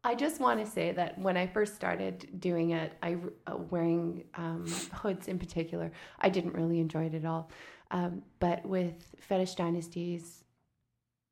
I 0.06 0.14
just 0.14 0.40
want 0.40 0.64
to 0.64 0.70
say 0.70 0.92
that 0.92 1.18
when 1.18 1.36
I 1.36 1.48
first 1.48 1.74
started 1.74 2.28
doing 2.38 2.70
it, 2.70 2.92
I 3.02 3.16
uh, 3.48 3.56
wearing 3.56 4.22
um, 4.36 4.64
hoods 4.92 5.26
in 5.26 5.36
particular, 5.36 5.90
I 6.20 6.28
didn't 6.28 6.54
really 6.54 6.78
enjoy 6.78 7.06
it 7.06 7.14
at 7.14 7.24
all. 7.24 7.50
Um, 7.90 8.22
but 8.38 8.64
with 8.64 8.94
Fetish 9.18 9.56
Dynasty's 9.56 10.44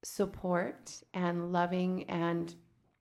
support 0.03 0.93
and 1.15 1.53
loving 1.53 2.03
and 2.11 2.53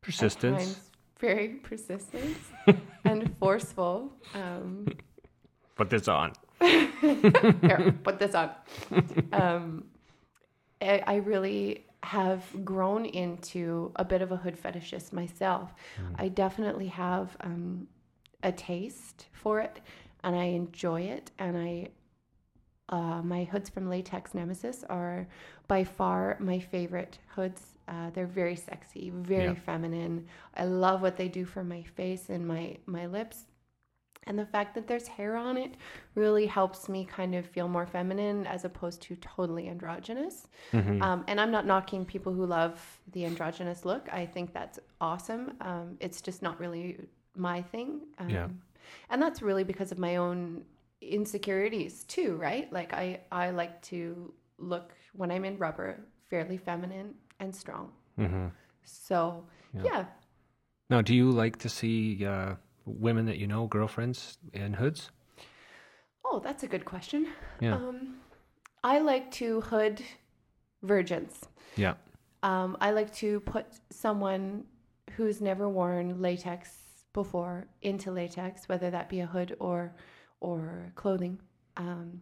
Persistence. 0.01 0.91
very 1.19 1.47
persistent 1.55 2.37
and 3.05 3.35
forceful. 3.39 4.13
Um, 4.35 4.85
Put 5.75 5.89
this 5.89 6.07
on. 6.07 6.33
here, 6.61 7.95
put 8.03 8.19
this 8.19 8.35
on. 8.35 8.51
Um, 9.31 9.85
I, 10.79 11.03
I 11.07 11.15
really 11.15 11.87
have 12.03 12.43
grown 12.65 13.05
into 13.05 13.91
a 13.95 14.03
bit 14.05 14.21
of 14.21 14.31
a 14.31 14.35
hood 14.37 14.61
fetishist 14.61 15.13
myself. 15.13 15.73
I 16.15 16.27
definitely 16.27 16.87
have 16.87 17.35
um, 17.41 17.87
a 18.43 18.51
taste 18.51 19.27
for 19.31 19.59
it, 19.61 19.79
and 20.23 20.35
I 20.35 20.43
enjoy 20.45 21.01
it. 21.01 21.31
And 21.39 21.57
I, 21.57 21.87
uh, 22.89 23.21
my 23.21 23.45
hoods 23.45 23.69
from 23.69 23.89
Latex 23.89 24.33
Nemesis 24.33 24.83
are 24.89 25.27
by 25.67 25.83
far 25.85 26.37
my 26.39 26.59
favorite 26.59 27.19
hoods. 27.35 27.61
Uh, 27.87 28.09
they're 28.13 28.27
very 28.27 28.55
sexy, 28.55 29.09
very 29.11 29.45
Yeah. 29.45 29.53
feminine. 29.55 30.27
I 30.55 30.65
love 30.65 31.01
what 31.01 31.17
they 31.17 31.29
do 31.29 31.45
for 31.45 31.63
my 31.63 31.83
face 31.83 32.29
and 32.29 32.47
my 32.47 32.77
my 32.85 33.05
lips. 33.07 33.45
And 34.25 34.39
the 34.39 34.45
fact 34.45 34.73
that 34.75 34.87
there's 34.87 35.07
hair 35.07 35.35
on 35.35 35.57
it 35.57 35.75
really 36.15 36.45
helps 36.45 36.87
me 36.87 37.03
kind 37.05 37.35
of 37.35 37.45
feel 37.45 37.67
more 37.67 37.85
feminine 37.85 38.47
as 38.47 38.63
opposed 38.65 39.01
to 39.03 39.15
totally 39.17 39.67
androgynous. 39.69 40.47
Mhm. 40.71 41.01
Um, 41.01 41.23
and 41.27 41.39
I'm 41.41 41.51
not 41.51 41.65
knocking 41.65 42.05
people 42.05 42.31
who 42.33 42.45
love 42.45 43.01
the 43.11 43.25
androgynous 43.25 43.83
look. 43.85 44.07
I 44.11 44.25
think 44.25 44.53
that's 44.53 44.79
awesome. 45.01 45.57
Um, 45.61 45.97
it's 45.99 46.21
just 46.21 46.41
not 46.41 46.59
really 46.59 47.07
my 47.35 47.61
thing. 47.61 48.01
Um, 48.17 48.29
Yeah. 48.29 48.47
And 49.09 49.21
that's 49.21 49.41
really 49.41 49.63
because 49.63 49.91
of 49.91 49.97
my 49.99 50.17
own 50.17 50.65
insecurities 51.01 52.03
too, 52.05 52.35
right? 52.37 52.71
Like 52.71 52.93
I, 52.93 53.21
I 53.31 53.49
like 53.51 53.81
to 53.83 54.33
look 54.57 54.93
when 55.13 55.31
I'm 55.31 55.45
in 55.45 55.57
rubber 55.57 55.99
fairly 56.29 56.57
feminine 56.57 57.15
and 57.39 57.53
strong. 57.55 57.91
Mm-hmm. 58.17 58.47
So 58.83 59.45
Yeah. 59.73 59.81
yeah, 59.85 60.05
Now, 60.89 61.01
do 61.01 61.15
you 61.15 61.31
like 61.31 61.57
to 61.59 61.69
see 61.69 62.25
uh, 62.25 62.55
women 62.85 63.25
that 63.25 63.37
you 63.37 63.47
know, 63.47 63.67
girlfriends 63.67 64.37
in 64.53 64.73
hoods? 64.73 65.11
Oh, 66.25 66.39
that's 66.39 66.63
a 66.63 66.67
good 66.67 66.85
question. 66.85 67.27
Yeah. 67.59 67.75
Um, 67.75 68.15
I 68.83 68.99
like 68.99 69.31
to 69.31 69.61
hood 69.61 70.01
virgins. 70.81 71.45
Yeah. 71.75 71.93
Um, 72.41 72.77
I 72.81 72.91
like 72.91 73.13
to 73.15 73.39
put 73.41 73.65
someone 73.89 74.65
who's 75.11 75.41
never 75.41 75.69
worn 75.69 76.21
latex 76.21 76.71
before 77.13 77.67
into 77.81 78.11
latex, 78.11 78.67
whether 78.67 78.89
that 78.89 79.09
be 79.09 79.21
a 79.21 79.25
hood 79.25 79.55
or 79.59 79.95
or 80.39 80.91
clothing. 80.95 81.39
Um, 81.77 82.21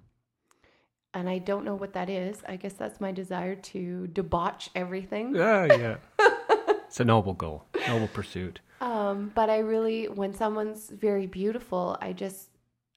and 1.13 1.29
I 1.29 1.39
don't 1.39 1.65
know 1.65 1.75
what 1.75 1.93
that 1.93 2.09
is. 2.09 2.41
I 2.47 2.55
guess 2.55 2.73
that's 2.73 3.01
my 3.01 3.11
desire 3.11 3.55
to 3.55 4.07
debauch 4.13 4.69
everything. 4.75 5.35
Yeah, 5.35 5.65
yeah. 5.65 5.95
it's 6.85 6.99
a 6.99 7.05
noble 7.05 7.33
goal, 7.33 7.65
noble 7.87 8.07
pursuit. 8.07 8.59
Um, 8.81 9.31
but 9.35 9.49
I 9.49 9.59
really, 9.59 10.09
when 10.09 10.33
someone's 10.33 10.89
very 10.89 11.27
beautiful, 11.27 11.97
I 12.01 12.13
just, 12.13 12.49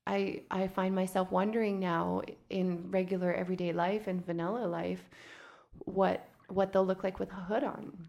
I, 0.07 0.43
I 0.51 0.67
find 0.69 0.95
myself 0.95 1.31
wondering 1.31 1.79
now 1.79 2.23
in 2.51 2.91
regular 2.91 3.33
everyday 3.33 3.73
life 3.73 4.07
and 4.07 4.25
vanilla 4.25 4.67
life, 4.67 5.03
what, 5.85 6.27
what 6.49 6.73
they'll 6.73 6.87
look 6.87 7.05
like 7.05 7.21
with 7.21 7.31
a 7.33 7.35
hood 7.35 7.65
on. 7.65 8.09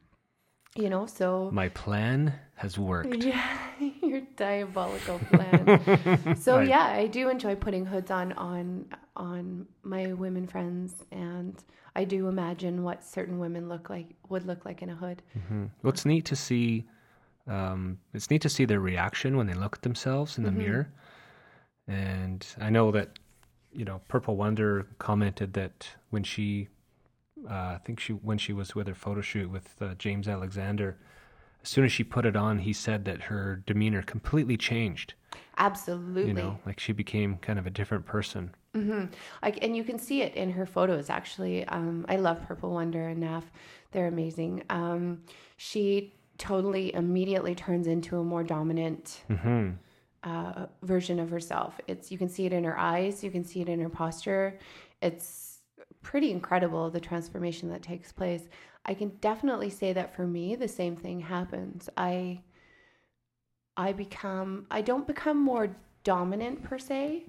You 0.78 0.90
know, 0.90 1.06
so 1.06 1.50
My 1.54 1.70
plan 1.70 2.34
has 2.56 2.78
worked. 2.78 3.16
yeah, 3.24 3.58
your 4.02 4.22
diabolical 4.36 5.20
plan. 5.20 6.36
so 6.38 6.60
yeah, 6.60 6.88
I 6.88 7.08
do 7.08 7.30
enjoy 7.30 7.56
putting 7.56 7.86
hoods 7.86 8.12
on 8.12 8.34
on 8.34 8.88
on 9.16 9.68
my 9.84 10.12
women 10.12 10.46
friends, 10.48 11.06
and 11.14 11.56
I 11.96 12.04
do 12.04 12.28
imagine 12.28 12.84
what 12.84 13.06
certain 13.06 13.40
women 13.40 13.70
look 13.70 13.90
like 13.90 14.08
would 14.28 14.46
look 14.46 14.66
like 14.66 14.82
in 14.82 14.90
a 14.90 14.96
hood. 14.96 15.22
Mhm. 15.38 15.70
Well, 15.82 15.94
it's 15.94 16.06
neat 16.06 16.26
to 16.26 16.36
see. 16.36 16.84
Um, 17.48 18.00
it's 18.14 18.30
neat 18.30 18.42
to 18.42 18.50
see 18.50 18.66
their 18.66 18.80
reaction 18.80 19.38
when 19.38 19.48
they 19.48 19.54
look 19.54 19.76
at 19.76 19.82
themselves 19.84 20.38
in 20.38 20.44
the 20.44 20.50
Mhm. 20.50 20.56
mirror. 20.58 20.94
And 21.88 22.46
I 22.60 22.70
know 22.70 22.92
that, 22.92 23.20
you 23.72 23.86
know, 23.86 24.02
Purple 24.08 24.36
Wonder 24.36 24.88
commented 24.98 25.54
that 25.54 25.90
when 26.10 26.24
she, 26.24 26.70
uh, 27.48 27.54
I 27.54 27.80
think 27.86 28.00
she 28.00 28.14
when 28.14 28.38
she 28.40 28.54
was 28.54 28.74
with 28.74 28.88
her 28.88 28.96
photo 28.96 29.22
shoot 29.22 29.50
with 29.50 29.80
uh, 29.82 29.94
James 29.96 30.28
Alexander, 30.28 30.98
as 31.62 31.70
soon 31.70 31.86
as 31.86 31.92
she 31.92 32.04
put 32.04 32.26
it 32.26 32.36
on, 32.36 32.60
he 32.60 32.74
said 32.74 33.06
that 33.06 33.24
her 33.24 33.62
demeanor 33.68 34.02
completely 34.02 34.58
changed. 34.58 35.14
Absolutely. 35.58 36.28
You 36.28 36.34
know, 36.34 36.60
like 36.66 36.80
she 36.80 36.94
became 36.94 37.38
kind 37.38 37.60
of 37.60 37.68
a 37.68 37.70
different 37.70 38.06
person. 38.06 38.56
Mm-hmm. 38.74 39.06
Like, 39.42 39.64
and 39.64 39.76
you 39.76 39.84
can 39.84 40.00
see 40.00 40.22
it 40.22 40.34
in 40.36 40.52
her 40.52 40.66
photos. 40.66 41.10
Actually, 41.10 41.66
um, 41.68 42.06
I 42.10 42.16
love 42.18 42.42
Purple 42.46 42.72
Wonder 42.72 43.08
and 43.08 43.22
Naf; 43.24 43.44
they're 43.92 44.08
amazing. 44.08 44.64
Um, 44.70 45.22
she 45.58 46.14
totally 46.38 46.94
immediately 46.94 47.56
turns 47.56 47.88
into 47.88 48.20
a 48.20 48.24
more 48.24 48.44
dominant 48.44 49.24
Mm-hmm. 49.30 49.72
uh, 50.24 50.66
version 50.84 51.20
of 51.20 51.30
herself. 51.30 51.80
It's 51.88 52.12
you 52.12 52.18
can 52.18 52.30
see 52.30 52.46
it 52.46 52.54
in 52.54 52.64
her 52.64 52.78
eyes, 52.78 53.24
you 53.24 53.32
can 53.32 53.44
see 53.44 53.62
it 53.62 53.70
in 53.70 53.80
her 53.80 53.90
posture. 53.90 54.60
It's 55.02 55.60
pretty 56.02 56.32
incredible 56.32 56.90
the 56.90 57.00
transformation 57.00 57.70
that 57.70 57.82
takes 57.82 58.12
place. 58.12 58.44
I 58.86 58.94
can 58.94 59.10
definitely 59.22 59.70
say 59.72 59.94
that 59.94 60.16
for 60.16 60.28
me, 60.28 60.56
the 60.56 60.68
same 60.68 60.96
thing 60.96 61.20
happens. 61.20 61.90
I 61.98 62.42
I 63.78 63.92
become 63.94 64.68
I 64.72 64.82
don't 64.82 65.08
become 65.08 65.38
more 65.38 65.76
dominant 66.04 66.64
per 66.64 66.78
se. 66.78 67.26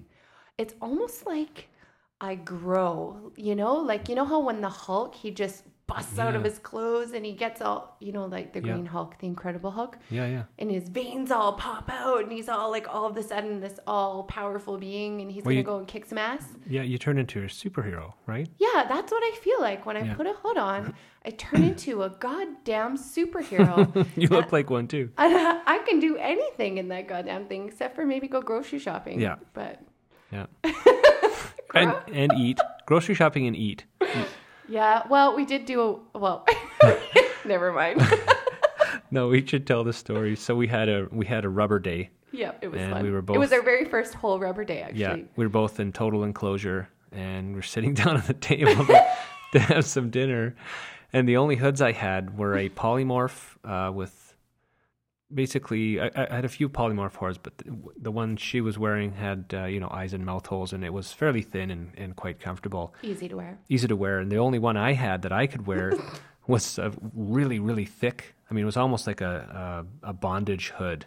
It's 0.57 0.73
almost 0.81 1.25
like 1.25 1.67
I 2.21 2.35
grow, 2.35 3.31
you 3.35 3.55
know, 3.55 3.75
like 3.75 4.09
you 4.09 4.15
know 4.15 4.25
how 4.25 4.39
when 4.39 4.61
the 4.61 4.69
Hulk 4.69 5.13
he 5.15 5.31
just 5.31 5.63
busts 5.87 6.19
out 6.19 6.35
of 6.35 6.43
his 6.43 6.59
clothes 6.59 7.13
and 7.13 7.25
he 7.25 7.31
gets 7.31 7.61
all, 7.61 7.95
you 8.01 8.11
know, 8.11 8.25
like 8.25 8.51
the 8.51 8.59
Yeah. 8.59 8.73
Green 8.73 8.85
Hulk, 8.85 9.17
the 9.19 9.25
Incredible 9.27 9.71
Hulk 9.71 9.97
Yeah, 10.09 10.27
yeah. 10.27 10.43
and 10.59 10.69
his 10.69 10.89
veins 10.89 11.31
all 11.31 11.53
pop 11.53 11.89
out 11.89 12.23
and 12.23 12.31
he's 12.31 12.49
all 12.49 12.69
like 12.71 12.93
all 12.93 13.05
of 13.05 13.15
a 13.15 13.23
sudden 13.23 13.61
this 13.61 13.79
all 13.87 14.23
powerful 14.23 14.77
being 14.77 15.21
and 15.21 15.31
he's 15.31 15.43
Well, 15.45 15.51
gonna 15.53 15.59
you- 15.59 15.63
go 15.63 15.77
and 15.77 15.87
kick 15.87 16.05
some 16.05 16.17
ass 16.17 16.43
Yeah, 16.67 16.81
you 16.81 16.97
turn 16.97 17.17
into 17.17 17.39
a 17.41 17.45
superhero, 17.45 18.13
right? 18.25 18.49
yeah 18.57 18.85
that's 18.89 19.11
what 19.13 19.23
i 19.23 19.35
feel 19.37 19.61
like 19.61 19.85
when 19.85 19.95
i 19.95 20.03
Yeah. 20.03 20.15
put 20.15 20.27
a 20.27 20.33
hood 20.33 20.57
on 20.57 20.93
i 21.25 21.29
turn 21.29 21.63
into 21.63 22.03
a 22.03 22.09
goddamn 22.09 22.97
superhero 22.97 24.05
you 24.17 24.27
look 24.27 24.51
like 24.51 24.69
one 24.69 24.87
too. 24.89 25.09
I, 25.17 25.61
I 25.65 25.77
can 25.79 25.99
do 26.01 26.17
anything 26.17 26.77
in 26.79 26.89
that 26.89 27.07
goddamn 27.07 27.45
thing 27.47 27.65
except 27.67 27.95
for 27.95 28.05
maybe 28.05 28.27
go 28.27 28.41
grocery 28.41 28.79
shopping 28.79 29.21
Yeah. 29.21 29.35
but 29.53 29.81
Yeah. 30.33 30.47
and 31.73 31.95
and 32.11 32.33
eat. 32.33 32.59
Grocery 32.85 33.15
shopping 33.15 33.47
and 33.47 33.55
eat. 33.55 33.85
Yeah 34.67 35.03
well 35.09 35.35
we 35.35 35.45
did 35.45 35.65
do 35.65 36.01
a 36.13 36.17
well 36.19 36.45
never 37.45 37.71
mind 37.73 38.01
No, 39.09 39.29
we 39.29 39.45
should 39.45 39.65
tell 39.65 39.85
the 39.85 39.93
story. 39.93 40.35
So 40.35 40.53
we 40.53 40.67
had 40.67 40.89
a 40.89 41.07
we 41.11 41.25
had 41.25 41.45
a 41.45 41.49
rubber 41.49 41.79
day. 41.79 42.09
yeah 42.33 42.51
it 42.61 42.67
was 42.67 42.81
And 42.81 42.91
fun 42.91 43.03
we 43.03 43.11
were 43.11 43.21
both, 43.21 43.37
it 43.37 43.39
was 43.39 43.53
our 43.53 43.61
very 43.61 43.85
first 43.85 44.13
whole 44.13 44.37
rubber 44.37 44.65
day 44.65 44.81
actually 44.81 44.99
Yeah, 44.99 45.15
we 45.37 45.45
were 45.45 45.49
both 45.49 45.79
in 45.79 45.93
total 45.93 46.23
enclosure, 46.25 46.89
and 47.13 47.55
we're 47.55 47.61
sitting 47.61 47.93
down 48.01 48.17
at 48.17 48.25
the 48.27 48.33
table 48.33 48.85
to, 48.85 49.05
to 49.53 49.59
have 49.59 49.85
some 49.85 50.09
dinner. 50.09 50.55
And 51.13 51.27
the 51.27 51.37
only 51.37 51.55
hoods 51.55 51.81
I 51.81 51.93
had 51.93 52.37
were 52.37 52.57
a 52.57 52.69
polymorph 52.69 53.55
uh, 53.63 53.93
with 53.93 54.26
basically 55.33 55.99
I, 55.99 56.09
I 56.15 56.35
had 56.35 56.45
a 56.45 56.49
few 56.49 56.69
polymorph 56.69 57.15
hoods, 57.15 57.37
but 57.37 57.57
the, 57.57 57.75
the 57.97 58.11
one 58.11 58.37
she 58.37 58.61
was 58.61 58.77
wearing 58.77 59.13
had 59.13 59.45
uh, 59.53 59.65
you 59.65 59.79
know 59.79 59.89
eyes 59.91 60.13
and 60.13 60.25
mouth 60.25 60.45
holes, 60.45 60.73
and 60.73 60.83
it 60.83 60.93
was 60.93 61.11
fairly 61.11 61.41
thin 61.41 61.71
and, 61.71 61.91
and 61.97 62.15
quite 62.15 62.39
comfortable, 62.39 62.93
easy 63.03 63.27
to 63.27 63.35
wear 63.35 63.59
easy 63.69 63.87
to 63.87 63.95
wear. 63.95 64.19
And 64.19 64.31
the 64.31 64.37
only 64.37 64.59
one 64.59 64.77
I 64.77 64.93
had 64.93 65.21
that 65.23 65.31
I 65.31 65.47
could 65.47 65.67
wear 65.67 65.93
was 66.47 66.79
uh, 66.79 66.91
really 67.13 67.59
really 67.59 67.85
thick. 67.85 68.35
I 68.49 68.53
mean, 68.53 68.63
it 68.63 68.65
was 68.65 68.77
almost 68.77 69.07
like 69.07 69.21
a 69.21 69.85
a, 70.03 70.09
a 70.09 70.13
bondage 70.13 70.69
hood. 70.69 71.05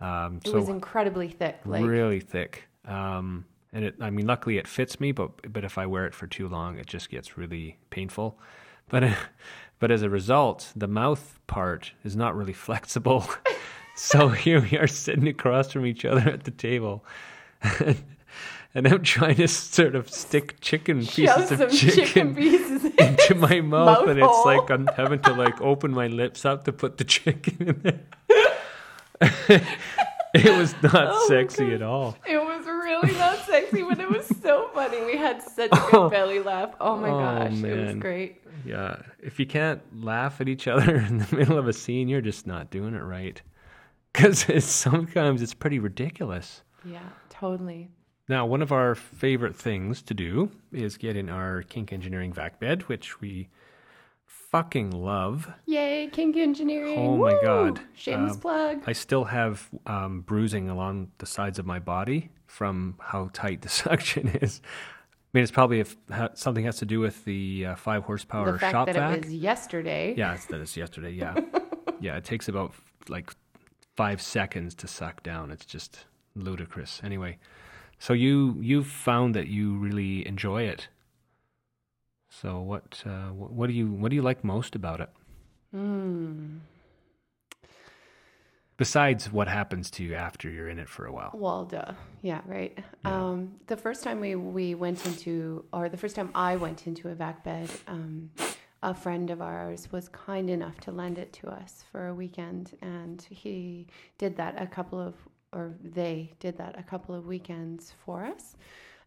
Um, 0.00 0.40
it 0.44 0.48
so 0.48 0.58
was 0.58 0.68
incredibly 0.68 1.28
thick 1.28 1.60
like 1.64 1.84
really 1.84 2.20
thick. 2.20 2.64
Um, 2.84 3.44
and 3.72 3.86
it, 3.86 3.94
I 4.00 4.10
mean, 4.10 4.26
luckily 4.26 4.58
it 4.58 4.66
fits 4.66 5.00
me, 5.00 5.12
but 5.12 5.52
but 5.52 5.64
if 5.64 5.78
I 5.78 5.86
wear 5.86 6.06
it 6.06 6.14
for 6.14 6.26
too 6.26 6.48
long, 6.48 6.78
it 6.78 6.86
just 6.86 7.08
gets 7.10 7.38
really 7.38 7.78
painful. 7.90 8.38
But 8.88 9.16
but 9.82 9.90
as 9.90 10.02
a 10.02 10.08
result, 10.08 10.72
the 10.76 10.86
mouth 10.86 11.40
part 11.48 11.90
is 12.04 12.14
not 12.14 12.36
really 12.36 12.52
flexible. 12.68 13.26
so 13.96 14.28
here 14.28 14.60
we 14.62 14.78
are 14.78 14.86
sitting 14.86 15.26
across 15.26 15.72
from 15.72 15.84
each 15.84 16.04
other 16.04 16.20
at 16.20 16.44
the 16.44 16.52
table. 16.52 17.04
And 18.74 18.86
I'm 18.86 19.02
trying 19.02 19.34
to 19.34 19.48
sort 19.48 19.94
of 19.94 20.08
stick 20.08 20.58
chicken 20.62 21.04
pieces 21.04 21.60
of 21.60 21.70
chicken, 21.70 22.06
chicken 22.06 22.34
pieces 22.34 22.86
in. 22.86 22.92
into 22.98 23.34
my 23.34 23.60
mouth, 23.60 23.98
Mouth 23.98 24.08
and 24.08 24.18
it's 24.18 24.44
like 24.46 24.70
I'm 24.70 24.86
having 24.86 25.20
to 25.24 25.34
like 25.34 25.60
open 25.60 25.90
my 25.90 26.06
lips 26.06 26.46
up 26.46 26.64
to 26.64 26.72
put 26.72 26.96
the 26.96 27.04
chicken 27.04 27.56
in 27.60 27.82
there. 27.82 29.60
it 30.32 30.56
was 30.56 30.72
not 30.82 30.94
Oh 30.94 31.26
sexy 31.28 31.74
at 31.74 31.82
all. 31.82 32.16
It 32.26 32.38
was 32.38 32.64
really 32.64 33.12
not 33.12 33.31
sexy, 33.52 33.82
but 33.82 34.00
it 34.00 34.08
was 34.10 34.26
so 34.42 34.68
funny. 34.74 35.04
We 35.04 35.16
had 35.16 35.42
such 35.42 35.70
a 35.72 35.88
good 35.90 36.10
belly 36.16 36.38
laugh. 36.40 36.74
Oh 36.80 36.96
my 36.96 37.08
Oh, 37.10 37.18
gosh, 37.20 37.62
it 37.62 37.86
was 37.86 37.94
great. 37.96 38.40
Yeah, 38.64 39.02
if 39.20 39.38
you 39.40 39.46
can't 39.46 39.80
laugh 40.04 40.40
at 40.40 40.48
each 40.48 40.66
other 40.68 40.96
in 41.08 41.18
the 41.18 41.36
middle 41.36 41.58
of 41.58 41.68
a 41.68 41.72
scene, 41.72 42.08
you're 42.08 42.20
just 42.20 42.46
not 42.46 42.70
doing 42.70 42.94
it 42.94 43.02
right. 43.02 43.40
Because 44.12 44.48
it's, 44.48 44.66
sometimes 44.66 45.42
it's 45.42 45.54
pretty 45.54 45.78
ridiculous. 45.78 46.62
Yeah, 46.84 47.00
totally. 47.30 47.88
Now, 48.28 48.46
one 48.46 48.62
of 48.62 48.70
our 48.72 48.94
favorite 48.94 49.56
things 49.56 50.00
to 50.02 50.14
do 50.14 50.50
is 50.72 50.96
get 50.96 51.16
in 51.16 51.28
our 51.28 51.62
kink 51.62 51.92
engineering 51.92 52.32
vac 52.32 52.60
bed, 52.60 52.82
which 52.88 53.20
we 53.20 53.48
fucking 54.26 54.90
love. 54.90 55.50
Yay, 55.66 56.08
kink 56.12 56.36
engineering. 56.36 56.98
Oh 56.98 57.16
my 57.16 57.36
God. 57.42 57.80
Shameless 57.94 58.34
Um, 58.34 58.40
plug. 58.40 58.82
I 58.86 58.92
still 58.92 59.24
have 59.24 59.68
um, 59.86 60.20
bruising 60.22 60.68
along 60.68 61.10
the 61.18 61.26
sides 61.26 61.58
of 61.58 61.66
my 61.66 61.78
body 61.78 62.30
from 62.52 62.96
how 63.00 63.30
tight 63.32 63.62
the 63.62 63.68
suction 63.82 64.28
is. 64.28 64.60
I 64.62 65.38
mean, 65.38 65.42
it's 65.42 65.50
probably 65.50 65.80
if 65.80 65.96
ha- 66.10 66.28
something 66.34 66.64
has 66.64 66.76
to 66.76 66.84
do 66.84 67.00
with 67.00 67.24
the 67.24 67.66
uh, 67.66 67.74
five 67.76 68.02
horsepower 68.04 68.52
the 68.52 68.58
fact 68.58 68.72
shop 68.72 68.86
that 68.86 68.96
vac. 68.96 69.16
it 69.16 69.24
was 69.24 69.34
yesterday. 69.34 70.14
Yeah, 70.14 70.34
it's 70.34 70.44
that 70.46 70.60
it's 70.60 70.76
yesterday. 70.76 71.12
Yeah, 71.12 71.40
yeah. 72.00 72.16
It 72.16 72.24
takes 72.24 72.48
about 72.48 72.74
like 73.08 73.32
five 73.96 74.20
seconds 74.20 74.74
to 74.74 74.86
suck 74.86 75.22
down. 75.22 75.50
It's 75.50 75.64
just 75.64 76.04
ludicrous. 76.34 77.00
Anyway, 77.02 77.38
so 77.98 78.12
you 78.12 78.58
you 78.60 78.84
found 78.84 79.34
that 79.34 79.46
you 79.48 79.78
really 79.78 80.26
enjoy 80.28 80.64
it. 80.64 80.88
So 82.28 82.60
what 82.60 83.02
uh, 83.06 83.30
what 83.30 83.68
do 83.68 83.72
you 83.72 83.86
what 83.86 84.10
do 84.10 84.16
you 84.16 84.22
like 84.22 84.44
most 84.44 84.74
about 84.74 85.00
it? 85.00 85.08
Mm. 85.74 86.58
Besides 88.82 89.30
what 89.30 89.46
happens 89.46 89.90
to 89.92 90.02
you 90.02 90.14
after 90.14 90.50
you're 90.50 90.68
in 90.68 90.80
it 90.84 90.88
for 90.88 91.04
a 91.06 91.12
while. 91.12 91.30
Well, 91.34 91.64
duh. 91.66 91.92
Yeah, 92.20 92.40
right. 92.46 92.76
Yeah. 93.04 93.10
Um, 93.12 93.38
the 93.68 93.76
first 93.76 94.02
time 94.02 94.18
we, 94.18 94.34
we 94.34 94.74
went 94.74 95.06
into, 95.06 95.64
or 95.72 95.88
the 95.88 95.96
first 95.96 96.16
time 96.16 96.30
I 96.34 96.56
went 96.56 96.88
into 96.88 97.08
a 97.08 97.14
vac 97.14 97.44
bed, 97.44 97.68
um, 97.86 98.30
a 98.82 98.92
friend 98.92 99.30
of 99.30 99.40
ours 99.40 99.82
was 99.92 100.08
kind 100.08 100.50
enough 100.50 100.80
to 100.80 100.90
lend 100.90 101.16
it 101.18 101.32
to 101.34 101.44
us 101.48 101.84
for 101.92 102.08
a 102.08 102.14
weekend, 102.22 102.76
and 102.82 103.18
he 103.30 103.86
did 104.18 104.36
that 104.40 104.60
a 104.60 104.66
couple 104.66 105.00
of, 105.00 105.14
or 105.52 105.64
they 106.00 106.32
did 106.40 106.58
that 106.58 106.76
a 106.76 106.82
couple 106.82 107.14
of 107.14 107.26
weekends 107.26 107.94
for 108.04 108.24
us. 108.24 108.56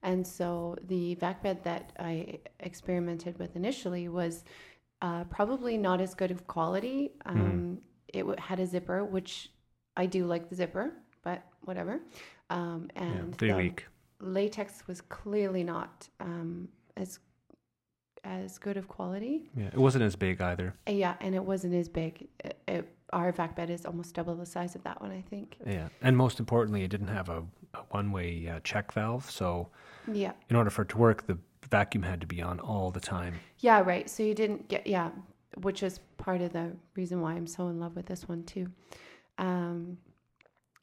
And 0.03 0.25
so 0.25 0.77
the 0.87 1.15
vac 1.15 1.43
bed 1.43 1.57
that 1.65 1.91
I 1.99 2.39
experimented 2.61 3.37
with 3.39 3.57
initially 3.57 4.07
was 4.07 4.45
uh, 5.01 5.25
probably 5.25 5.77
not 5.77 5.99
as 5.99 6.15
good 6.15 6.31
of 6.31 6.47
quality. 6.47 7.11
Um, 7.25 7.81
It 8.07 8.23
had 8.39 8.59
a 8.61 8.65
zipper, 8.65 9.03
which 9.03 9.51
I 9.97 10.05
do 10.05 10.25
like 10.25 10.49
the 10.49 10.55
zipper, 10.55 10.91
but 11.23 11.43
whatever. 11.63 11.99
Um, 12.49 12.89
and 12.95 13.33
the 13.35 13.53
leak. 13.53 13.85
latex 14.19 14.87
was 14.87 15.01
clearly 15.01 15.63
not 15.63 16.07
um, 16.19 16.67
as 16.97 17.19
as 18.23 18.57
good 18.57 18.75
of 18.75 18.87
quality. 18.87 19.49
Yeah, 19.55 19.67
it 19.67 19.77
wasn't 19.77 20.03
as 20.03 20.15
big 20.15 20.41
either. 20.41 20.73
Yeah, 20.87 21.13
and 21.21 21.35
it 21.35 21.43
wasn't 21.43 21.75
as 21.75 21.87
big. 21.87 22.27
It, 22.43 22.57
it, 22.67 22.91
our 23.13 23.31
vac 23.31 23.55
bed 23.55 23.69
is 23.69 23.85
almost 23.85 24.15
double 24.15 24.35
the 24.35 24.47
size 24.47 24.73
of 24.73 24.83
that 24.83 24.99
one, 24.99 25.11
I 25.11 25.21
think. 25.21 25.57
Yeah, 25.65 25.89
and 26.01 26.17
most 26.17 26.39
importantly, 26.39 26.83
it 26.83 26.87
didn't 26.89 27.09
have 27.09 27.29
a, 27.29 27.43
a 27.75 27.79
one-way 27.91 28.47
uh, 28.47 28.59
check 28.63 28.91
valve. 28.93 29.29
So 29.29 29.69
Yeah. 30.11 30.31
in 30.49 30.55
order 30.55 30.71
for 30.71 30.81
it 30.81 30.89
to 30.89 30.97
work, 30.97 31.27
the 31.27 31.37
vacuum 31.69 32.01
had 32.01 32.19
to 32.21 32.27
be 32.27 32.41
on 32.41 32.59
all 32.59 32.89
the 32.89 32.99
time. 32.99 33.35
Yeah, 33.59 33.81
right. 33.81 34.09
So 34.09 34.23
you 34.23 34.33
didn't 34.33 34.67
get 34.69 34.87
yeah, 34.87 35.11
which 35.61 35.83
is 35.83 35.99
part 36.17 36.41
of 36.41 36.51
the 36.51 36.71
reason 36.95 37.21
why 37.21 37.33
I'm 37.33 37.45
so 37.47 37.67
in 37.67 37.79
love 37.79 37.95
with 37.95 38.07
this 38.07 38.27
one 38.27 38.43
too. 38.43 38.71
Um, 39.37 39.97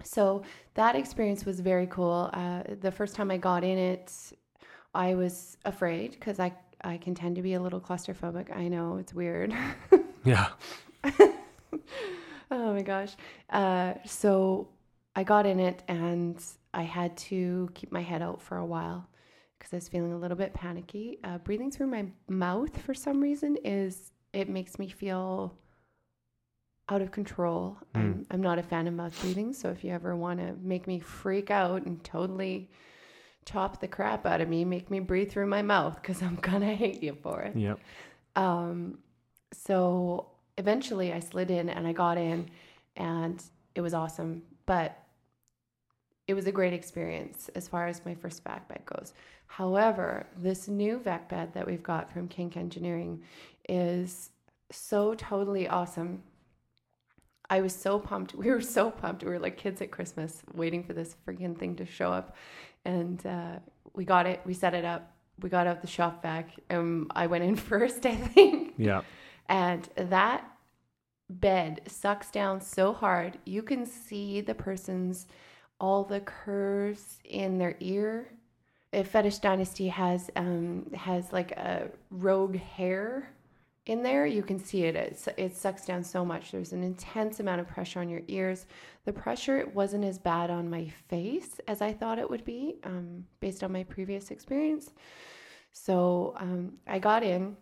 so 0.04 0.42
that 0.74 0.96
experience 0.96 1.44
was 1.44 1.60
very 1.60 1.86
cool. 1.86 2.30
Uh, 2.32 2.62
the 2.80 2.90
first 2.90 3.14
time 3.14 3.30
I 3.30 3.36
got 3.36 3.62
in 3.64 3.78
it, 3.78 4.12
I 4.94 5.14
was 5.14 5.56
afraid 5.64 6.12
because 6.12 6.40
I 6.40 6.52
I 6.84 6.96
can 6.96 7.14
tend 7.14 7.36
to 7.36 7.42
be 7.42 7.54
a 7.54 7.60
little 7.60 7.80
claustrophobic. 7.80 8.54
I 8.54 8.68
know 8.68 8.96
it's 8.96 9.14
weird. 9.14 9.54
Yeah. 10.24 10.50
oh 12.50 12.74
my 12.74 12.82
gosh. 12.82 13.16
Uh, 13.50 13.94
so 14.06 14.68
I 15.16 15.24
got 15.24 15.46
in 15.46 15.58
it 15.58 15.82
and 15.88 16.40
I 16.72 16.82
had 16.82 17.16
to 17.28 17.68
keep 17.74 17.90
my 17.90 18.02
head 18.02 18.22
out 18.22 18.40
for 18.40 18.56
a 18.58 18.64
while 18.64 19.08
because 19.58 19.72
I 19.72 19.76
was 19.76 19.88
feeling 19.88 20.12
a 20.12 20.16
little 20.18 20.36
bit 20.36 20.54
panicky. 20.54 21.18
Uh, 21.24 21.38
breathing 21.38 21.72
through 21.72 21.88
my 21.88 22.06
mouth 22.28 22.80
for 22.82 22.94
some 22.94 23.20
reason 23.20 23.56
is 23.64 24.12
it 24.32 24.48
makes 24.48 24.78
me 24.78 24.88
feel 24.88 25.56
out 26.88 27.02
of 27.02 27.10
control. 27.10 27.76
I'm, 27.94 28.26
I'm 28.30 28.42
not 28.42 28.58
a 28.58 28.62
fan 28.62 28.86
of 28.86 28.94
mouth 28.94 29.18
breathing, 29.20 29.52
so 29.52 29.70
if 29.70 29.84
you 29.84 29.92
ever 29.92 30.16
want 30.16 30.40
to 30.40 30.54
make 30.62 30.86
me 30.86 30.98
freak 31.00 31.50
out 31.50 31.86
and 31.86 32.02
totally 32.04 32.68
chop 33.44 33.80
the 33.80 33.88
crap 33.88 34.26
out 34.26 34.40
of 34.40 34.48
me, 34.48 34.64
make 34.64 34.90
me 34.90 35.00
breathe 35.00 35.30
through 35.30 35.46
my 35.46 35.62
mouth 35.62 36.00
because 36.00 36.22
I'm 36.22 36.36
gonna 36.40 36.74
hate 36.74 37.02
you 37.02 37.16
for 37.22 37.42
it. 37.42 37.56
Yep. 37.56 37.78
Um, 38.36 38.98
so 39.52 40.28
eventually 40.58 41.12
I 41.12 41.20
slid 41.20 41.50
in 41.50 41.68
and 41.68 41.86
I 41.86 41.92
got 41.92 42.18
in 42.18 42.48
and 42.96 43.42
it 43.74 43.80
was 43.80 43.94
awesome. 43.94 44.42
But 44.66 44.98
it 46.28 46.34
was 46.34 46.46
a 46.46 46.52
great 46.52 46.72
experience 46.72 47.50
as 47.54 47.68
far 47.68 47.88
as 47.88 48.04
my 48.04 48.14
first 48.14 48.44
vac 48.44 48.68
bed 48.68 48.82
goes. 48.86 49.12
However, 49.46 50.26
this 50.36 50.68
new 50.68 50.98
vac 50.98 51.28
bed 51.28 51.52
that 51.54 51.66
we've 51.66 51.82
got 51.82 52.10
from 52.10 52.28
Kink 52.28 52.56
Engineering 52.56 53.22
is 53.68 54.30
so 54.70 55.14
totally 55.14 55.68
awesome. 55.68 56.22
I 57.52 57.60
was 57.60 57.74
so 57.74 57.98
pumped. 57.98 58.34
We 58.42 58.50
were 58.50 58.62
so 58.62 58.90
pumped. 58.90 59.22
We 59.22 59.30
were 59.30 59.38
like 59.38 59.58
kids 59.58 59.82
at 59.82 59.90
Christmas 59.90 60.42
waiting 60.54 60.82
for 60.82 60.94
this 60.94 61.16
freaking 61.26 61.56
thing 61.56 61.76
to 61.76 61.84
show 61.84 62.10
up. 62.10 62.34
And 62.86 63.24
uh, 63.26 63.56
we 63.92 64.06
got 64.06 64.26
it. 64.26 64.40
We 64.46 64.54
set 64.54 64.72
it 64.72 64.86
up. 64.86 65.12
We 65.42 65.50
got 65.50 65.66
out 65.66 65.82
the 65.82 65.86
shop 65.86 66.22
vac. 66.22 66.48
Um, 66.70 67.08
I 67.14 67.26
went 67.26 67.44
in 67.44 67.56
first, 67.72 68.06
I 68.06 68.16
think. 68.16 68.74
Yeah. 68.78 69.02
And 69.50 69.86
that 69.96 70.50
bed 71.28 71.82
sucks 71.86 72.30
down 72.30 72.62
so 72.62 72.94
hard. 72.94 73.38
You 73.44 73.62
can 73.62 73.84
see 73.84 74.40
the 74.40 74.54
person's 74.54 75.26
all 75.78 76.04
the 76.04 76.20
curves 76.20 77.18
in 77.24 77.58
their 77.58 77.76
ear. 77.80 78.32
If 78.92 79.08
Fetish 79.08 79.38
Dynasty 79.38 79.88
has 79.88 80.30
um, 80.36 80.90
has 80.94 81.32
like 81.32 81.52
a 81.52 81.90
rogue 82.10 82.56
hair 82.56 83.28
in 83.86 84.02
there, 84.02 84.26
you 84.26 84.42
can 84.42 84.58
see 84.58 84.84
it. 84.84 84.94
It, 84.94 85.26
it 85.36 85.56
sucks 85.56 85.84
down 85.84 86.04
so 86.04 86.24
much. 86.24 86.52
There's 86.52 86.72
an 86.72 86.84
intense 86.84 87.40
amount 87.40 87.60
of 87.60 87.66
pressure 87.66 88.00
on 88.00 88.08
your 88.08 88.22
ears. 88.28 88.66
The 89.04 89.12
pressure 89.12 89.68
wasn't 89.74 90.04
as 90.04 90.18
bad 90.18 90.50
on 90.50 90.70
my 90.70 90.88
face 91.08 91.60
as 91.66 91.82
I 91.82 91.92
thought 91.92 92.18
it 92.18 92.30
would 92.30 92.44
be, 92.44 92.76
um, 92.84 93.24
based 93.40 93.64
on 93.64 93.72
my 93.72 93.82
previous 93.84 94.30
experience. 94.30 94.92
So 95.72 96.34
um, 96.36 96.74
I 96.86 96.98
got 96.98 97.22
in, 97.22 97.56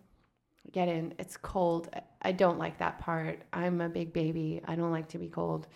get 0.71 0.87
in. 0.87 1.13
It's 1.17 1.37
cold. 1.37 1.89
I 2.21 2.31
don't 2.31 2.59
like 2.59 2.77
that 2.77 2.99
part. 2.99 3.41
I'm 3.51 3.81
a 3.81 3.89
big 3.89 4.13
baby. 4.13 4.61
I 4.65 4.75
don't 4.75 4.91
like 4.91 5.09
to 5.09 5.17
be 5.17 5.27
cold. 5.27 5.67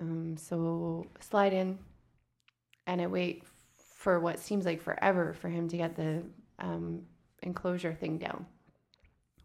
Um, 0.00 0.36
so 0.38 1.06
slide 1.20 1.52
in, 1.52 1.78
and 2.86 3.00
I 3.00 3.06
wait 3.06 3.44
for 3.96 4.18
what 4.20 4.40
seems 4.40 4.64
like 4.64 4.80
forever 4.80 5.34
for 5.34 5.48
him 5.48 5.68
to 5.68 5.76
get 5.76 5.94
the 5.96 6.22
um, 6.58 7.02
enclosure 7.42 7.92
thing 7.92 8.18
down, 8.18 8.46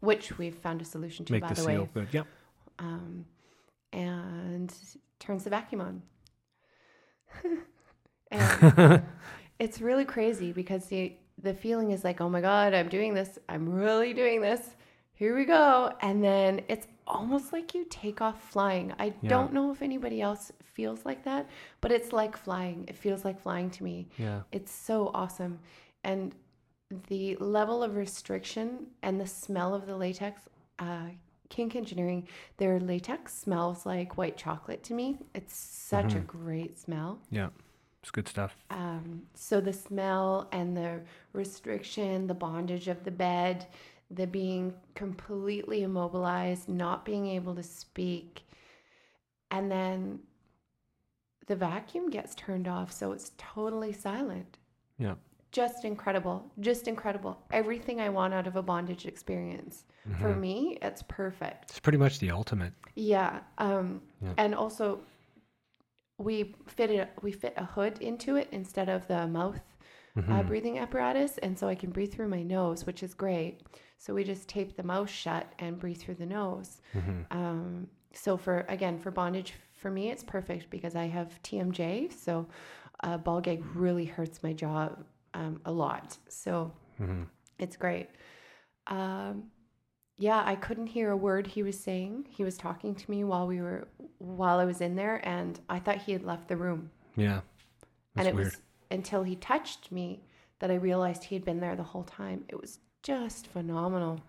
which 0.00 0.38
we've 0.38 0.54
found 0.54 0.80
a 0.80 0.84
solution 0.84 1.24
to, 1.26 1.32
Make 1.32 1.42
by 1.42 1.48
the 1.48 1.54
the, 1.54 1.60
seal 1.62 1.80
way. 1.82 1.88
good. 1.94 2.08
Yep. 2.12 2.26
Um, 2.78 3.24
and 3.92 4.72
turns 5.18 5.44
the 5.44 5.50
vacuum 5.50 5.80
on. 5.80 6.02
and 8.30 9.02
it's 9.58 9.80
really 9.80 10.04
crazy 10.04 10.52
because 10.52 10.86
the 10.86 11.12
the 11.40 11.54
feeling 11.54 11.92
is 11.92 12.02
like, 12.02 12.20
oh 12.20 12.28
my 12.28 12.40
god, 12.40 12.74
I'm 12.74 12.88
doing 12.88 13.14
this. 13.14 13.38
I'm 13.48 13.68
really 13.68 14.12
doing 14.12 14.40
this. 14.40 14.60
Here 15.14 15.36
we 15.36 15.44
go. 15.44 15.92
And 16.00 16.22
then 16.22 16.62
it's 16.68 16.86
almost 17.06 17.52
like 17.52 17.74
you 17.74 17.86
take 17.88 18.20
off 18.20 18.42
flying. 18.50 18.92
I 18.98 19.06
Yeah. 19.22 19.28
don't 19.28 19.52
know 19.52 19.70
if 19.70 19.80
anybody 19.80 20.20
else 20.20 20.50
feels 20.64 21.04
like 21.04 21.24
that, 21.24 21.48
but 21.80 21.92
it's 21.92 22.12
like 22.12 22.36
flying. 22.36 22.84
It 22.88 22.96
feels 22.96 23.24
like 23.24 23.40
flying 23.40 23.70
to 23.70 23.84
me. 23.84 24.08
Yeah. 24.18 24.40
It's 24.50 24.72
so 24.72 25.12
awesome. 25.14 25.60
And 26.02 26.34
the 27.08 27.36
level 27.36 27.82
of 27.82 27.96
restriction 27.96 28.86
and 29.02 29.20
the 29.20 29.26
smell 29.26 29.74
of 29.74 29.86
the 29.86 29.96
latex, 29.96 30.42
uh, 30.78 31.08
Kink 31.50 31.76
Engineering, 31.76 32.28
their 32.56 32.78
latex 32.80 33.34
smells 33.34 33.86
like 33.86 34.16
white 34.16 34.36
chocolate 34.36 34.82
to 34.84 34.94
me. 34.94 35.18
It's 35.34 35.56
such 35.56 36.14
a 36.14 36.20
great 36.20 36.78
smell. 36.78 37.18
Yeah. 37.30 37.48
It's 38.02 38.10
good 38.10 38.28
stuff. 38.28 38.56
Um, 38.70 39.22
so 39.34 39.60
the 39.60 39.72
smell 39.72 40.48
and 40.52 40.76
the 40.76 41.00
restriction, 41.32 42.26
the 42.26 42.34
bondage 42.34 42.88
of 42.88 43.02
the 43.04 43.10
bed, 43.10 43.66
the 44.10 44.26
being 44.26 44.72
completely 44.94 45.82
immobilized, 45.82 46.68
not 46.68 47.04
being 47.04 47.26
able 47.26 47.54
to 47.54 47.62
speak, 47.62 48.42
and 49.50 49.70
then 49.70 50.20
the 51.46 51.56
vacuum 51.56 52.08
gets 52.08 52.34
turned 52.34 52.68
off, 52.68 52.92
so 52.92 53.12
it's 53.12 53.32
totally 53.36 53.92
silent. 53.92 54.58
Yeah. 54.98 55.14
Just 55.52 55.84
incredible. 55.84 56.50
Just 56.60 56.88
incredible. 56.88 57.38
Everything 57.50 58.00
I 58.00 58.08
want 58.10 58.34
out 58.34 58.46
of 58.46 58.56
a 58.56 58.62
bondage 58.62 59.06
experience. 59.06 59.84
For 60.20 60.34
me, 60.34 60.78
it's 60.80 61.02
perfect. 61.08 61.70
It's 61.70 61.80
pretty 61.80 61.98
much 61.98 62.18
the 62.18 62.30
ultimate. 62.30 62.72
Yeah. 62.94 63.40
Um, 63.58 64.00
Yeah. 64.22 64.32
And 64.38 64.54
also, 64.54 65.00
we 66.18 66.54
fit 66.66 66.90
it. 66.90 67.10
We 67.22 67.32
fit 67.32 67.54
a 67.56 67.64
hood 67.64 67.98
into 68.00 68.36
it 68.36 68.48
instead 68.52 68.88
of 68.88 69.06
the 69.08 69.26
mouth 69.26 69.60
Mm-hmm. 70.16 70.32
uh, 70.32 70.42
breathing 70.42 70.78
apparatus, 70.80 71.38
and 71.38 71.56
so 71.56 71.68
I 71.68 71.76
can 71.76 71.90
breathe 71.90 72.12
through 72.12 72.26
my 72.26 72.42
nose, 72.42 72.84
which 72.84 73.04
is 73.04 73.14
great. 73.14 73.60
So 73.98 74.14
we 74.14 74.24
just 74.24 74.48
tape 74.48 74.74
the 74.76 74.82
mouth 74.82 75.08
shut 75.08 75.52
and 75.60 75.78
breathe 75.78 75.98
through 75.98 76.16
the 76.16 76.26
nose. 76.26 76.80
Mm-hmm. 76.92 77.38
Um, 77.38 77.86
so 78.14 78.36
for 78.36 78.66
again 78.68 78.98
for 78.98 79.12
bondage, 79.12 79.54
for 79.76 79.92
me 79.92 80.10
it's 80.10 80.24
perfect 80.24 80.70
because 80.70 80.96
I 80.96 81.06
have 81.06 81.40
TMJ. 81.44 82.12
So 82.12 82.48
uh, 83.04 83.18
ball 83.18 83.40
gag 83.40 83.62
really 83.76 84.06
hurts 84.06 84.42
my 84.42 84.52
jaw 84.52 84.88
um, 85.38 85.60
a 85.64 85.72
lot. 85.72 86.16
So 86.28 86.72
Mm-hmm. 87.00 87.22
it's 87.64 87.76
great. 87.76 88.08
Um, 88.88 89.44
yeah, 90.16 90.42
I 90.44 90.56
couldn't 90.56 90.88
hear 90.88 91.10
a 91.12 91.16
word 91.16 91.46
he 91.46 91.62
was 91.62 91.78
saying. 91.78 92.26
He 92.28 92.42
was 92.42 92.56
talking 92.56 92.94
to 92.96 93.10
me 93.10 93.22
while 93.22 93.46
we 93.46 93.60
were 93.60 93.86
while 94.18 94.58
I 94.58 94.64
was 94.64 94.80
in 94.80 94.96
there, 94.96 95.20
and 95.22 95.60
I 95.68 95.78
thought 95.78 95.98
he 96.02 96.12
had 96.12 96.24
left 96.24 96.48
the 96.48 96.56
room. 96.56 96.90
Yeah. 97.16 97.40
and 98.16 98.26
it 98.26 98.34
weird. 98.34 98.46
was 98.46 98.56
until 98.90 99.22
he 99.22 99.36
touched 99.36 99.92
me 99.92 100.06
that 100.58 100.70
I 100.72 100.74
realized 100.74 101.22
he 101.24 101.36
had 101.36 101.44
been 101.44 101.60
there 101.60 101.76
the 101.76 101.90
whole 101.92 102.02
time. 102.04 102.44
It 102.48 102.60
was 102.60 102.80
just 103.04 103.46
phenomenal. 103.46 104.20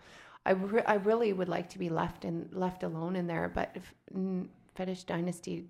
I, 0.46 0.52
re- 0.52 0.84
I 0.86 0.96
really 0.96 1.34
would 1.34 1.50
like 1.50 1.70
to 1.70 1.80
be 1.80 1.90
left 1.90 2.24
in 2.24 2.50
left 2.52 2.84
alone 2.84 3.16
in 3.16 3.26
there, 3.26 3.50
but 3.60 3.72
if 3.74 3.94
Fetish 4.76 5.04
Dynasty, 5.06 5.66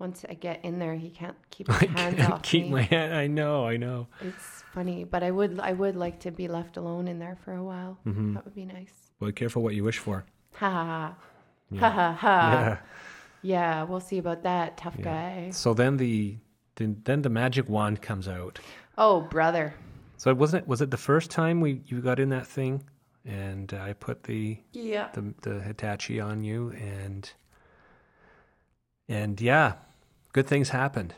once 0.00 0.24
I 0.28 0.34
get 0.34 0.64
in 0.64 0.78
there, 0.80 0.94
he 0.96 1.10
can't 1.10 1.36
keep 1.50 1.68
his 1.72 1.82
I 1.82 1.86
hands 2.00 2.20
off 2.28 2.42
keep 2.42 2.64
me. 2.64 2.70
my 2.70 2.82
hand. 2.82 3.14
I 3.14 3.26
know. 3.28 3.64
I 3.66 3.76
know. 3.76 4.08
It's 4.20 4.64
funny, 4.74 5.04
but 5.04 5.22
I 5.22 5.30
would 5.30 5.60
I 5.60 5.72
would 5.72 5.94
like 5.94 6.18
to 6.20 6.30
be 6.32 6.48
left 6.48 6.76
alone 6.76 7.06
in 7.06 7.18
there 7.20 7.36
for 7.44 7.52
a 7.54 7.62
while. 7.62 7.98
Mm-hmm. 8.06 8.34
That 8.34 8.44
would 8.44 8.54
be 8.54 8.64
nice. 8.64 8.92
Well, 9.20 9.28
be 9.28 9.34
careful 9.34 9.62
what 9.62 9.74
you 9.74 9.84
wish 9.84 9.98
for. 9.98 10.24
Ha 10.54 10.68
ha 10.70 10.84
ha. 10.84 11.14
Yeah. 11.70 11.80
Ha 11.80 11.90
ha 11.90 12.12
ha. 12.12 12.50
yeah. 12.52 12.78
Yeah, 13.42 13.82
we'll 13.84 14.00
see 14.00 14.18
about 14.18 14.42
that, 14.42 14.76
tough 14.76 14.96
Yeah. 14.98 15.04
guy. 15.04 15.50
So 15.52 15.72
then 15.74 15.96
the 15.98 16.36
then, 16.76 17.00
then 17.04 17.22
the 17.22 17.30
magic 17.30 17.68
wand 17.68 18.00
comes 18.02 18.26
out. 18.28 18.58
Oh, 18.98 19.20
brother. 19.20 19.74
So 20.16 20.30
it 20.30 20.36
wasn't 20.36 20.66
was 20.66 20.80
it 20.82 20.90
the 20.90 20.96
first 20.98 21.30
time 21.30 21.60
we 21.60 21.82
you 21.86 22.00
got 22.00 22.18
in 22.18 22.28
that 22.30 22.46
thing, 22.46 22.82
and 23.24 23.72
I 23.72 23.92
put 23.94 24.24
the 24.24 24.58
Yeah. 24.72 25.08
the 25.14 25.34
the 25.42 25.60
Hitachi 25.60 26.20
on 26.20 26.42
you, 26.44 26.70
and 26.72 27.30
and 29.08 29.40
yeah, 29.40 29.74
good 30.32 30.46
things 30.46 30.70
happened. 30.70 31.14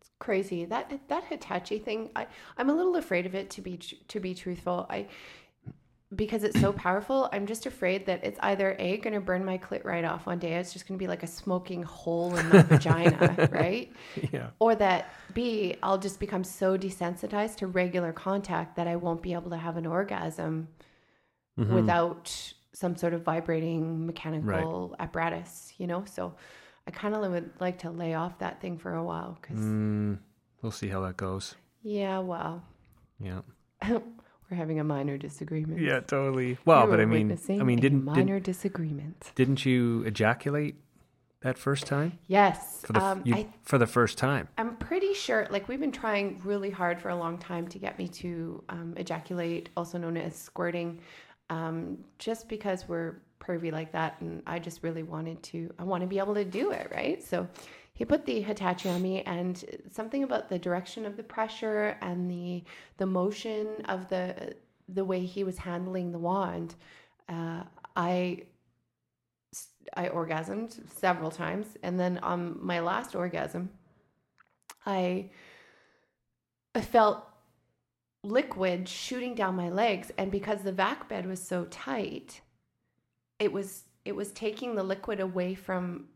It's 0.00 0.10
crazy 0.18 0.64
that 0.66 1.00
that 1.08 1.24
Hitachi 1.24 1.78
thing. 1.78 2.10
I 2.16 2.26
I'm 2.58 2.70
a 2.70 2.74
little 2.74 2.96
afraid 2.96 3.26
of 3.26 3.34
it 3.34 3.50
to 3.50 3.60
be 3.62 3.76
to 4.08 4.20
be 4.20 4.34
truthful. 4.34 4.86
I 4.90 5.06
because 6.14 6.44
it's 6.44 6.60
so 6.60 6.72
powerful. 6.72 7.28
I'm 7.32 7.46
just 7.46 7.66
afraid 7.66 8.06
that 8.06 8.22
it's 8.24 8.38
either 8.40 8.76
a 8.78 8.96
going 8.98 9.14
to 9.14 9.20
burn 9.20 9.44
my 9.44 9.58
clit 9.58 9.84
right 9.84 10.04
off 10.04 10.24
one 10.24 10.38
day. 10.38 10.54
It's 10.54 10.72
just 10.72 10.86
going 10.86 10.96
to 10.96 11.02
be 11.02 11.08
like 11.08 11.24
a 11.24 11.26
smoking 11.26 11.82
hole 11.82 12.36
in 12.36 12.48
my 12.48 12.62
vagina, 12.62 13.48
right? 13.52 13.92
yeah. 14.32 14.50
Or 14.60 14.76
that 14.76 15.10
b 15.34 15.76
I'll 15.82 15.98
just 15.98 16.20
become 16.20 16.44
so 16.44 16.78
desensitized 16.78 17.56
to 17.56 17.66
regular 17.66 18.12
contact 18.12 18.76
that 18.76 18.86
I 18.86 18.94
won't 18.96 19.20
be 19.20 19.32
able 19.32 19.50
to 19.50 19.56
have 19.56 19.76
an 19.76 19.86
orgasm 19.86 20.68
Mhm. 21.58 21.70
without 21.72 22.52
some 22.74 22.94
sort 22.96 23.14
of 23.14 23.22
vibrating 23.22 24.06
mechanical 24.06 24.94
apparatus. 24.98 25.72
You 25.78 25.86
know, 25.88 26.04
so. 26.04 26.34
I 26.86 26.90
kind 26.92 27.14
of 27.14 27.30
would 27.30 27.50
like 27.60 27.78
to 27.80 27.90
lay 27.90 28.14
off 28.14 28.38
that 28.38 28.60
thing 28.60 28.78
for 28.78 28.94
a 28.94 29.02
while 29.04 29.38
because, 29.40 29.58
Mm, 29.58 30.18
we'll 30.62 30.72
see 30.72 30.88
how 30.88 31.00
that 31.02 31.16
goes. 31.16 31.54
yeah, 31.82 32.18
well, 32.18 32.62
Yeah. 33.20 33.40
We're 34.48 34.56
having 34.56 34.78
a 34.78 34.84
minor 34.84 35.18
disagreement. 35.18 35.80
Yeah, 35.80 35.98
totally. 36.00 36.56
Well, 36.64 36.86
but 36.86 37.00
I 37.00 37.04
mean, 37.04 37.36
I 37.50 37.62
mean, 37.64 37.80
didn't 37.80 38.04
minor 38.04 38.34
didn't, 38.34 38.44
disagreement? 38.44 39.32
didn't 39.34 39.66
you 39.66 40.02
ejaculate 40.04 40.76
that 41.40 41.58
first 41.58 41.84
time 41.86 42.18
Yes. 42.28 42.82
for 42.86 42.92
the 42.92 43.02
um, 43.04 43.22
you, 43.24 43.34
I, 43.34 43.48
for 43.62 43.76
the 43.76 43.88
first 43.88 44.18
time? 44.18 44.46
I'm 44.56 44.76
pretty 44.76 45.14
sure. 45.14 45.48
Like 45.50 45.66
we've 45.68 45.80
been 45.80 45.90
trying 45.90 46.40
really 46.44 46.70
hard 46.70 47.00
for 47.00 47.08
a 47.08 47.16
long 47.16 47.38
time 47.38 47.66
to 47.68 47.78
get 47.80 47.98
me 47.98 48.06
to 48.22 48.62
um, 48.68 48.94
ejaculate, 48.96 49.70
also 49.76 49.98
known 49.98 50.16
as 50.16 50.36
squirting, 50.36 51.00
um, 51.50 51.98
just 52.18 52.48
because 52.48 52.88
we're 52.88 53.16
pervy 53.40 53.70
like 53.72 53.92
that, 53.92 54.20
and 54.20 54.42
I 54.46 54.58
just 54.58 54.82
really 54.82 55.02
wanted 55.02 55.42
to. 55.44 55.72
I 55.78 55.84
want 55.84 56.02
to 56.02 56.06
be 56.06 56.18
able 56.18 56.34
to 56.34 56.44
do 56.44 56.70
it, 56.72 56.90
right? 56.94 57.22
So. 57.22 57.48
He 57.98 58.04
put 58.04 58.26
the 58.26 58.42
Hitachi 58.42 58.90
on 58.90 59.00
me, 59.00 59.22
and 59.22 59.64
something 59.90 60.22
about 60.22 60.50
the 60.50 60.58
direction 60.58 61.06
of 61.06 61.16
the 61.16 61.22
pressure 61.22 61.96
and 62.02 62.30
the 62.30 62.62
the 62.98 63.06
motion 63.06 63.68
of 63.88 64.06
the 64.10 64.54
the 64.86 65.02
way 65.02 65.24
he 65.24 65.44
was 65.44 65.56
handling 65.56 66.12
the 66.12 66.18
wand, 66.18 66.74
uh, 67.28 67.62
I 67.96 68.42
I 69.94 70.08
orgasmed 70.08 70.78
several 70.90 71.30
times, 71.30 71.66
and 71.82 71.98
then 71.98 72.18
on 72.18 72.58
my 72.60 72.80
last 72.80 73.14
orgasm, 73.14 73.70
I 74.84 75.30
I 76.74 76.80
felt 76.82 77.24
liquid 78.26 78.88
shooting 78.88 79.34
down 79.34 79.54
my 79.56 79.68
legs, 79.70 80.10
and 80.18 80.30
because 80.30 80.62
the 80.62 80.72
vac 80.72 81.08
bed 81.08 81.26
was 81.26 81.42
so 81.42 81.64
tight, 81.66 82.40
it 83.38 83.52
was 83.52 83.84
it 84.04 84.14
was 84.14 84.30
taking 84.32 84.74
the 84.74 84.82
liquid 84.82 85.20
away 85.20 85.54
from 85.54 86.06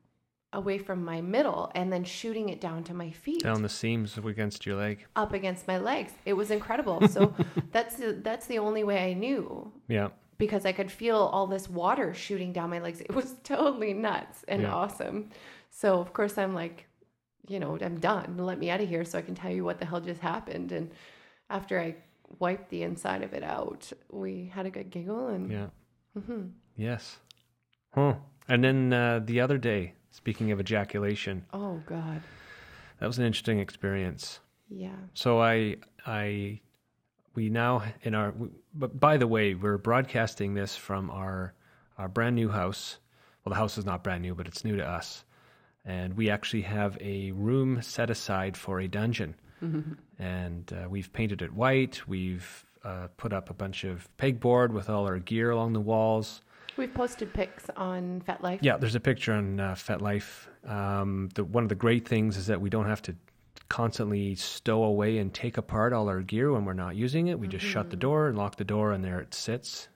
away 0.53 0.79
from 0.79 1.05
my 1.05 1.21
middle 1.21 1.71
and 1.77 1.93
then 1.93 2.03
shooting 2.03 2.49
it 2.49 2.61
down 2.61 2.83
to 2.83 2.93
my 2.93 3.09
feet 3.11 3.41
Down 3.45 3.63
the 3.63 3.69
seams 3.69 4.19
against 4.19 4.67
your 4.67 4.77
leg. 4.77 5.07
up 5.15 5.33
against 5.33 5.69
my 5.69 5.79
legs. 5.79 6.13
It 6.25 6.33
was 6.33 6.51
incredible. 6.51 7.07
So 7.09 7.33
that's 7.71 7.95
the, 7.97 8.19
that's 8.21 8.47
the 8.47 8.59
only 8.59 8.83
way 8.83 9.11
I 9.11 9.13
knew 9.13 9.71
Yeah. 9.87 10.09
because 10.39 10.67
I 10.67 10.73
could 10.73 10.91
feel 10.91 11.17
all 11.19 11.47
this 11.47 11.71
water 11.71 12.13
shooting 12.15 12.53
down 12.53 12.69
my 12.71 12.81
legs. 12.81 13.01
It 13.01 13.15
was 13.15 13.35
totally 13.45 13.93
nuts 13.95 14.45
and 14.49 14.63
Yeah. 14.63 14.75
awesome. 14.75 15.31
So 15.71 16.01
of 16.01 16.13
course 16.13 16.37
I'm 16.37 16.53
like, 16.53 16.87
you 17.47 17.61
know, 17.61 17.79
I'm 17.81 18.01
done. 18.01 18.37
Let 18.37 18.59
me 18.59 18.71
out 18.71 18.81
of 18.81 18.89
here 18.89 19.05
so 19.05 19.19
I 19.19 19.23
can 19.23 19.37
tell 19.37 19.53
you 19.53 19.65
what 19.65 19.79
the 19.79 19.87
hell 19.87 20.01
just 20.01 20.21
happened. 20.21 20.73
And 20.73 20.91
after 21.51 21.79
I 21.79 21.97
wiped 22.39 22.71
the 22.71 22.83
inside 22.83 23.23
of 23.23 23.35
it 23.35 23.43
out, 23.43 23.93
we 24.11 24.51
had 24.55 24.65
a 24.67 24.71
good 24.71 24.91
giggle 24.91 25.29
and 25.29 25.51
Yeah. 25.51 25.67
Mm-hmm. 26.17 26.43
Yes. 26.77 27.19
Huh. 27.95 28.15
And 28.49 28.65
then 28.65 28.93
uh, 28.93 29.21
the 29.25 29.41
other 29.41 29.59
day, 29.59 29.95
speaking 30.11 30.51
of 30.53 30.61
ejaculation, 30.61 31.45
oh 31.53 31.83
god, 31.87 32.23
that 32.99 33.07
was 33.07 33.19
an 33.19 33.25
interesting 33.27 33.59
experience. 33.61 34.41
yeah, 34.69 34.97
So 35.15 35.41
I, 35.41 35.77
I, 36.07 36.61
we 37.35 37.49
now 37.49 37.83
in 38.03 38.15
our. 38.15 38.35
But 38.75 38.99
by 38.99 39.17
the 39.17 39.27
way, 39.27 39.55
we're 39.55 39.79
broadcasting 39.79 40.55
this 40.55 40.77
from 40.77 41.11
our 41.11 41.55
our 41.99 42.09
brand 42.09 42.35
new 42.37 42.49
house. 42.49 42.99
Well, 43.45 43.51
the 43.51 43.57
house 43.59 43.79
is 43.79 43.85
not 43.85 44.03
brand 44.05 44.23
new, 44.23 44.35
but 44.35 44.47
it's 44.49 44.65
new 44.65 44.77
to 44.77 44.87
us, 44.87 45.25
and 45.85 46.15
we 46.17 46.29
actually 46.31 46.63
have 46.63 46.99
a 47.01 47.31
room 47.33 47.81
set 47.83 48.11
aside 48.11 48.57
for 48.57 48.81
a 48.81 48.89
dungeon, 48.89 49.35
and 50.19 50.73
uh, 50.73 50.89
we've 50.89 51.13
painted 51.13 51.43
it 51.43 51.53
white. 51.53 52.07
We've 52.09 52.65
uh, 52.85 53.09
put 53.17 53.33
up 53.33 53.51
a 53.51 53.55
bunch 53.55 53.85
of 53.85 54.09
pegboard 54.19 54.71
with 54.71 54.89
all 54.89 55.07
our 55.07 55.19
gear 55.19 55.51
along 55.51 55.73
the 55.75 55.81
walls. 55.81 56.43
we've 56.77 56.93
posted 56.95 57.33
pics 57.33 57.65
on 57.77 58.23
FetLife. 58.27 58.61
Yeah, 58.63 58.77
there's 58.77 58.95
a 58.95 59.01
picture 59.01 59.33
on 59.35 59.61
uh, 59.61 59.75
FetLife. 59.75 60.47
Um, 60.69 61.29
the, 61.35 61.45
one 61.45 61.63
of 61.63 61.69
the 61.69 61.75
great 61.75 62.09
things 62.09 62.37
is 62.37 62.47
that 62.47 62.61
we 62.61 62.71
don't 62.71 62.87
have 62.87 63.03
to 63.03 63.15
constantly 63.69 64.35
stow 64.35 64.83
away 64.83 65.19
and 65.19 65.33
take 65.33 65.57
apart 65.57 65.93
all 65.93 66.09
our 66.09 66.21
gear 66.21 66.53
when 66.53 66.65
we're 66.65 66.73
not 66.73 66.97
using 66.97 67.29
it. 67.29 67.39
We 67.39 67.49
just 67.49 67.65
shut 67.65 67.91
the 67.91 67.97
door 67.97 68.29
and 68.29 68.37
lock 68.37 68.57
the 68.57 68.65
door, 68.65 68.93
and 68.93 69.05
there 69.05 69.21
it 69.21 69.33
sits. 69.33 69.89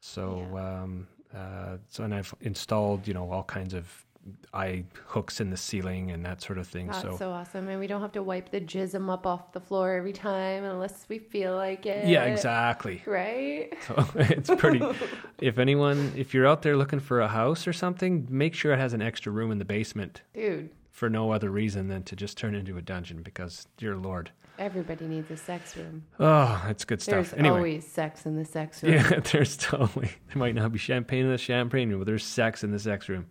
So, 0.00 0.46
um, 0.56 1.08
uh, 1.34 1.78
so 1.88 2.04
and 2.04 2.14
I've 2.14 2.34
installed, 2.42 3.08
you 3.08 3.14
know, 3.14 3.30
all 3.30 3.42
kinds 3.44 3.72
of 3.74 4.03
eye 4.52 4.84
hooks 5.06 5.40
in 5.40 5.50
the 5.50 5.56
ceiling 5.56 6.10
and 6.10 6.24
that 6.24 6.40
sort 6.42 6.58
of 6.58 6.66
thing. 6.66 6.86
That's 6.86 7.02
so, 7.02 7.16
so 7.16 7.30
awesome. 7.30 7.68
And 7.68 7.78
we 7.80 7.86
don't 7.86 8.00
have 8.00 8.12
to 8.12 8.22
wipe 8.22 8.50
the 8.50 8.60
jism 8.60 9.12
up 9.12 9.26
off 9.26 9.52
the 9.52 9.60
floor 9.60 9.92
every 9.94 10.12
time 10.12 10.64
unless 10.64 11.06
we 11.08 11.18
feel 11.18 11.54
like 11.56 11.86
it. 11.86 12.06
yeah, 12.08 12.24
exactly. 12.24 13.02
Right? 13.06 13.72
So 13.86 14.06
it's 14.16 14.50
pretty. 14.56 14.84
if 15.38 15.58
anyone, 15.58 16.12
if 16.16 16.34
you're 16.34 16.46
out 16.46 16.62
there 16.62 16.76
looking 16.76 17.00
for 17.00 17.20
a 17.20 17.28
house 17.28 17.66
or 17.66 17.72
something, 17.72 18.26
make 18.30 18.54
sure 18.54 18.72
it 18.72 18.78
has 18.78 18.92
an 18.92 19.02
extra 19.02 19.32
room 19.32 19.50
in 19.50 19.58
the 19.58 19.64
basement. 19.64 20.22
Dude, 20.34 20.70
for 20.90 21.10
no 21.10 21.32
other 21.32 21.50
reason 21.50 21.88
than 21.88 22.04
to 22.04 22.14
just 22.16 22.38
turn 22.38 22.54
into 22.54 22.76
a 22.78 22.80
dungeon 22.82 23.20
because 23.22 23.66
dear 23.76 23.96
lord 23.96 24.30
everybody 24.60 25.06
needs 25.06 25.28
a 25.28 25.36
sex 25.36 25.76
room. 25.76 26.04
oh 26.20 26.64
it's 26.68 26.84
good 26.84 27.00
There's 27.00 27.26
stuff 27.26 27.38
anyway 27.38 27.56
always 27.56 27.86
sex 27.86 28.24
in 28.26 28.36
the 28.36 28.44
sex 28.44 28.80
room. 28.82 28.92
yeah 28.94 29.18
there's 29.18 29.56
totally 29.56 30.12
there 30.28 30.36
might 30.36 30.54
not 30.54 30.70
be 30.70 30.78
champagne 30.78 31.24
in 31.24 31.32
the 31.32 31.36
champagne 31.38 31.90
room 31.90 31.98
but 31.98 32.06
there's 32.06 32.24
sex 32.24 32.62
in 32.62 32.70
the 32.70 32.78
sex 32.78 33.08
room 33.08 33.26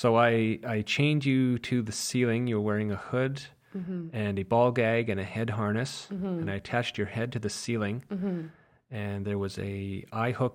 so 0.00 0.06
i 0.16 0.58
i 0.76 0.82
chained 0.96 1.24
you 1.24 1.58
to 1.70 1.76
the 1.88 1.92
ceiling. 2.06 2.42
You're 2.48 2.66
wearing 2.70 2.90
a 2.90 3.00
hood 3.10 3.36
mm-hmm. 3.76 4.08
and 4.12 4.34
a 4.38 4.44
ball 4.52 4.70
gag 4.80 5.04
and 5.12 5.20
a 5.20 5.28
head 5.36 5.50
harness. 5.50 5.92
Mm-hmm. 6.12 6.40
And 6.40 6.50
i 6.50 6.56
attached 6.62 6.98
your 6.98 7.10
head 7.16 7.28
to 7.32 7.38
the 7.38 7.52
ceiling. 7.62 8.02
Mm-hmm. 8.10 8.40
And 8.90 9.24
there 9.24 9.38
was 9.38 9.54
a 9.58 10.04
eye 10.12 10.32
hook 10.32 10.54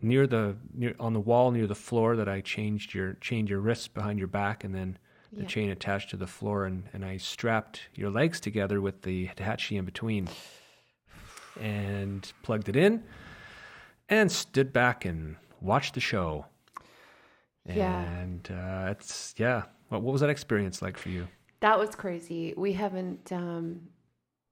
near 0.00 0.24
the 0.26 0.44
near 0.72 0.94
on 1.06 1.12
the 1.18 1.24
wall 1.30 1.50
near 1.50 1.66
the 1.66 1.82
floor 1.88 2.16
that 2.16 2.28
i 2.28 2.38
changed 2.40 2.88
your 2.96 3.14
chained 3.26 3.48
your 3.48 3.60
wrists 3.66 3.88
behind 3.88 4.18
your 4.18 4.28
back 4.28 4.64
and 4.64 4.74
then 4.74 4.98
the 5.32 5.42
Yeah. 5.42 5.48
chain 5.48 5.70
attached 5.70 6.10
to 6.10 6.16
the 6.16 6.26
floor. 6.26 6.64
And, 6.66 6.84
and 6.92 7.04
I 7.04 7.16
strapped 7.18 7.88
your 7.94 8.10
legs 8.10 8.40
together 8.40 8.80
with 8.80 9.02
the 9.02 9.26
Hitachi 9.26 9.76
in 9.76 9.84
between 9.84 10.28
and 11.60 12.32
plugged 12.42 12.68
it 12.68 12.76
in 12.76 13.02
and 14.08 14.30
stood 14.30 14.72
back 14.72 15.04
and 15.04 15.36
watched 15.60 15.94
the 15.94 16.00
show. 16.00 16.46
Yeah. 17.74 18.00
And 18.20 18.48
uh, 18.50 18.90
it's, 18.90 19.34
yeah. 19.36 19.62
What, 19.88 20.02
what 20.02 20.12
was 20.12 20.20
that 20.20 20.30
experience 20.30 20.82
like 20.82 20.96
for 20.96 21.08
you? 21.08 21.26
That 21.60 21.78
was 21.78 21.94
crazy. 21.94 22.54
We 22.56 22.72
haven't, 22.74 23.32
um, 23.32 23.80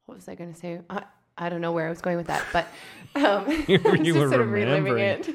what 0.07 0.17
was 0.17 0.29
I 0.29 0.35
going 0.35 0.53
to 0.53 0.59
say? 0.59 0.81
I, 0.91 1.03
I 1.37 1.49
don't 1.49 1.61
know 1.61 1.73
where 1.73 1.87
I 1.87 1.91
was 1.91 2.01
going 2.01 2.17
with 2.17 2.29
that, 2.29 2.45
but 2.53 2.67
um, 3.25 3.65
You 3.69 3.79
was 3.85 3.93
were 3.93 3.97
just 3.99 4.19
sort 4.31 4.41
of 4.41 4.51
reliving 4.51 4.99
it. 4.99 5.29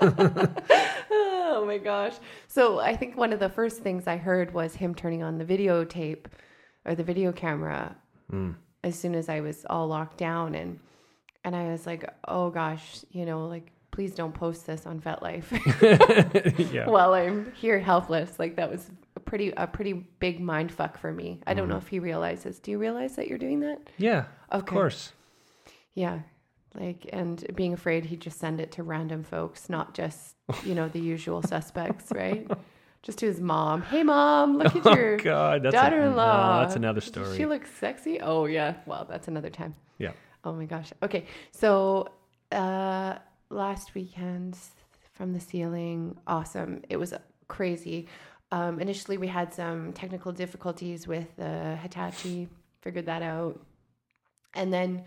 oh 1.10 1.64
my 1.66 1.78
gosh. 1.78 2.14
So 2.46 2.78
I 2.80 2.96
think 2.96 3.16
one 3.16 3.32
of 3.32 3.40
the 3.40 3.48
first 3.48 3.78
things 3.82 4.06
I 4.06 4.16
heard 4.16 4.52
was 4.54 4.74
him 4.74 4.94
turning 4.94 5.22
on 5.22 5.38
the 5.38 5.44
videotape 5.44 6.26
or 6.84 6.94
the 6.94 7.04
video 7.04 7.32
camera 7.32 7.96
Mm. 8.30 8.56
as 8.84 8.94
soon 8.98 9.14
as 9.14 9.30
I 9.30 9.40
was 9.40 9.64
all 9.70 9.86
locked 9.88 10.18
down 10.18 10.54
and 10.54 10.78
and 11.44 11.56
I 11.56 11.70
was 11.70 11.86
like, 11.86 12.04
oh 12.26 12.50
gosh, 12.50 13.06
you 13.10 13.24
know, 13.24 13.46
like 13.46 13.72
please 13.98 14.14
don't 14.14 14.32
post 14.32 14.64
this 14.64 14.86
on 14.86 15.00
FetLife 15.00 16.70
yeah. 16.72 16.88
while 16.88 17.14
I'm 17.14 17.50
here 17.56 17.80
helpless. 17.80 18.38
Like 18.38 18.54
that 18.54 18.70
was 18.70 18.88
a 19.16 19.20
pretty 19.20 19.52
a 19.56 19.66
pretty 19.66 19.92
big 20.20 20.38
mind 20.40 20.70
fuck 20.70 20.96
for 20.96 21.12
me. 21.12 21.40
I 21.44 21.50
Mm-hmm. 21.50 21.58
don't 21.58 21.68
know 21.68 21.78
if 21.78 21.88
he 21.88 21.98
realizes. 21.98 22.60
Do 22.60 22.70
you 22.70 22.78
realize 22.78 23.16
that 23.16 23.26
you're 23.26 23.38
doing 23.38 23.58
that? 23.60 23.80
yeah. 23.96 24.26
Of 24.50 24.66
course. 24.66 25.12
Yeah. 25.94 26.20
Like 26.78 27.10
and 27.12 27.44
being 27.56 27.72
afraid 27.72 28.04
he'd 28.04 28.20
just 28.20 28.38
send 28.38 28.60
it 28.60 28.70
to 28.72 28.84
random 28.84 29.24
folks, 29.24 29.68
not 29.68 29.94
just, 29.94 30.36
you 30.64 30.76
know, 30.76 30.88
the 30.88 31.00
usual 31.00 31.42
suspects, 31.54 32.12
right? 32.12 32.48
Just 33.02 33.18
to 33.18 33.26
his 33.26 33.40
mom. 33.40 33.82
Hey 33.82 34.04
mom, 34.04 34.58
look 34.58 34.76
at 34.76 34.84
your 34.96 35.14
Oh, 35.14 35.18
God. 35.18 35.62
That's 35.64 35.74
daughter-in-law. 35.74 36.54
no, 36.54 36.62
that's 36.62 36.76
another 36.76 37.00
story. 37.00 37.36
She 37.36 37.46
looks 37.46 37.68
sexy. 37.80 38.20
Oh 38.20 38.44
yeah. 38.44 38.74
Well, 38.86 39.08
that's 39.10 39.26
another 39.26 39.50
time. 39.50 39.74
yeah. 39.98 40.12
Oh 40.44 40.52
my 40.52 40.66
gosh. 40.66 40.92
Okay. 41.02 41.24
So 41.50 42.12
uh 42.52 43.18
last 43.50 43.94
weekend 43.94 44.56
from 45.12 45.32
the 45.32 45.40
ceiling, 45.40 46.16
awesome. 46.26 46.82
It 46.88 46.96
was 46.96 47.14
crazy. 47.48 48.08
Um 48.50 48.80
initially 48.80 49.18
we 49.18 49.28
had 49.28 49.52
some 49.52 49.92
technical 49.92 50.32
difficulties 50.32 51.06
with 51.06 51.34
the 51.36 51.76
Hitachi, 51.76 52.48
figured 52.82 53.06
that 53.06 53.22
out. 53.22 53.60
And 54.54 54.72
then 54.72 55.04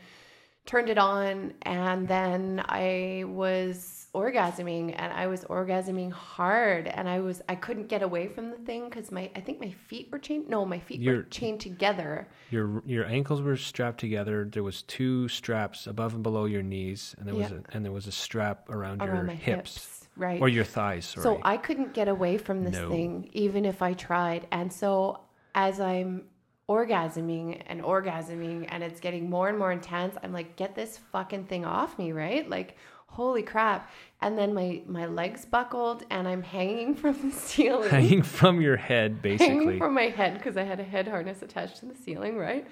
turned 0.65 0.89
it 0.89 0.97
on 0.97 1.53
and 1.63 2.07
then 2.07 2.63
I 2.67 3.23
was 3.27 4.00
orgasming 4.13 4.93
and 4.97 5.13
I 5.13 5.27
was 5.27 5.45
orgasming 5.45 6.11
hard 6.11 6.87
and 6.87 7.07
I 7.07 7.21
was 7.21 7.41
I 7.47 7.55
couldn't 7.55 7.87
get 7.87 8.01
away 8.01 8.27
from 8.27 8.49
the 8.49 8.57
thing 8.57 8.89
cuz 8.89 9.09
my 9.09 9.31
I 9.35 9.39
think 9.39 9.61
my 9.61 9.71
feet 9.71 10.09
were 10.11 10.19
chained 10.19 10.49
no 10.49 10.65
my 10.65 10.79
feet 10.79 11.05
were 11.07 11.23
chained 11.23 11.61
together 11.61 12.27
Your 12.49 12.83
your 12.85 13.05
ankles 13.05 13.41
were 13.41 13.55
strapped 13.55 13.99
together. 14.01 14.49
There 14.51 14.63
was 14.63 14.81
two 14.83 15.29
straps 15.29 15.87
above 15.87 16.13
and 16.13 16.23
below 16.23 16.43
your 16.45 16.61
knees, 16.61 17.15
and 17.17 17.25
there 17.27 17.35
was 17.35 17.51
a, 17.51 17.63
and 17.71 17.85
there 17.85 17.93
was 17.93 18.07
a 18.07 18.11
strap 18.11 18.69
around, 18.69 19.01
around 19.01 19.27
your 19.27 19.35
hips, 19.35 19.75
hips, 19.75 20.09
right 20.17 20.41
or 20.41 20.49
your 20.49 20.65
thighs. 20.65 21.05
Sorry. 21.05 21.23
So 21.23 21.39
I 21.43 21.55
couldn't 21.55 21.93
get 21.93 22.09
away 22.09 22.37
from 22.37 22.63
this 22.65 22.73
No. 22.73 22.89
thing, 22.89 23.29
even 23.31 23.63
if 23.63 23.81
I 23.81 23.93
tried. 23.93 24.45
And 24.51 24.73
so 24.73 25.21
as 25.55 25.79
I'm 25.79 26.25
orgasming 26.67 27.61
and 27.67 27.81
orgasming 27.81 28.65
and 28.69 28.83
it's 28.83 28.99
getting 28.99 29.29
more 29.29 29.49
and 29.49 29.57
more 29.57 29.71
intense, 29.71 30.15
I'm 30.23 30.33
like, 30.33 30.55
get 30.55 30.75
this 30.75 30.97
fucking 30.97 31.45
thing 31.45 31.65
off 31.65 31.97
me, 31.97 32.11
right? 32.11 32.49
Like, 32.49 32.77
holy 33.11 33.43
crap. 33.43 33.89
And 34.21 34.37
then 34.37 34.53
my, 34.53 34.81
my 34.87 35.05
legs 35.05 35.45
buckled 35.45 36.03
and 36.09 36.27
I'm 36.27 36.41
hanging 36.41 36.95
from 36.95 37.29
the 37.29 37.31
ceiling. 37.35 37.89
hanging 37.89 38.23
from 38.23 38.61
your 38.61 38.77
head, 38.77 39.21
basically. 39.21 39.47
hanging 39.55 39.77
from 39.77 39.93
my 39.93 40.07
head 40.07 40.33
because 40.35 40.57
I 40.57 40.63
had 40.63 40.79
a 40.79 40.83
head 40.83 41.07
harness 41.07 41.41
attached 41.41 41.77
to 41.77 41.85
the 41.85 41.95
ceiling, 41.95 42.37
right? 42.37 42.65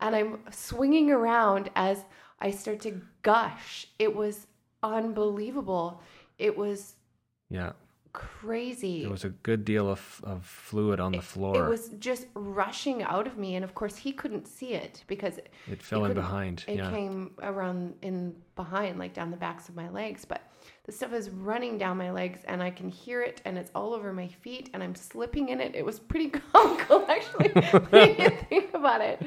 And 0.00 0.16
I'm 0.16 0.38
swinging 0.50 1.10
around 1.10 1.70
as 1.76 2.04
I 2.40 2.50
start 2.50 2.80
to 2.80 3.02
gush. 3.22 3.86
It 3.98 4.16
was 4.16 4.46
unbelievable. 4.82 6.00
It 6.38 6.56
was 6.56 6.94
yeah, 7.50 7.72
crazy. 8.12 9.02
there 9.02 9.10
was 9.10 9.24
a 9.24 9.30
good 9.30 9.64
deal 9.64 9.88
of, 9.88 10.20
of 10.24 10.44
fluid 10.44 11.00
on 11.00 11.12
the 11.12 11.22
floor. 11.22 11.66
It 11.66 11.68
was 11.68 11.88
just 11.98 12.26
rushing 12.34 13.02
out 13.02 13.26
of 13.26 13.38
me, 13.38 13.54
and 13.56 13.64
of 13.64 13.74
course 13.74 13.96
he 13.96 14.12
couldn't 14.12 14.46
see 14.46 14.74
it 14.74 15.04
because 15.06 15.38
it 15.38 15.52
It 15.70 15.82
fell 15.82 16.04
in 16.04 16.14
behind. 16.14 16.64
It 16.66 16.76
yeah, 16.78 16.90
came 16.90 17.32
around 17.42 17.94
in 18.02 18.34
behind, 18.56 18.98
like 18.98 19.14
down 19.14 19.30
the 19.30 19.36
backs 19.36 19.68
of 19.68 19.76
my 19.76 19.88
legs. 19.88 20.24
But 20.24 20.42
the 20.84 20.92
stuff 20.92 21.12
is 21.12 21.30
running 21.30 21.78
down 21.78 21.96
my 21.96 22.10
legs, 22.10 22.40
and 22.46 22.62
I 22.62 22.70
can 22.70 22.88
hear 22.88 23.22
it, 23.22 23.40
and 23.44 23.56
it's 23.56 23.70
all 23.74 23.94
over 23.94 24.12
my 24.12 24.28
feet, 24.28 24.70
and 24.74 24.82
I'm 24.82 24.94
slipping 24.94 25.48
in 25.48 25.60
it. 25.60 25.74
It 25.74 25.84
was 25.84 25.98
pretty 25.98 26.28
comical, 26.52 27.06
actually, 27.08 27.48
when 27.90 28.16
you 28.18 28.30
think 28.48 28.74
about 28.74 29.00
it. 29.00 29.22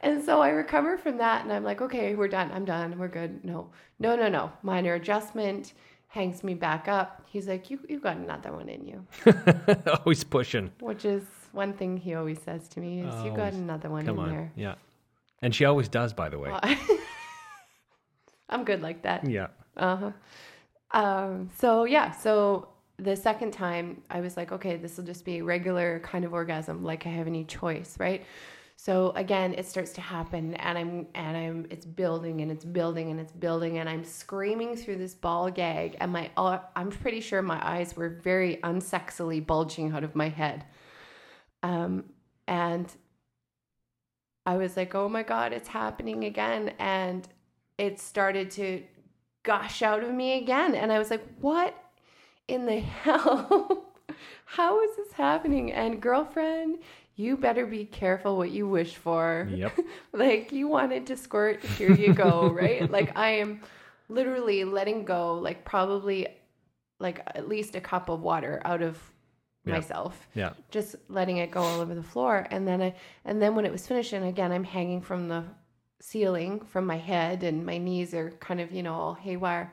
And 0.00 0.24
so 0.24 0.40
I 0.40 0.48
recover 0.48 0.98
from 0.98 1.18
that, 1.18 1.44
and 1.44 1.52
I'm 1.52 1.62
like, 1.62 1.80
okay, 1.80 2.14
we're 2.14 2.28
done. 2.28 2.50
I'm 2.52 2.64
done. 2.64 2.98
We're 2.98 3.08
good. 3.08 3.44
No, 3.44 3.70
no, 4.00 4.16
no, 4.16 4.28
no. 4.28 4.50
Minor 4.62 4.94
adjustment 4.94 5.74
hangs 6.12 6.44
me 6.44 6.52
back 6.54 6.88
up. 6.88 7.22
He's 7.26 7.48
like, 7.48 7.70
you, 7.70 7.80
you 7.88 7.98
got 7.98 8.16
another 8.18 8.52
one 8.52 8.68
in 8.68 8.86
you. 8.86 9.06
always 10.04 10.22
pushing. 10.22 10.70
Which 10.80 11.04
is 11.04 11.22
one 11.52 11.72
thing 11.72 11.96
he 11.96 12.14
always 12.14 12.38
says 12.40 12.68
to 12.68 12.80
me 12.80 13.00
is, 13.00 13.14
"You 13.24 13.34
got 13.34 13.52
another 13.54 13.88
one 13.90 14.04
Come 14.06 14.18
in 14.18 14.24
on, 14.24 14.30
there." 14.30 14.52
yeah, 14.56 14.74
and 15.42 15.54
she 15.54 15.64
always 15.64 15.88
does, 15.88 16.12
by 16.12 16.28
the 16.28 16.38
way. 16.38 16.52
I'm 18.48 18.64
good 18.64 18.82
like 18.82 19.02
that. 19.02 19.28
yeah, 19.28 19.48
Uh 19.76 19.96
huh. 19.96 20.10
Um. 20.98 21.50
So 21.58 21.84
yeah. 21.84 22.10
So 22.12 22.68
the 22.98 23.16
second 23.16 23.52
time 23.52 24.02
I 24.10 24.20
was 24.20 24.36
like, 24.36 24.52
okay, 24.52 24.76
this 24.76 24.96
will 24.96 25.04
just 25.04 25.24
be 25.24 25.38
a 25.38 25.44
regular 25.44 26.00
kind 26.00 26.24
of 26.24 26.32
orgasm, 26.34 26.84
like 26.84 27.06
I 27.06 27.10
have 27.10 27.26
any 27.26 27.44
choice, 27.44 27.96
right? 27.98 28.24
So 28.84 29.12
again, 29.14 29.54
it 29.56 29.64
starts 29.64 29.92
to 29.92 30.00
happen 30.00 30.54
and 30.56 30.76
I'm 30.76 31.06
and 31.14 31.36
I'm 31.36 31.66
it's 31.70 31.86
building 31.86 32.40
and 32.40 32.50
it's 32.50 32.64
building 32.64 33.12
and 33.12 33.20
it's 33.20 33.30
building 33.30 33.78
and 33.78 33.88
I'm 33.88 34.02
screaming 34.02 34.74
through 34.74 34.96
this 34.96 35.14
ball 35.14 35.52
gag 35.52 35.96
and 36.00 36.10
my 36.10 36.32
uh, 36.36 36.58
I'm 36.74 36.90
pretty 36.90 37.20
sure 37.20 37.42
my 37.42 37.60
eyes 37.64 37.94
were 37.94 38.08
very 38.08 38.56
unsexily 38.56 39.46
bulging 39.46 39.92
out 39.92 40.02
of 40.02 40.16
my 40.16 40.28
head. 40.28 40.64
Um 41.62 42.06
and 42.48 42.92
I 44.46 44.56
was 44.56 44.76
like, 44.76 44.96
"Oh 44.96 45.08
my 45.08 45.22
god, 45.22 45.52
it's 45.52 45.68
happening 45.68 46.24
again." 46.24 46.74
And 46.80 47.28
it 47.78 48.00
started 48.00 48.50
to 48.52 48.82
gush 49.44 49.82
out 49.82 50.02
of 50.02 50.10
me 50.10 50.38
again 50.38 50.74
and 50.74 50.90
I 50.90 50.98
was 50.98 51.08
like, 51.08 51.24
"What 51.40 51.72
in 52.48 52.66
the 52.66 52.80
hell? 53.04 53.94
How 54.44 54.82
is 54.82 54.96
this 54.96 55.12
happening?" 55.12 55.72
And 55.72 56.02
girlfriend, 56.02 56.80
you 57.22 57.36
better 57.36 57.64
be 57.66 57.84
careful 57.84 58.36
what 58.36 58.50
you 58.50 58.68
wish 58.68 58.94
for. 58.96 59.48
Yep. 59.50 59.78
like 60.12 60.52
you 60.52 60.68
wanted 60.68 61.06
to 61.08 61.16
squirt, 61.16 61.62
here 61.78 61.92
you 61.92 62.12
go, 62.14 62.48
right? 62.62 62.90
Like 62.90 63.16
I 63.16 63.30
am 63.42 63.60
literally 64.08 64.64
letting 64.64 65.04
go, 65.04 65.34
like 65.34 65.64
probably 65.64 66.26
like 66.98 67.20
at 67.38 67.48
least 67.48 67.74
a 67.76 67.80
cup 67.80 68.08
of 68.08 68.20
water 68.20 68.60
out 68.64 68.82
of 68.82 68.98
Yeah. 69.64 69.74
myself. 69.76 70.14
Yeah. 70.34 70.52
Just 70.70 70.96
letting 71.08 71.36
it 71.38 71.50
go 71.50 71.60
all 71.62 71.80
over 71.80 71.94
the 71.94 72.02
floor. 72.14 72.46
And 72.50 72.66
then 72.68 72.80
I 72.82 72.94
and 73.24 73.40
then 73.40 73.54
when 73.56 73.64
it 73.64 73.72
was 73.72 73.86
finished, 73.86 74.12
and 74.12 74.24
again 74.26 74.52
I'm 74.52 74.64
hanging 74.64 75.00
from 75.00 75.28
the 75.28 75.44
ceiling 76.00 76.60
from 76.72 76.84
my 76.84 76.98
head 76.98 77.44
and 77.44 77.64
my 77.64 77.78
knees 77.78 78.12
are 78.12 78.30
kind 78.40 78.60
of, 78.60 78.72
you 78.72 78.82
know, 78.82 78.94
all 78.94 79.14
haywire. 79.14 79.72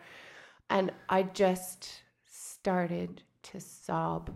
And 0.69 0.91
I 1.09 1.23
just 1.23 1.89
started 2.27 3.23
to 3.49 3.59
sob 3.59 4.29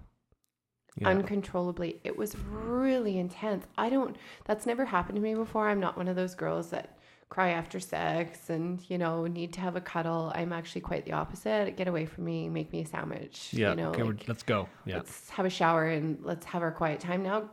Yeah. 0.98 1.10
uncontrollably. 1.10 2.00
It 2.04 2.16
was 2.18 2.36
really 2.38 3.18
intense. 3.18 3.66
I 3.78 3.90
don't, 3.90 4.16
that's 4.46 4.66
never 4.66 4.86
happened 4.86 5.16
to 5.16 5.22
me 5.22 5.34
before. 5.36 5.68
I'm 5.68 5.80
not 5.80 5.98
one 5.98 6.08
of 6.08 6.16
those 6.16 6.36
girls 6.36 6.70
that 6.70 6.98
cry 7.30 7.50
after 7.50 7.80
sex 7.80 8.52
and, 8.52 8.80
you 8.90 8.98
know, 9.00 9.26
need 9.26 9.54
to 9.54 9.60
have 9.60 9.76
a 9.76 9.82
cuddle. 9.82 10.32
I'm 10.36 10.54
actually 10.54 10.82
quite 10.82 11.04
the 11.06 11.14
opposite. 11.14 11.76
Get 11.78 11.88
away 11.88 12.06
from 12.06 12.26
me, 12.26 12.48
make 12.48 12.72
me 12.72 12.82
a 12.82 12.86
sandwich. 12.86 13.50
yeah. 13.54 13.72
You 13.72 13.76
know, 13.78 13.90
okay, 13.90 14.04
like, 14.04 14.28
let's 14.28 14.44
go. 14.44 14.70
Yeah. 14.86 14.98
let's 14.98 15.30
have 15.32 15.46
a 15.48 15.50
shower 15.50 15.88
and 15.88 16.20
let's 16.22 16.46
have 16.46 16.62
our 16.62 16.72
quiet 16.72 17.00
time 17.00 17.24
now. 17.24 17.50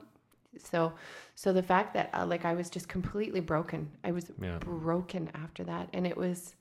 So, 0.58 0.92
so 1.34 1.52
the 1.54 1.62
fact 1.62 1.94
that 1.94 2.10
uh, 2.12 2.26
like 2.26 2.44
I 2.44 2.54
was 2.54 2.68
just 2.68 2.88
completely 2.88 3.40
broken. 3.40 3.90
I 4.04 4.10
was 4.10 4.30
Yeah. 4.42 4.58
broken 4.58 5.30
after 5.34 5.64
that, 5.64 5.88
and 5.92 6.06
it 6.06 6.16
was. 6.16 6.56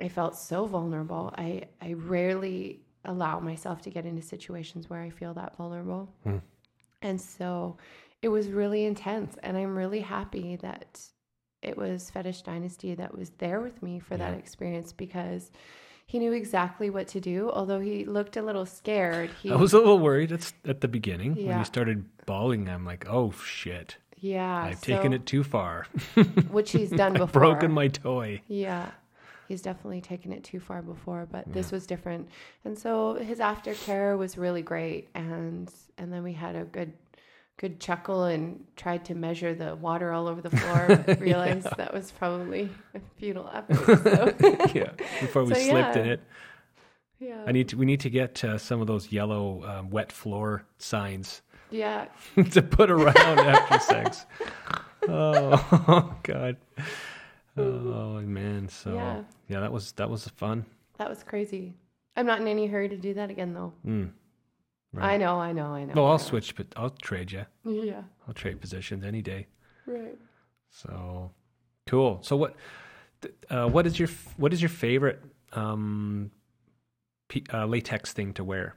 I 0.00 0.08
felt 0.08 0.36
so 0.36 0.66
vulnerable. 0.66 1.34
I 1.36 1.64
I 1.80 1.94
rarely 1.94 2.82
allow 3.04 3.40
myself 3.40 3.80
to 3.82 3.90
get 3.90 4.04
into 4.06 4.22
situations 4.22 4.88
where 4.90 5.00
I 5.00 5.10
feel 5.10 5.34
that 5.34 5.56
vulnerable, 5.56 6.12
Hmm. 6.24 6.38
and 7.02 7.20
so 7.20 7.76
it 8.22 8.28
was 8.28 8.48
really 8.48 8.84
intense. 8.84 9.36
And 9.42 9.56
I'm 9.56 9.76
really 9.76 10.00
happy 10.00 10.56
that 10.56 11.00
it 11.62 11.76
was 11.76 12.10
Fetish 12.10 12.42
Dynasty 12.42 12.94
that 12.96 13.16
was 13.16 13.30
there 13.38 13.60
with 13.60 13.82
me 13.82 13.98
for 14.00 14.16
that 14.16 14.34
experience 14.34 14.92
because 14.92 15.50
he 16.06 16.18
knew 16.18 16.32
exactly 16.32 16.88
what 16.90 17.06
to 17.08 17.20
do. 17.20 17.50
Although 17.52 17.80
he 17.80 18.04
looked 18.04 18.36
a 18.36 18.42
little 18.42 18.66
scared, 18.66 19.30
he 19.42 19.50
I 19.52 19.56
was 19.56 19.72
a 19.72 19.78
little 19.78 19.98
worried 19.98 20.32
at, 20.32 20.52
at 20.64 20.80
the 20.80 20.88
beginning 20.88 21.34
when 21.34 21.58
he 21.58 21.64
started 21.64 22.04
bawling. 22.26 22.68
I'm 22.68 22.84
like, 22.84 23.06
oh 23.08 23.30
shit, 23.44 23.96
yeah, 24.18 24.64
I've 24.64 24.80
taken 24.80 25.12
it 25.12 25.26
too 25.26 25.44
far. 25.44 25.86
which 26.50 26.72
he's 26.72 26.90
done 26.90 27.12
before. 27.24 27.40
Broken 27.40 27.70
my 27.72 27.88
toy. 27.88 28.40
Yeah. 28.48 28.90
He's 29.48 29.62
definitely 29.62 30.02
taken 30.02 30.32
it 30.32 30.44
too 30.44 30.60
far 30.60 30.82
before, 30.82 31.26
but 31.30 31.50
this 31.52 31.72
was 31.72 31.86
different. 31.86 32.28
And 32.64 32.78
so 32.78 33.14
his 33.14 33.38
aftercare 33.38 34.16
was 34.16 34.36
really 34.36 34.62
great 34.62 35.08
and 35.14 35.72
and 35.96 36.12
then 36.12 36.22
we 36.22 36.34
had 36.34 36.54
a 36.54 36.64
good 36.64 36.92
good 37.56 37.80
chuckle 37.80 38.24
and 38.24 38.64
tried 38.76 39.04
to 39.06 39.14
measure 39.14 39.52
the 39.54 39.74
water 39.74 40.12
all 40.12 40.28
over 40.28 40.40
the 40.40 40.50
floor, 40.50 41.02
but 41.04 41.18
realized 41.30 41.66
that 41.76 41.92
was 41.92 42.12
probably 42.12 42.70
a 42.94 43.00
futile 43.16 43.50
effort. 43.52 43.98
So 44.38 44.68
yeah. 44.74 44.92
Before 45.20 45.44
we 45.44 45.54
So, 45.54 45.60
slipped 45.60 45.96
in 45.96 46.06
it, 46.06 46.20
yeah. 47.18 47.42
I 47.46 47.52
need 47.52 47.68
to. 47.70 47.76
We 47.76 47.84
need 47.84 48.00
to 48.00 48.10
get 48.10 48.44
uh, 48.44 48.58
some 48.58 48.80
of 48.80 48.86
those 48.86 49.10
yellow 49.10 49.64
um, 49.64 49.90
wet 49.90 50.12
floor 50.12 50.64
signs 50.78 51.42
yeah. 51.70 52.06
to 52.52 52.62
put 52.62 52.90
around 52.90 53.16
after 53.40 53.78
sex. 53.80 54.26
Oh, 55.08 55.84
Oh 55.88 56.14
God. 56.22 56.56
Oh 57.58 58.20
man. 58.22 58.68
So 58.68 58.94
Yeah. 58.94 59.22
yeah, 59.48 59.60
that 59.60 59.72
was 59.72 59.92
that 59.92 60.08
was 60.08 60.28
fun. 60.28 60.64
That 60.98 61.08
was 61.08 61.22
crazy. 61.22 61.74
I'm 62.16 62.26
not 62.26 62.40
in 62.40 62.48
any 62.48 62.66
hurry 62.66 62.88
to 62.88 62.96
do 62.96 63.14
that 63.14 63.30
again 63.30 63.54
though. 63.54 63.72
Mm. 63.86 64.10
I 64.96 65.16
know, 65.18 65.38
I 65.38 65.52
know, 65.52 65.66
I 65.66 65.84
know. 65.84 65.92
Well, 65.94 66.06
I 66.06 66.12
I'll 66.12 66.18
switch, 66.18 66.56
but 66.56 66.66
I'll 66.76 66.90
trade 66.90 67.30
you. 67.30 67.44
Yeah. 67.64 68.02
I'll 68.26 68.34
trade 68.34 68.60
positions 68.60 69.04
any 69.04 69.22
day. 69.22 69.46
Right. 69.86 70.16
So 70.70 71.30
cool. 71.86 72.18
So 72.22 72.36
what? 72.36 72.56
Uh, 73.50 73.68
what 73.68 73.86
is 73.86 73.98
your 73.98 74.08
what 74.36 74.52
is 74.52 74.62
your 74.62 74.68
favorite 74.68 75.20
um, 75.52 76.30
p- 77.28 77.44
uh, 77.52 77.66
latex 77.66 78.12
thing 78.12 78.32
to 78.34 78.44
wear? 78.44 78.74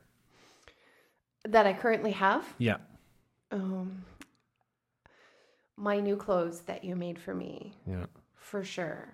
That 1.46 1.66
I 1.66 1.74
currently 1.74 2.12
have. 2.12 2.46
Yeah. 2.58 2.78
Um 3.52 4.04
my 5.78 6.00
new 6.00 6.16
clothes 6.16 6.62
that 6.62 6.84
you 6.84 6.96
made 6.96 7.18
for 7.20 7.34
me. 7.34 7.74
Yeah. 7.88 8.06
For 8.42 8.64
sure. 8.64 9.08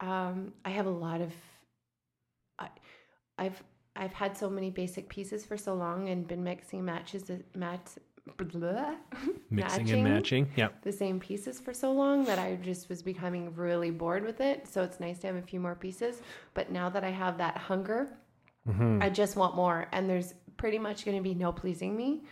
Um, 0.00 0.52
I 0.64 0.70
have 0.70 0.86
a 0.86 0.90
lot 1.06 1.20
of. 1.20 1.32
I, 2.58 2.68
I've 3.38 3.62
I've 3.96 4.12
had 4.12 4.36
so 4.36 4.48
many 4.48 4.70
basic 4.70 5.08
pieces 5.08 5.44
for 5.44 5.56
so 5.56 5.74
long 5.74 6.08
and 6.08 6.26
been 6.26 6.44
mixing 6.44 6.84
matches 6.84 7.30
mat, 7.54 7.96
blah, 8.36 8.94
Mixing 9.50 9.90
and 9.90 10.04
matching. 10.04 10.48
Yeah. 10.56 10.68
the 10.82 10.92
same 10.92 11.18
pieces 11.18 11.58
for 11.58 11.74
so 11.74 11.92
long 11.92 12.24
that 12.24 12.38
I 12.38 12.56
just 12.62 12.88
was 12.88 13.02
becoming 13.02 13.52
really 13.54 13.90
bored 13.90 14.24
with 14.24 14.40
it. 14.40 14.68
So 14.68 14.82
it's 14.82 15.00
nice 15.00 15.18
to 15.20 15.26
have 15.26 15.36
a 15.36 15.42
few 15.42 15.58
more 15.60 15.74
pieces. 15.74 16.22
But 16.54 16.70
now 16.70 16.88
that 16.90 17.02
I 17.04 17.10
have 17.10 17.36
that 17.38 17.56
hunger, 17.56 18.16
Mm-hmm. 18.68 19.02
I 19.02 19.08
just 19.08 19.36
want 19.36 19.56
more. 19.56 19.88
And 19.92 20.08
there's 20.08 20.34
pretty 20.58 20.78
much 20.78 21.04
going 21.06 21.16
to 21.16 21.22
be 21.22 21.34
no 21.34 21.50
pleasing 21.50 21.96
me. 21.96 22.24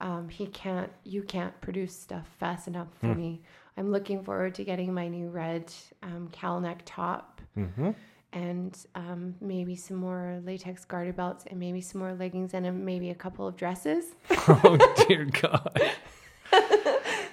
Um, 0.00 0.28
he 0.28 0.46
can't, 0.48 0.90
you 1.04 1.22
can't 1.22 1.58
produce 1.60 1.94
stuff 1.96 2.26
fast 2.38 2.68
enough 2.68 2.88
for 3.00 3.14
me. 3.14 3.42
I'm 3.78 3.92
looking 3.92 4.24
forward 4.24 4.54
to 4.56 4.64
getting 4.64 4.92
my 4.92 5.06
new 5.08 5.28
red 5.28 5.72
um, 6.02 6.28
cowl 6.32 6.60
neck 6.60 6.82
top 6.84 7.40
Mm-hmm. 7.56 7.90
and 8.32 8.78
um, 8.94 9.34
maybe 9.40 9.74
some 9.74 9.96
more 9.96 10.40
latex 10.44 10.84
garter 10.84 11.12
belts 11.12 11.44
and 11.48 11.58
maybe 11.58 11.80
some 11.80 12.00
more 12.00 12.12
leggings 12.14 12.54
and 12.54 12.66
um, 12.66 12.84
maybe 12.84 13.10
a 13.10 13.14
couple 13.14 13.46
of 13.48 13.56
dresses. 13.56 14.04
oh 14.30 14.76
dear 15.08 15.24
God. 15.24 15.80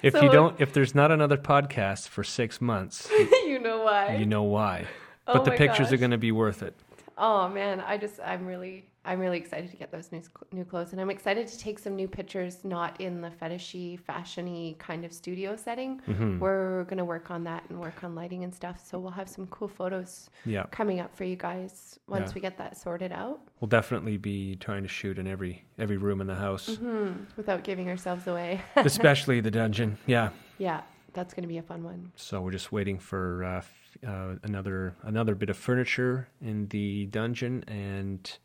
If 0.02 0.12
So- 0.12 0.22
you 0.22 0.30
don't, 0.30 0.60
if 0.60 0.72
there's 0.72 0.94
not 0.94 1.10
another 1.10 1.36
podcast 1.36 2.08
for 2.08 2.22
six 2.24 2.60
months, 2.60 3.08
you 3.30 3.58
know 3.58 3.82
why? 3.82 4.16
you 4.16 4.26
know 4.26 4.42
why. 4.44 4.86
Oh 5.26 5.34
But 5.34 5.44
the 5.44 5.50
pictures 5.52 5.92
are 5.92 5.96
going 5.96 6.10
to 6.12 6.18
be 6.18 6.32
worth 6.32 6.62
it. 6.62 6.74
Oh 7.18 7.48
man, 7.48 7.80
I 7.80 7.96
just 7.98 8.20
I'm 8.24 8.46
really 8.46 8.84
I'm 9.06 9.20
really 9.20 9.38
excited 9.38 9.70
to 9.70 9.76
get 9.76 9.90
those 9.92 10.10
new 10.12 10.20
new 10.52 10.64
clothes, 10.64 10.92
and 10.92 11.00
I'm 11.00 11.10
excited 11.10 11.46
to 11.48 11.58
take 11.58 11.78
some 11.78 11.94
new 11.96 12.08
pictures, 12.08 12.64
not 12.64 13.00
in 13.00 13.20
the 13.20 13.30
fetishy, 13.30 13.98
fashiony 14.00 14.76
kind 14.78 15.04
of 15.04 15.12
studio 15.12 15.56
setting. 15.56 16.00
Mm-hmm. 16.08 16.38
We're 16.40 16.84
gonna 16.84 17.04
work 17.04 17.30
on 17.30 17.44
that 17.44 17.64
and 17.70 17.78
work 17.80 18.02
on 18.04 18.14
lighting 18.14 18.44
and 18.44 18.54
stuff. 18.54 18.84
So 18.84 18.98
we'll 18.98 19.12
have 19.12 19.28
some 19.28 19.46
cool 19.46 19.68
photos 19.68 20.28
Yeah. 20.44 20.64
coming 20.70 21.00
up 21.00 21.14
for 21.16 21.24
you 21.24 21.36
guys 21.36 21.98
once 22.08 22.30
Yeah. 22.30 22.34
we 22.34 22.40
get 22.40 22.58
that 22.58 22.76
sorted 22.76 23.12
out, 23.12 23.40
We'll 23.60 23.68
definitely 23.68 24.16
be 24.18 24.56
trying 24.56 24.82
to 24.82 24.88
shoot 24.88 25.18
in 25.18 25.26
every 25.26 25.64
every 25.78 25.96
room 25.96 26.20
in 26.20 26.26
the 26.26 26.34
house, 26.34 26.76
hmm 26.76 27.12
without 27.36 27.64
giving 27.64 27.88
ourselves 27.88 28.26
away. 28.26 28.60
especially 28.76 29.40
the 29.40 29.50
dungeon. 29.50 29.96
Yeah. 30.06 30.30
yeah, 30.58 30.82
that's 31.12 31.32
gonna 31.32 31.48
be 31.48 31.58
a 31.58 31.62
fun 31.62 31.82
one. 31.84 32.12
So 32.16 32.40
we're 32.42 32.50
just 32.50 32.72
waiting 32.72 32.98
for 32.98 33.44
uh, 33.44 33.62
uh, 34.06 34.34
another 34.42 34.94
another 35.02 35.34
bit 35.34 35.48
of 35.48 35.56
furniture 35.56 36.28
in 36.42 36.68
the 36.68 37.06
dungeon 37.06 37.64
and 37.68 38.38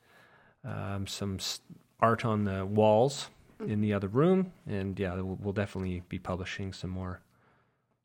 um, 0.64 1.07
some 1.07 1.39
art 1.99 2.26
on 2.26 2.43
the 2.45 2.66
walls 2.66 3.30
in 3.66 3.82
the 3.82 3.93
other 3.93 4.07
room. 4.07 4.51
And 4.68 4.99
yeah, 4.99 5.16
we'll, 5.16 5.38
we'll 5.41 5.53
definitely 5.53 6.03
be 6.09 6.20
publishing 6.20 6.74
some 6.74 6.89
more 6.89 7.22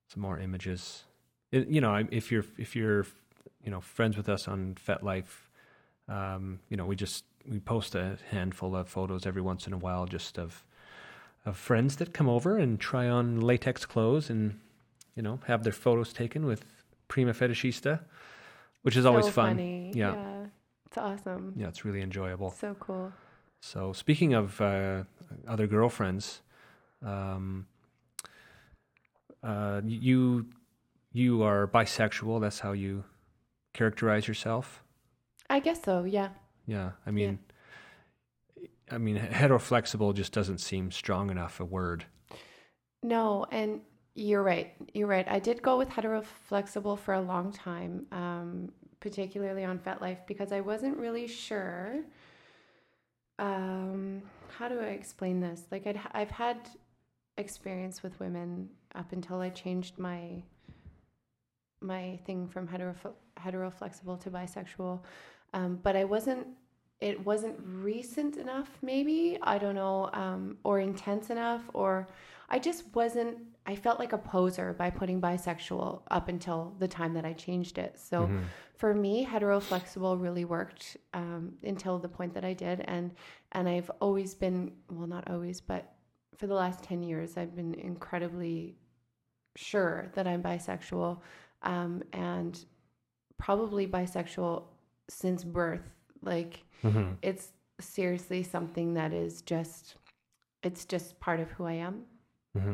some 0.09 0.23
more 0.23 0.39
images. 0.39 1.05
It, 1.51 1.69
you 1.69 1.81
know, 1.81 2.07
if 2.11 2.31
you're 2.31 2.45
if 2.59 2.77
you're 2.77 3.07
you 3.65 3.71
know 3.71 3.81
friends 3.81 4.17
with 4.17 4.29
us 4.29 4.49
on 4.49 4.77
FetLife, 4.87 5.49
um, 6.09 6.61
you 6.69 6.77
know 6.77 6.87
we 6.87 6.97
just 6.97 7.25
we 7.49 7.61
post 7.61 7.95
a 7.95 8.19
handful 8.31 8.75
of 8.77 8.89
photos 8.89 9.27
every 9.27 9.43
once 9.43 9.67
in 9.67 9.73
a 9.73 9.79
while 9.79 10.07
just 10.07 10.39
of 10.39 10.65
of 11.45 11.57
friends 11.57 11.97
that 11.97 12.13
come 12.13 12.29
over 12.29 12.59
and 12.59 12.81
try 12.81 13.09
on 13.09 13.41
latex 13.41 13.87
clothes 13.87 14.29
and 14.31 14.59
you 15.15 15.23
know 15.23 15.41
have 15.47 15.63
their 15.63 15.73
photos 15.73 16.13
taken 16.13 16.45
with 16.45 16.65
Prima 17.09 17.33
Fetishista, 17.33 18.01
which 18.83 18.97
is 18.97 19.07
always 19.07 19.27
so 19.27 19.33
fun. 19.33 19.57
Funny. 19.57 19.93
Yeah. 19.95 20.15
yeah, 20.15 20.47
it's 20.97 21.05
awesome. 21.05 21.53
Yeah, 21.57 21.69
it's 21.69 21.85
really 21.85 22.01
enjoyable. 22.01 22.51
So 22.51 22.75
cool. 22.79 23.13
So 23.61 23.93
speaking 23.93 24.35
of 24.35 24.61
uh, 24.61 25.05
other 25.47 25.67
girlfriends, 25.67 26.41
um, 27.05 27.67
uh, 29.43 29.83
you 29.85 30.47
you 31.13 31.43
are 31.43 31.67
bisexual. 31.69 32.41
That's 32.41 32.61
how 32.61 32.73
you 32.73 33.05
characterize 33.75 34.27
yourself. 34.27 34.83
I 35.51 35.61
guess 35.61 35.83
so. 35.83 36.05
Yeah. 36.05 36.31
Yeah, 36.67 36.93
I 37.07 37.11
mean, 37.13 37.39
I 38.91 38.99
mean, 38.99 39.19
heteroflexible 39.19 40.15
just 40.15 40.33
doesn't 40.33 40.59
seem 40.59 40.91
strong 40.91 41.31
enough 41.31 41.61
a 41.61 41.65
word. 41.65 42.07
No, 43.05 43.47
and 43.53 43.83
you're 44.15 44.43
right. 44.43 44.75
You're 44.95 45.07
right. 45.07 45.27
I 45.29 45.39
did 45.39 45.63
go 45.63 45.79
with 45.79 45.89
heteroflexible 45.91 46.99
for 46.99 47.15
a 47.15 47.21
long 47.21 47.53
time, 47.53 48.07
um, 48.11 48.73
particularly 49.09 49.65
on 49.71 49.79
FetLife, 49.79 50.23
because 50.27 50.51
I 50.59 50.61
wasn't 50.61 50.97
really 51.05 51.29
sure. 51.29 51.87
Um, 53.39 54.23
how 54.57 54.67
do 54.69 54.77
I 54.81 54.91
explain 55.01 55.37
this? 55.41 55.61
Like 55.71 55.87
I'd, 55.87 56.01
I've 56.21 56.35
had 56.45 56.59
experience 57.39 58.03
with 58.03 58.19
women 58.19 58.69
up 59.01 59.13
until 59.13 59.39
I 59.47 59.51
changed 59.51 59.95
my 59.99 60.43
my 61.81 62.19
thing 62.27 62.49
from 62.49 62.67
hetero 62.67 62.95
heteroflexible 63.45 64.19
to 64.25 64.31
bisexual, 64.31 64.95
um, 65.55 65.79
but 65.87 65.95
I 65.95 66.05
wasn't. 66.05 66.47
It 67.01 67.19
wasn't 67.31 67.57
recent 67.91 68.39
enough, 68.39 68.71
maybe 68.81 69.39
I 69.43 69.59
don't 69.59 69.75
know, 69.83 70.09
um, 70.15 70.57
or 70.65 70.81
intense 70.81 71.27
enough, 71.37 71.63
or 71.75 72.09
I 72.49 72.59
just 72.59 72.83
wasn't. 72.95 73.37
I 73.67 73.75
felt 73.77 73.99
like 73.99 74.13
a 74.13 74.19
poser 74.19 74.73
by 74.73 74.91
putting 74.91 75.21
bisexual 75.21 76.03
up 76.11 76.29
until 76.29 76.75
the 76.79 76.89
time 76.89 77.15
that 77.15 77.25
I 77.25 77.33
changed 77.33 77.79
it. 77.79 77.99
So 77.99 78.23
Mm-hmm. 78.23 78.45
for 78.77 78.95
me, 78.95 79.27
heteroflexible 79.27 80.21
really 80.23 80.45
worked 80.45 80.97
um, 81.15 81.55
until 81.65 81.99
the 81.99 82.09
point 82.09 82.33
that 82.35 82.45
I 82.45 82.53
did, 82.53 82.81
and 82.87 83.11
and 83.53 83.69
I've 83.69 83.91
always 84.01 84.35
been 84.35 84.73
well, 84.91 85.07
not 85.07 85.29
always, 85.31 85.61
but 85.61 85.95
for 86.37 86.47
the 86.47 86.55
last 86.55 86.85
ten 86.85 87.03
years, 87.03 87.37
I've 87.37 87.57
been 87.57 87.75
incredibly 87.75 88.77
sure 89.57 90.11
that 90.15 90.27
I'm 90.27 90.43
bisexual, 90.43 91.19
um, 91.63 92.03
and 92.13 92.65
probably 93.39 93.87
bisexual 93.87 94.65
since 95.09 95.45
birth. 95.45 95.89
Like 96.23 96.63
Mm-hmm. 96.85 97.13
it's 97.23 97.49
seriously 97.81 98.43
something 98.43 98.95
that 98.95 99.13
is 99.13 99.43
just, 99.43 99.97
it's 100.63 100.85
just 100.85 101.19
part 101.21 101.41
of 101.41 101.51
who 101.51 101.65
I 101.65 101.73
am 101.75 102.05
Mm-hmm. 102.57 102.73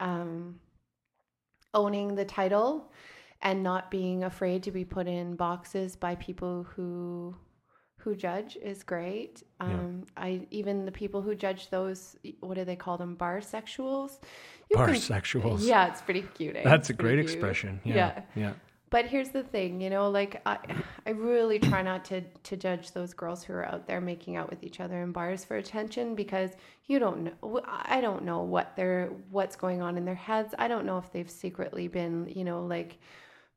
Um, 0.00 0.58
owning 1.74 2.14
the 2.14 2.24
title 2.24 2.90
and 3.42 3.62
not 3.62 3.90
being 3.90 4.24
afraid 4.24 4.62
to 4.64 4.70
be 4.70 4.84
put 4.84 5.06
in 5.06 5.36
boxes 5.36 5.96
by 5.96 6.14
people 6.16 6.64
who 6.74 7.34
who 7.98 8.14
judge 8.14 8.56
is 8.62 8.84
great. 8.84 9.42
Yeah. 9.60 9.66
Um, 9.66 10.04
I 10.16 10.46
even 10.50 10.84
the 10.84 10.92
people 10.92 11.22
who 11.22 11.34
judge 11.34 11.70
those 11.70 12.16
what 12.40 12.54
do 12.54 12.64
they 12.64 12.76
call 12.76 12.96
them 12.98 13.14
bar 13.16 13.40
sexuals? 13.40 14.18
Bar 14.72 14.88
sexuals. 14.90 15.66
Yeah, 15.66 15.88
it's 15.88 16.00
pretty 16.02 16.22
cute. 16.22 16.56
eh? 16.56 16.62
That's 16.64 16.88
It's 16.88 16.90
a 16.90 17.02
great 17.02 17.18
expression. 17.18 17.80
Yeah. 17.84 17.94
Yeah. 17.94 18.22
Yeah. 18.36 18.52
But 18.88 19.06
here's 19.06 19.30
the 19.30 19.42
thing, 19.42 19.80
you 19.80 19.90
know, 19.90 20.08
like 20.10 20.40
I, 20.46 20.58
I 21.06 21.10
really 21.10 21.58
try 21.58 21.82
not 21.82 22.04
to 22.06 22.20
to 22.20 22.56
judge 22.56 22.92
those 22.92 23.14
girls 23.14 23.42
who 23.42 23.52
are 23.52 23.66
out 23.66 23.86
there 23.86 24.00
making 24.00 24.36
out 24.36 24.48
with 24.48 24.62
each 24.62 24.78
other 24.78 25.02
in 25.02 25.10
bars 25.10 25.44
for 25.44 25.56
attention 25.56 26.14
because 26.14 26.50
you 26.86 27.00
don't 27.00 27.24
know. 27.24 27.60
I 27.66 28.00
don't 28.00 28.24
know 28.24 28.42
what 28.42 28.76
they're 28.76 29.10
what's 29.30 29.56
going 29.56 29.82
on 29.82 29.96
in 29.96 30.04
their 30.04 30.14
heads. 30.14 30.54
I 30.56 30.68
don't 30.68 30.86
know 30.86 30.98
if 30.98 31.10
they've 31.12 31.30
secretly 31.30 31.88
been, 31.88 32.32
you 32.34 32.44
know, 32.44 32.64
like 32.64 32.98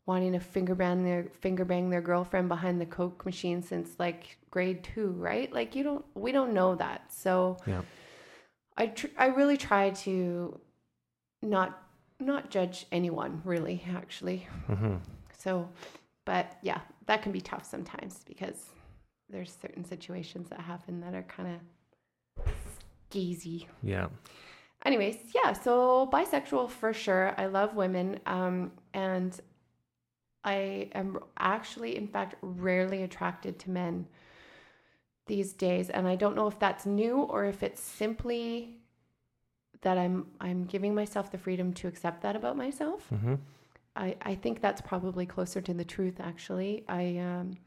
wanting 0.07 0.31
to 0.33 0.39
finger 0.39 0.73
bang 0.73 1.03
their 1.03 1.27
finger 1.39 1.63
bang 1.63 1.91
their 1.91 2.01
girlfriend 2.01 2.49
behind 2.49 2.81
the 2.81 2.85
coke 2.87 3.23
machine 3.23 3.61
since 3.61 3.91
like 3.99 4.39
grade 4.49 4.83
two, 4.83 5.11
right? 5.11 5.53
Like 5.53 5.75
you 5.75 5.83
don't, 5.83 6.03
we 6.15 6.31
don't 6.31 6.53
know 6.55 6.73
that. 6.75 7.13
So 7.13 7.57
Yeah. 7.67 7.83
I 8.75 8.87
tr- 8.87 9.15
I 9.15 9.27
really 9.27 9.57
try 9.57 9.91
to 9.91 10.59
not 11.43 11.79
not 12.19 12.49
judge 12.49 12.87
anyone 12.91 13.41
really 13.45 13.83
actually. 13.95 14.47
Mm-hmm. 14.67 14.95
So, 15.39 15.67
but 16.25 16.57
yeah, 16.61 16.81
that 17.07 17.23
can 17.23 17.31
be 17.31 17.41
tough 17.41 17.65
sometimes 17.65 18.21
because 18.27 18.65
there's 19.29 19.55
certain 19.61 19.85
situations 19.85 20.49
that 20.49 20.59
happen 20.59 20.99
that 21.01 21.15
are 21.15 21.23
kind 21.23 21.59
of 22.37 22.53
skeezy. 23.09 23.65
Yeah. 23.81 24.07
Anyways, 24.85 25.17
yeah, 25.35 25.53
so 25.53 26.09
bisexual 26.11 26.69
for 26.69 26.93
sure. 26.93 27.33
I 27.37 27.47
love 27.47 27.75
women. 27.75 28.19
Um, 28.25 28.71
and 28.93 29.39
I 30.43 30.89
am 30.93 31.19
actually, 31.37 31.97
in 31.97 32.07
fact, 32.07 32.35
rarely 32.41 33.03
attracted 33.03 33.59
to 33.59 33.71
men 33.71 34.07
these 35.27 35.53
days. 35.53 35.89
And 35.89 36.07
I 36.07 36.15
don't 36.15 36.35
know 36.35 36.47
if 36.47 36.59
that's 36.59 36.85
new 36.85 37.17
or 37.17 37.45
if 37.45 37.61
it's 37.63 37.81
simply 37.81 38.77
that 39.81 39.97
I'm 39.97 40.27
I'm 40.41 40.65
giving 40.65 40.93
myself 40.93 41.31
the 41.31 41.37
freedom 41.37 41.73
to 41.75 41.87
accept 41.87 42.21
that 42.23 42.35
about 42.35 42.57
myself. 42.57 43.07
Mm-hmm. 43.13 43.35
I, 43.99 44.15
I 44.21 44.35
think 44.35 44.61
that's 44.61 44.81
probably 44.81 45.25
closer 45.25 45.61
to 45.61 45.73
the 45.73 45.85
truth 45.85 46.17
actually. 46.19 46.83
I 46.87 47.17
um 47.17 47.57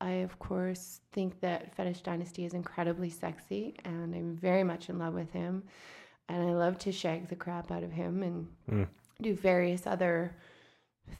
I 0.00 0.12
of 0.28 0.38
course 0.38 1.00
think 1.12 1.40
that 1.40 1.74
Fetish 1.74 2.00
Dynasty 2.02 2.44
is 2.44 2.54
incredibly 2.54 3.10
sexy 3.10 3.74
and 3.84 4.14
I'm 4.14 4.36
very 4.36 4.64
much 4.64 4.88
in 4.90 4.98
love 4.98 5.14
with 5.14 5.30
him. 5.32 5.62
And 6.28 6.42
I 6.48 6.52
love 6.52 6.78
to 6.80 6.92
shag 6.92 7.28
the 7.28 7.36
crap 7.36 7.70
out 7.70 7.82
of 7.82 7.92
him 7.92 8.22
and 8.22 8.46
Mm. 8.70 8.88
do 9.22 9.34
various 9.34 9.86
other 9.86 10.36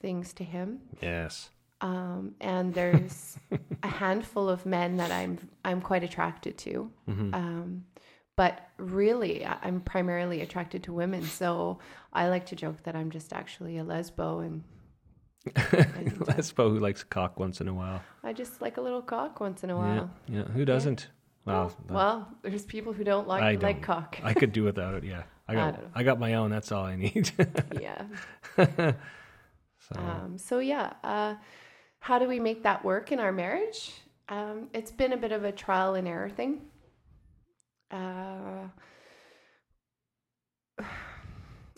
things 0.00 0.32
to 0.34 0.44
him. 0.44 0.80
Yes. 1.02 1.50
Um, 1.80 2.34
and 2.40 2.72
there's 2.74 3.38
a 3.82 3.88
handful 3.88 4.48
of 4.48 4.66
men 4.66 4.96
that 4.98 5.10
I'm 5.10 5.38
I'm 5.64 5.80
quite 5.80 6.04
attracted 6.04 6.58
to. 6.58 6.90
Mm-hmm. 7.08 7.34
Um, 7.34 7.84
but 8.40 8.58
really, 8.78 9.44
I- 9.44 9.58
I'm 9.64 9.82
primarily 9.82 10.40
attracted 10.40 10.84
to 10.84 10.94
women. 10.94 11.22
So 11.24 11.78
I 12.10 12.30
like 12.30 12.46
to 12.46 12.56
joke 12.56 12.82
that 12.84 12.96
I'm 12.96 13.10
just 13.10 13.34
actually 13.34 13.76
a 13.76 13.84
lesbo, 13.84 14.42
and 14.42 14.64
Lesbo 15.44 16.70
who 16.70 16.78
likes 16.78 17.02
cock 17.04 17.38
once 17.38 17.60
in 17.60 17.68
a 17.68 17.74
while. 17.74 18.00
I 18.24 18.32
just 18.32 18.62
like 18.62 18.78
a 18.78 18.80
little 18.80 19.02
cock 19.02 19.40
once 19.40 19.62
in 19.62 19.68
a 19.68 19.76
while. 19.76 20.10
Yeah. 20.26 20.44
Who 20.44 20.64
doesn't? 20.64 21.08
Well, 21.44 21.76
Oh, 21.90 21.94
well, 21.94 22.28
there's 22.40 22.64
people 22.64 22.94
who 22.94 23.04
don't 23.04 23.28
like 23.28 23.42
I 23.42 23.52
like 23.52 23.60
don't. 23.60 23.82
cock. 23.82 24.18
I 24.22 24.32
could 24.32 24.52
do 24.54 24.64
without 24.64 24.94
it. 24.94 25.04
Yeah. 25.04 25.24
I 25.46 25.52
I 25.52 25.54
got. 25.56 25.74
don't. 25.74 25.90
I, 25.94 26.02
got 26.02 26.18
my 26.18 26.32
own. 26.32 26.50
That's 26.50 26.72
all 26.72 26.86
I 26.86 26.96
need. 26.96 27.30
yeah. 27.78 28.04
so. 28.56 28.94
Um, 29.96 30.38
so 30.38 30.60
yeah, 30.60 30.94
uh, 31.04 31.34
how 31.98 32.18
do 32.18 32.26
we 32.26 32.40
make 32.40 32.62
that 32.62 32.82
work 32.86 33.12
in 33.12 33.18
our 33.20 33.32
marriage? 33.32 33.92
Um, 34.30 34.68
it's 34.72 34.92
been 34.92 35.12
a 35.12 35.18
bit 35.18 35.32
of 35.32 35.44
a 35.44 35.52
trial 35.52 35.94
and 35.94 36.08
error 36.08 36.30
thing. 36.30 36.62
Uh, 37.90 38.68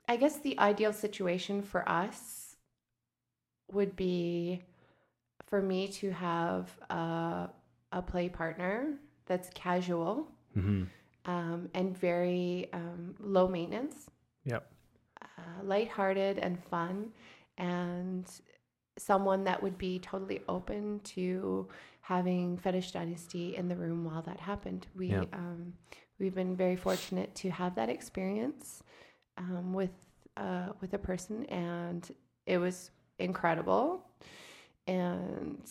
I 0.08 0.16
guess 0.16 0.38
the 0.38 0.58
ideal 0.58 0.92
situation 0.92 1.62
for 1.62 1.88
us 1.88 2.56
would 3.70 3.96
be 3.96 4.62
for 5.46 5.62
me 5.62 5.88
to 5.88 6.10
have 6.10 6.70
a, 6.90 7.48
a 7.92 8.02
play 8.02 8.28
partner 8.28 8.94
that's 9.26 9.48
casual 9.54 10.28
hmm 10.54 10.84
um, 11.24 11.68
and 11.72 11.96
very 11.96 12.68
um, 12.72 13.14
low 13.20 13.46
maintenance 13.46 14.10
Yep. 14.44 14.66
uh, 15.22 15.62
lighthearted 15.62 16.38
and 16.38 16.58
fun, 16.64 17.12
and 17.58 18.26
someone 18.98 19.44
that 19.44 19.62
would 19.62 19.78
be 19.78 20.00
totally 20.00 20.40
open 20.48 20.98
to 21.04 21.68
having 22.00 22.58
Fetish 22.58 22.90
Dynasty 22.90 23.54
in 23.56 23.68
the 23.68 23.76
room 23.76 24.04
while 24.04 24.22
that 24.22 24.40
happened. 24.40 24.88
We 24.96 25.10
Yeah. 25.10 25.24
um, 25.32 25.74
we've 26.18 26.34
been 26.34 26.56
very 26.56 26.76
fortunate 26.76 27.34
to 27.36 27.50
have 27.50 27.74
that 27.76 27.88
experience 27.88 28.82
um, 29.38 29.72
with 29.72 29.90
uh, 30.36 30.68
with 30.80 30.94
a 30.94 30.98
person, 30.98 31.44
and 31.46 32.10
it 32.46 32.58
was 32.58 32.90
incredible. 33.18 34.04
And 34.86 35.62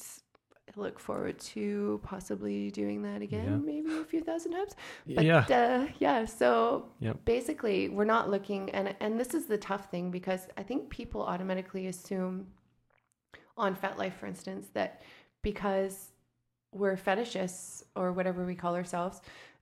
I 0.69 0.79
look 0.79 0.99
forward 0.99 1.39
to 1.39 1.99
possibly 2.03 2.71
doing 2.71 3.01
that 3.03 3.21
again, 3.21 3.45
Yeah. 3.45 3.57
maybe 3.57 3.99
a 3.99 4.05
few 4.05 4.21
thousand 4.23 4.51
times. 4.53 4.75
But 5.05 5.25
yeah. 5.25 5.45
uh, 5.49 5.87
yeah, 5.99 6.25
so 6.25 6.89
Yep. 6.99 7.25
basically, 7.25 7.89
we're 7.89 8.05
not 8.05 8.29
looking, 8.29 8.69
and 8.71 8.95
and 8.99 9.19
this 9.19 9.33
is 9.33 9.47
the 9.47 9.57
tough 9.57 9.89
thing 9.91 10.11
because 10.11 10.47
I 10.57 10.63
think 10.63 10.89
people 10.89 11.21
automatically 11.23 11.87
assume 11.87 12.47
on 13.57 13.75
FetLife, 13.75 14.13
for 14.13 14.27
instance, 14.27 14.67
that 14.73 15.01
because 15.41 16.11
we're 16.73 16.95
fetishists 16.95 17.83
or 17.95 18.13
whatever 18.13 18.45
we 18.45 18.55
call 18.55 18.75
ourselves, 18.75 19.21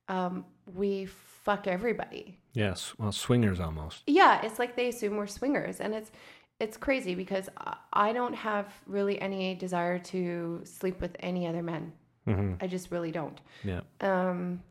um, 0.09 0.45
we 0.75 1.05
fuck 1.05 1.67
everybody. 1.67 2.37
Yes. 2.53 2.93
Well, 2.97 3.11
swingers 3.11 3.59
almost. 3.59 4.03
Yeah, 4.07 4.41
it's 4.45 4.59
like 4.59 4.75
they 4.75 4.89
assume 4.89 5.15
we're 5.17 5.27
swingers, 5.27 5.79
and 5.79 5.93
it's 5.93 6.11
it's 6.59 6.75
crazy 6.77 7.15
because 7.15 7.49
I- 7.93 8.11
don't 8.13 8.35
have 8.35 8.65
really 8.85 9.19
any 9.21 9.55
desire 9.55 9.97
to 9.99 10.61
sleep 10.65 10.99
with 10.99 11.15
any 11.21 11.47
other 11.47 11.63
men. 11.63 11.93
hmm 12.25 12.53
I 12.61 12.67
just 12.67 12.91
really 12.91 13.11
don't. 13.11 13.39
Yeah. 13.63 13.81
Um, 14.01 14.61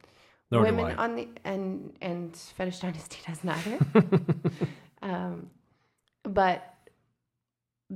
Nor 0.51 0.62
women 0.62 0.96
on 0.99 1.14
the 1.16 1.28
and 1.44 1.92
and 2.01 2.34
fetish 2.36 2.80
dynasty 2.80 3.18
doesn't 3.26 3.49
either 3.49 3.78
um 5.03 5.51
but 6.24 6.74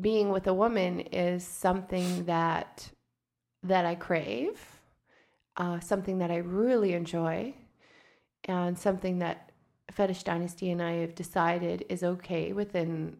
being 0.01 0.31
with 0.31 0.47
a 0.47 0.55
woman 0.55 1.01
is 1.01 1.47
something 1.47 2.25
that 2.25 2.89
that 3.63 3.85
i 3.85 3.95
crave 3.95 4.59
uh, 5.57 5.81
something 5.81 6.19
that 6.19 6.31
i 6.31 6.37
really 6.37 6.93
enjoy 6.95 7.55
and 8.45 8.79
something 8.79 9.19
that 9.21 9.51
fetish 9.91 10.23
dynasty 10.23 10.71
and 10.71 10.83
i 10.83 10.93
have 10.93 11.15
decided 11.15 11.85
is 11.89 12.03
okay 12.03 12.53
within 12.53 13.17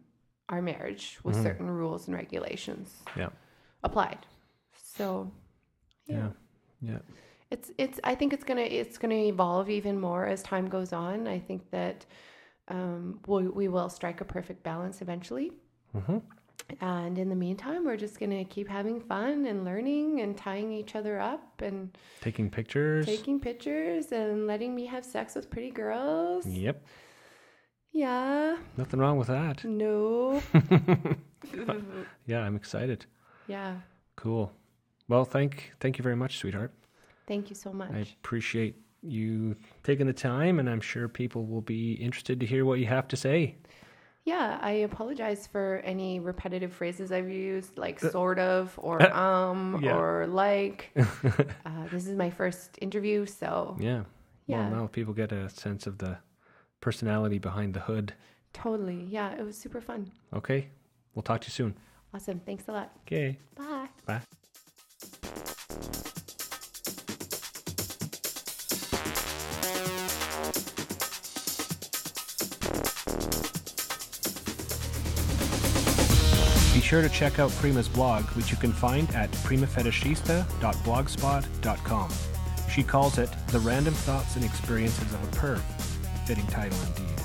our 0.49 0.61
marriage 0.61 1.19
with 1.23 1.35
Mhm. 1.35 1.43
certain 1.43 1.69
rules 1.69 2.07
and 2.07 2.15
regulations 2.15 3.03
Yeah. 3.15 3.29
applied 3.83 4.25
so 4.75 5.31
yeah. 6.05 6.29
Yeah. 6.81 6.91
Yeah. 6.91 6.99
it's 7.49 7.71
it's 7.77 7.99
I 8.03 8.15
think 8.15 8.33
it's 8.33 8.43
gonna 8.43 8.61
it's 8.61 8.97
gonna 8.97 9.15
evolve 9.33 9.69
even 9.69 9.99
more 9.99 10.25
as 10.25 10.43
time 10.43 10.67
goes 10.67 10.91
on. 10.91 11.27
I 11.27 11.39
think 11.39 11.69
that 11.71 12.05
um, 12.67 13.19
we 13.27 13.47
we 13.47 13.67
will 13.69 13.89
strike 13.89 14.19
a 14.21 14.25
perfect 14.25 14.63
balance 14.63 15.01
eventually. 15.01 15.51
Mm-hmm. 15.95 16.17
And 16.81 17.17
in 17.17 17.29
the 17.29 17.35
meantime, 17.35 17.85
we're 17.85 17.97
just 17.97 18.19
gonna 18.19 18.45
keep 18.45 18.67
having 18.67 18.99
fun 19.01 19.45
and 19.45 19.63
learning 19.65 20.21
and 20.21 20.35
tying 20.37 20.71
each 20.71 20.95
other 20.95 21.19
up 21.19 21.61
and 21.61 21.95
Taking 22.21 22.49
pictures. 22.49 23.05
taking 23.05 23.39
pictures 23.39 24.11
and 24.11 24.47
letting 24.47 24.73
me 24.73 24.85
have 24.87 25.03
sex 25.05 25.35
with 25.35 25.49
pretty 25.49 25.71
girls. 25.71 26.45
Yep. 26.47 26.83
Yeah. 27.91 28.57
Nothing 28.77 28.99
wrong 28.99 29.17
with 29.17 29.27
that. 29.27 29.63
No. 29.65 30.41
Yeah, 32.25 32.39
I'm 32.39 32.55
excited. 32.55 33.05
yeah. 33.47 33.75
Cool. 34.15 34.51
Well, 35.09 35.25
thank 35.25 35.73
thank 35.81 35.97
you 35.97 36.03
very 36.03 36.15
much, 36.15 36.37
sweetheart. 36.37 36.71
Thank 37.27 37.49
you 37.49 37.55
so 37.55 37.73
much. 37.73 37.91
I 37.91 38.05
appreciate 38.21 38.75
you 39.01 39.55
taking 39.83 40.07
the 40.07 40.13
time, 40.13 40.59
and 40.59 40.69
I'm 40.69 40.79
sure 40.79 41.07
people 41.09 41.45
will 41.45 41.61
be 41.61 41.93
interested 41.93 42.39
to 42.39 42.45
hear 42.45 42.63
what 42.65 42.79
you 42.79 42.85
have 42.85 43.07
to 43.09 43.17
say. 43.17 43.57
Yeah, 44.25 44.57
I 44.61 44.71
apologize 44.87 45.47
for 45.47 45.81
any 45.83 46.19
repetitive 46.21 46.71
phrases 46.71 47.11
I've 47.11 47.29
used, 47.29 47.77
like 47.77 48.01
Uh, 48.03 48.09
sort 48.11 48.39
of, 48.39 48.73
or 48.81 49.01
um, 49.13 49.79
Yeah. 49.83 49.97
or 49.97 50.27
like. 50.27 50.91
uh, 51.65 51.87
this 51.91 52.07
is 52.07 52.15
my 52.15 52.29
first 52.29 52.77
interview, 52.81 53.25
so 53.25 53.75
Yeah. 53.79 54.03
Yeah. 54.47 54.69
Well, 54.69 54.81
now 54.81 54.87
people 54.87 55.13
get 55.13 55.31
a 55.31 55.49
sense 55.49 55.87
of 55.87 55.97
the 55.97 56.17
personality 56.81 57.39
behind 57.39 57.73
the 57.73 57.81
hood. 57.81 58.13
totally. 58.53 59.03
Yeah, 59.09 59.31
it 59.39 59.43
was 59.43 59.57
super 59.57 59.81
fun. 59.81 60.11
Okay. 60.33 60.67
We'll 61.15 61.23
talk 61.23 61.41
to 61.41 61.47
you 61.47 61.51
soon. 61.51 61.75
Awesome. 62.13 62.39
Thanks 62.45 62.67
a 62.67 62.71
lot. 62.71 62.91
Okay. 63.07 63.39
Bye. 63.55 63.89
Bye. 64.05 64.21
Sure 76.93 77.01
to 77.01 77.09
check 77.09 77.39
out 77.39 77.49
Prima's 77.53 77.89
blog, 77.89 78.23
which 78.35 78.51
you 78.51 78.57
can 78.57 78.71
find 78.71 79.09
at 79.15 79.31
primafetishista.blogspot.com. 79.31 82.09
She 82.69 82.83
calls 82.83 83.17
it 83.17 83.31
The 83.47 83.59
Random 83.61 83.95
Thoughts 83.95 84.35
and 84.35 84.45
Experiences 84.45 85.11
of 85.11 85.23
a 85.23 85.27
Perv. 85.35 85.57
Fitting 86.27 86.45
title 86.45 86.77
indeed. 86.85 87.19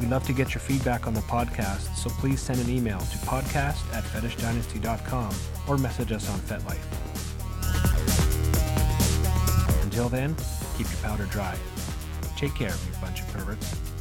We'd 0.00 0.10
love 0.10 0.26
to 0.26 0.32
get 0.32 0.54
your 0.54 0.60
feedback 0.60 1.06
on 1.06 1.14
the 1.14 1.20
podcast, 1.20 1.94
so 1.94 2.10
please 2.10 2.40
send 2.40 2.58
an 2.58 2.68
email 2.68 2.98
to 2.98 3.18
podcast 3.18 3.94
at 3.94 4.02
fetishdynasty.com 4.02 5.32
or 5.68 5.78
message 5.78 6.10
us 6.10 6.28
on 6.28 6.40
FetLife. 6.40 6.82
Until 9.84 10.08
then, 10.08 10.34
keep 10.76 10.90
your 10.90 10.98
powder 11.04 11.26
dry. 11.26 11.56
Take 12.36 12.56
care, 12.56 12.70
you 12.70 13.00
bunch 13.00 13.20
of 13.20 13.28
perverts. 13.28 13.95